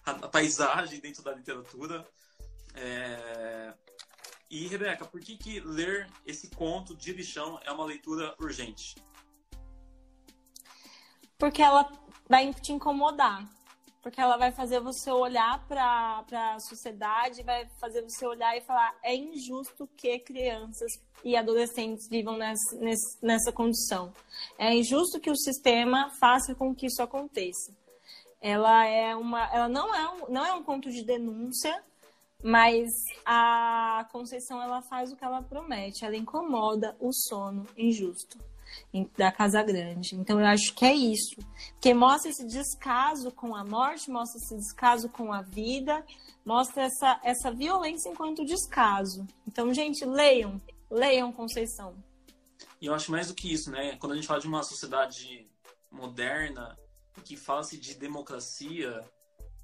a, 0.04 0.28
paisagem 0.28 1.00
dentro 1.00 1.22
da 1.22 1.32
literatura. 1.32 2.06
É... 2.74 3.74
E, 4.50 4.66
Rebeca, 4.66 5.04
por 5.04 5.20
que, 5.20 5.36
que 5.36 5.60
ler 5.60 6.08
esse 6.24 6.48
conto 6.48 6.96
de 6.96 7.12
lixão 7.12 7.60
é 7.64 7.70
uma 7.70 7.84
leitura 7.84 8.34
urgente? 8.40 8.94
Porque 11.38 11.62
ela 11.62 11.90
vai 12.28 12.52
te 12.54 12.72
incomodar. 12.72 13.46
Porque 14.02 14.20
ela 14.20 14.36
vai 14.36 14.52
fazer 14.52 14.80
você 14.80 15.10
olhar 15.10 15.66
para 15.66 16.24
a 16.54 16.60
sociedade, 16.60 17.42
vai 17.42 17.68
fazer 17.80 18.02
você 18.02 18.26
olhar 18.26 18.56
e 18.56 18.60
falar: 18.62 18.96
é 19.02 19.14
injusto 19.14 19.86
que 19.96 20.18
crianças 20.20 20.90
e 21.24 21.36
adolescentes 21.36 22.08
vivam 22.08 22.36
nessa, 22.36 22.78
nessa 23.20 23.52
condição. 23.52 24.12
É 24.56 24.74
injusto 24.74 25.20
que 25.20 25.30
o 25.30 25.36
sistema 25.36 26.10
faça 26.18 26.54
com 26.54 26.74
que 26.74 26.86
isso 26.86 27.02
aconteça. 27.02 27.74
Ela 28.41 28.84
é 28.86 29.16
uma, 29.16 29.45
ela 29.53 29.68
não 29.68 29.95
é 29.95 30.09
um, 30.09 30.28
não 30.28 30.47
é 30.47 30.53
um 30.53 30.62
conto 30.62 30.91
de 30.91 31.03
denúncia, 31.05 31.82
mas 32.43 32.89
a 33.26 34.07
Conceição 34.12 34.62
ela 34.62 34.80
faz 34.82 35.12
o 35.12 35.16
que 35.16 35.24
ela 35.24 35.43
promete, 35.43 36.05
ela 36.05 36.16
incomoda 36.16 36.97
o 37.01 37.12
sono 37.12 37.66
injusto 37.76 38.39
da 39.16 39.32
Casa 39.32 39.62
Grande. 39.62 40.14
Então 40.14 40.39
eu 40.39 40.47
acho 40.47 40.74
que 40.74 40.84
é 40.84 40.95
isso, 40.95 41.36
porque 41.72 41.93
mostra 41.93 42.30
esse 42.30 42.47
descaso 42.47 43.30
com 43.32 43.57
a 43.57 43.64
morte, 43.64 44.11
mostra 44.11 44.39
esse 44.39 44.57
descaso 44.57 45.09
com 45.09 45.32
a 45.32 45.43
vida, 45.43 46.05
mostra 46.45 46.84
essa, 46.84 47.20
essa 47.24 47.51
violência 47.51 48.09
enquanto 48.09 48.45
descaso. 48.45 49.26
Então, 49.47 49.72
gente, 49.74 50.05
leiam, 50.05 50.61
leiam 50.91 51.32
Conceição. 51.32 51.95
E 52.80 52.86
eu 52.86 52.95
acho 52.95 53.11
mais 53.11 53.28
do 53.28 53.34
que 53.34 53.53
isso, 53.53 53.70
né? 53.70 53.97
Quando 53.97 54.12
a 54.12 54.14
gente 54.14 54.26
fala 54.26 54.41
de 54.41 54.47
uma 54.47 54.62
sociedade 54.62 55.47
moderna, 55.91 56.78
que 57.20 57.36
fala-se 57.36 57.76
de 57.76 57.94
democracia, 57.94 59.04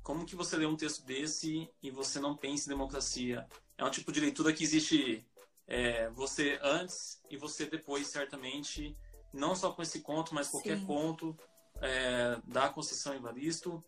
como 0.02 0.26
que 0.26 0.36
você 0.36 0.57
lê 0.57 0.66
um 0.66 0.76
texto 0.76 1.02
desse 1.05 1.68
e 1.82 1.90
você 1.90 2.20
não 2.20 2.36
pensa 2.36 2.66
em 2.66 2.68
democracia? 2.68 3.48
É 3.76 3.84
um 3.84 3.90
tipo 3.90 4.12
de 4.12 4.20
leitura 4.20 4.52
que 4.52 4.62
existe 4.62 5.26
é, 5.66 6.11
você 6.11 6.59
antes 6.62 7.20
e 7.30 7.36
você 7.36 7.66
depois, 7.66 8.07
certamente, 8.09 8.96
não 9.32 9.57
só 9.57 9.72
com 9.72 9.82
esse 9.82 10.00
conto, 10.00 10.34
mas 10.34 10.48
qualquer 10.48 10.78
Sim. 10.78 10.86
conto 10.86 11.36
é, 11.80 12.38
da 12.44 12.68
Conceição 12.68 13.14
Evaristo. 13.14 13.82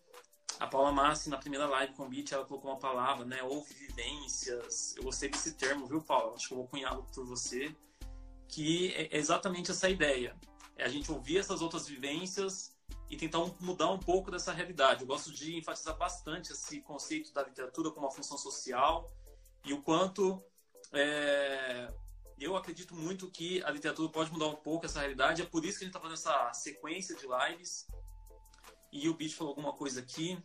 A 0.59 0.65
Paula 0.65 0.91
Massi, 0.91 1.29
na 1.29 1.37
primeira 1.37 1.67
live 1.67 1.93
com 1.93 2.03
o 2.03 2.09
Beat, 2.09 2.31
ela 2.31 2.45
colocou 2.45 2.71
uma 2.71 2.79
palavra, 2.79 3.23
né? 3.23 3.43
Houve 3.43 3.73
vivências. 3.75 4.95
Eu 4.97 5.03
gostei 5.03 5.29
desse 5.29 5.53
termo, 5.53 5.85
viu, 5.85 6.01
Paula? 6.01 6.33
Acho 6.33 6.47
que 6.47 6.53
eu 6.53 6.57
vou 6.57 6.67
cunhá-lo 6.67 7.05
por 7.13 7.25
você. 7.25 7.75
Que 8.47 8.91
é 8.93 9.17
exatamente 9.17 9.69
essa 9.69 9.87
ideia. 9.87 10.35
É 10.75 10.83
a 10.83 10.89
gente 10.89 11.11
ouvir 11.11 11.37
essas 11.37 11.61
outras 11.61 11.87
vivências 11.87 12.75
e 13.09 13.15
tentar 13.15 13.39
mudar 13.59 13.91
um 13.91 13.99
pouco 13.99 14.29
dessa 14.29 14.51
realidade. 14.51 15.01
Eu 15.01 15.07
gosto 15.07 15.31
de 15.31 15.57
enfatizar 15.57 15.97
bastante 15.97 16.51
esse 16.51 16.81
conceito 16.81 17.33
da 17.33 17.43
literatura 17.43 17.91
como 17.91 18.05
uma 18.05 18.11
função 18.11 18.37
social 18.37 19.09
e 19.65 19.73
o 19.73 19.81
quanto 19.81 20.41
é, 20.93 21.87
eu 22.39 22.55
acredito 22.55 22.95
muito 22.95 23.29
que 23.31 23.63
a 23.63 23.71
literatura 23.71 24.09
pode 24.09 24.31
mudar 24.31 24.47
um 24.47 24.55
pouco 24.55 24.85
essa 24.85 24.99
realidade. 24.99 25.41
É 25.41 25.45
por 25.45 25.65
isso 25.65 25.79
que 25.79 25.85
a 25.85 25.87
gente 25.87 25.95
está 25.95 25.99
fazendo 25.99 26.17
essa 26.17 26.53
sequência 26.53 27.15
de 27.15 27.25
lives. 27.25 27.87
E 28.91 29.09
o 29.09 29.13
Beach 29.13 29.35
falou 29.35 29.51
alguma 29.51 29.73
coisa 29.73 29.99
aqui. 29.99 30.37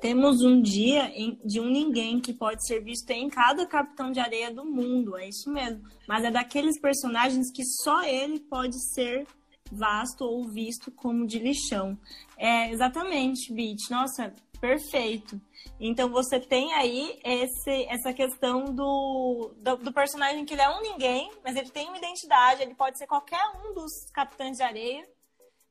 Temos 0.00 0.42
um 0.42 0.60
dia 0.60 1.10
de 1.44 1.60
um 1.60 1.70
ninguém 1.70 2.20
que 2.20 2.32
pode 2.32 2.66
ser 2.66 2.82
visto 2.82 3.08
em 3.10 3.28
cada 3.28 3.66
capitão 3.66 4.10
de 4.10 4.18
areia 4.18 4.52
do 4.52 4.64
mundo, 4.64 5.16
é 5.16 5.28
isso 5.28 5.50
mesmo. 5.50 5.82
Mas 6.08 6.24
é 6.24 6.30
daqueles 6.30 6.80
personagens 6.80 7.52
que 7.52 7.64
só 7.64 8.02
ele 8.02 8.40
pode 8.40 8.80
ser 8.92 9.26
vasto 9.72 10.24
ou 10.24 10.44
visto 10.48 10.90
como 10.90 11.26
de 11.26 11.38
lixão. 11.38 11.98
É, 12.36 12.70
exatamente, 12.70 13.52
Beat. 13.52 13.78
Nossa, 13.90 14.32
perfeito. 14.60 15.40
Então 15.80 16.08
você 16.08 16.38
tem 16.38 16.72
aí 16.74 17.18
esse, 17.24 17.84
essa 17.88 18.12
questão 18.12 18.64
do, 18.64 19.54
do, 19.58 19.76
do, 19.78 19.92
personagem 19.92 20.44
que 20.44 20.54
ele 20.54 20.62
é 20.62 20.68
um 20.70 20.80
ninguém, 20.80 21.30
mas 21.42 21.56
ele 21.56 21.70
tem 21.70 21.88
uma 21.88 21.98
identidade, 21.98 22.62
ele 22.62 22.74
pode 22.74 22.98
ser 22.98 23.06
qualquer 23.06 23.42
um 23.64 23.74
dos 23.74 23.90
capitães 24.12 24.56
de 24.56 24.62
areia, 24.62 25.04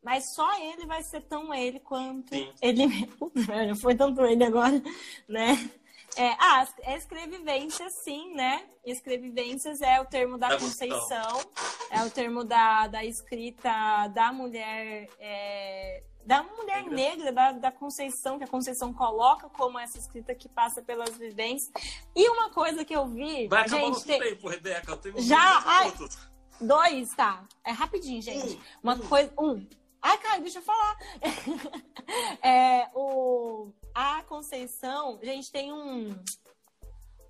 mas 0.04 0.34
só 0.34 0.60
ele 0.60 0.86
vai 0.86 1.04
ser 1.04 1.22
tão 1.22 1.54
ele 1.54 1.80
quanto 1.80 2.36
Sim. 2.36 2.52
ele. 2.62 2.88
Foi 3.82 3.96
tanto 3.96 4.22
ele 4.26 4.44
agora, 4.44 4.82
né? 5.28 5.70
É, 6.18 6.30
ah, 6.40 6.68
é 6.82 6.98
escrevivência, 6.98 7.90
sim, 7.90 8.34
né? 8.34 8.66
Escrevivências 8.86 9.82
é 9.82 10.00
o 10.02 10.06
termo 10.06 10.38
da 10.38 10.58
Conceição, 10.58 11.40
é 11.90 12.04
o 12.04 12.10
termo 12.10 12.44
da, 12.44 12.88
da 12.88 13.06
escrita 13.06 14.08
da 14.10 14.34
mulher, 14.34 15.08
é, 15.20 16.04
da 16.26 16.44
mulher 16.44 16.84
negra, 16.84 16.96
negra 16.96 17.32
da, 17.32 17.52
da, 17.54 17.72
Conceição, 17.72 18.38
que 18.38 18.44
a 18.44 18.48
Conceição 18.48 18.94
coloca 18.94 19.50
como 19.50 19.80
essa 19.80 19.98
escrita 19.98 20.36
que 20.36 20.50
passa 20.50 20.82
pelas 20.82 21.18
vivências. 21.18 21.72
E 22.16 22.28
uma 22.30 22.50
coisa 22.50 22.84
que 22.84 22.96
eu 22.96 23.08
vi. 23.08 23.48
Vai 23.48 23.62
acabar 23.62 23.86
gente, 23.86 24.04
tem... 24.04 24.20
tempo, 24.20 24.50
Rebeca. 24.50 25.00
Já. 25.18 25.64
Ai, 25.66 25.94
dois, 26.60 27.16
tá. 27.16 27.46
É 27.66 27.72
rapidinho, 27.72 28.22
gente. 28.22 28.56
Um, 28.56 28.60
uma 28.84 28.96
um. 28.96 29.00
coisa. 29.00 29.34
Um. 29.40 29.68
Ai, 30.02 30.18
cara, 30.18 30.40
deixa 30.40 30.60
eu 30.60 30.64
falar. 30.64 30.98
é, 32.42 32.90
o 32.96 33.72
a 33.94 34.24
Conceição, 34.24 35.20
a 35.22 35.26
gente 35.26 35.52
tem 35.52 35.72
um, 35.72 36.16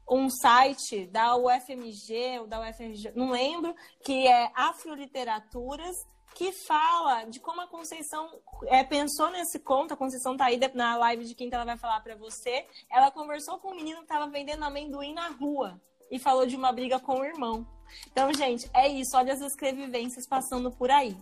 um 0.09 0.29
site 0.29 1.07
da 1.07 1.35
UFMG 1.35 2.39
ou 2.39 2.47
da 2.47 2.61
UFRG, 2.61 3.11
não 3.15 3.31
lembro, 3.31 3.75
que 4.03 4.27
é 4.27 4.51
Afroliteraturas, 4.53 5.95
que 6.35 6.51
fala 6.51 7.25
de 7.25 7.39
como 7.39 7.61
a 7.61 7.67
Conceição 7.67 8.29
é, 8.67 8.83
pensou 8.83 9.29
nesse 9.31 9.59
conto. 9.59 9.93
A 9.93 9.97
Conceição 9.97 10.37
tá 10.37 10.45
aí 10.45 10.59
na 10.73 10.95
live 10.95 11.25
de 11.25 11.35
quinta, 11.35 11.55
ela 11.55 11.65
vai 11.65 11.77
falar 11.77 11.99
para 12.01 12.15
você. 12.15 12.65
Ela 12.89 13.11
conversou 13.11 13.59
com 13.59 13.71
um 13.71 13.75
menino 13.75 13.97
que 13.97 14.05
estava 14.05 14.29
vendendo 14.29 14.63
amendoim 14.63 15.13
na 15.13 15.29
rua 15.29 15.81
e 16.09 16.19
falou 16.19 16.45
de 16.45 16.55
uma 16.55 16.71
briga 16.71 16.99
com 16.99 17.19
o 17.19 17.25
irmão. 17.25 17.67
Então, 18.09 18.33
gente, 18.33 18.69
é 18.73 18.87
isso. 18.87 19.17
Olha 19.17 19.33
as 19.33 19.41
escrevivências 19.41 20.25
passando 20.27 20.71
por 20.71 20.89
aí, 20.89 21.17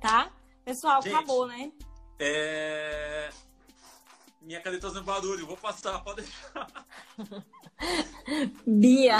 tá? 0.00 0.32
Pessoal, 0.68 1.00
gente, 1.00 1.14
acabou, 1.14 1.46
né? 1.46 1.72
É 2.18 3.30
minha 4.42 4.60
caneta 4.60 4.88
fazendo 4.88 5.04
barulho, 5.04 5.46
vou 5.46 5.56
passar, 5.56 5.98
pode 6.04 6.22
deixar. 6.22 6.86
Bia. 8.66 9.16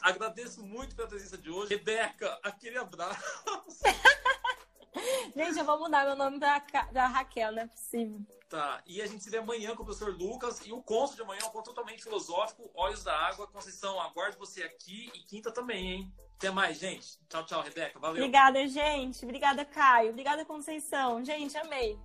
agradeço 0.00 0.64
muito 0.64 0.94
pela 0.94 1.08
presença 1.08 1.36
de 1.36 1.50
hoje. 1.50 1.74
Rebeca, 1.74 2.38
aquele 2.42 2.78
abraço. 2.78 3.20
Gente, 5.36 5.58
eu 5.58 5.64
vou 5.64 5.78
mudar 5.78 6.04
meu 6.04 6.16
nome 6.16 6.38
pra, 6.38 6.60
pra 6.60 7.06
Raquel, 7.06 7.52
não 7.52 7.62
é 7.62 7.66
possível. 7.66 8.20
Tá, 8.48 8.82
e 8.84 9.00
a 9.00 9.06
gente 9.06 9.22
se 9.22 9.30
vê 9.30 9.38
amanhã 9.38 9.76
com 9.76 9.82
o 9.82 9.86
professor 9.86 10.12
Lucas. 10.12 10.66
E 10.66 10.72
o 10.72 10.82
conto 10.82 11.14
de 11.14 11.22
amanhã 11.22 11.40
é 11.42 11.46
um 11.46 11.50
conto 11.50 11.66
totalmente 11.66 12.02
filosófico, 12.02 12.68
Olhos 12.74 13.04
da 13.04 13.16
Água. 13.16 13.46
Conceição, 13.46 14.00
aguardo 14.00 14.36
você 14.38 14.64
aqui 14.64 15.10
e 15.14 15.20
quinta 15.20 15.52
também, 15.52 15.92
hein? 15.92 16.12
Até 16.36 16.50
mais, 16.50 16.78
gente. 16.78 17.18
Tchau, 17.28 17.44
tchau, 17.46 17.62
Rebeca. 17.62 18.00
Valeu. 18.00 18.16
Obrigada, 18.16 18.66
gente. 18.66 19.24
Obrigada, 19.24 19.64
Caio. 19.64 20.10
Obrigada, 20.10 20.44
Conceição. 20.44 21.24
Gente, 21.24 21.56
amei. 21.58 21.96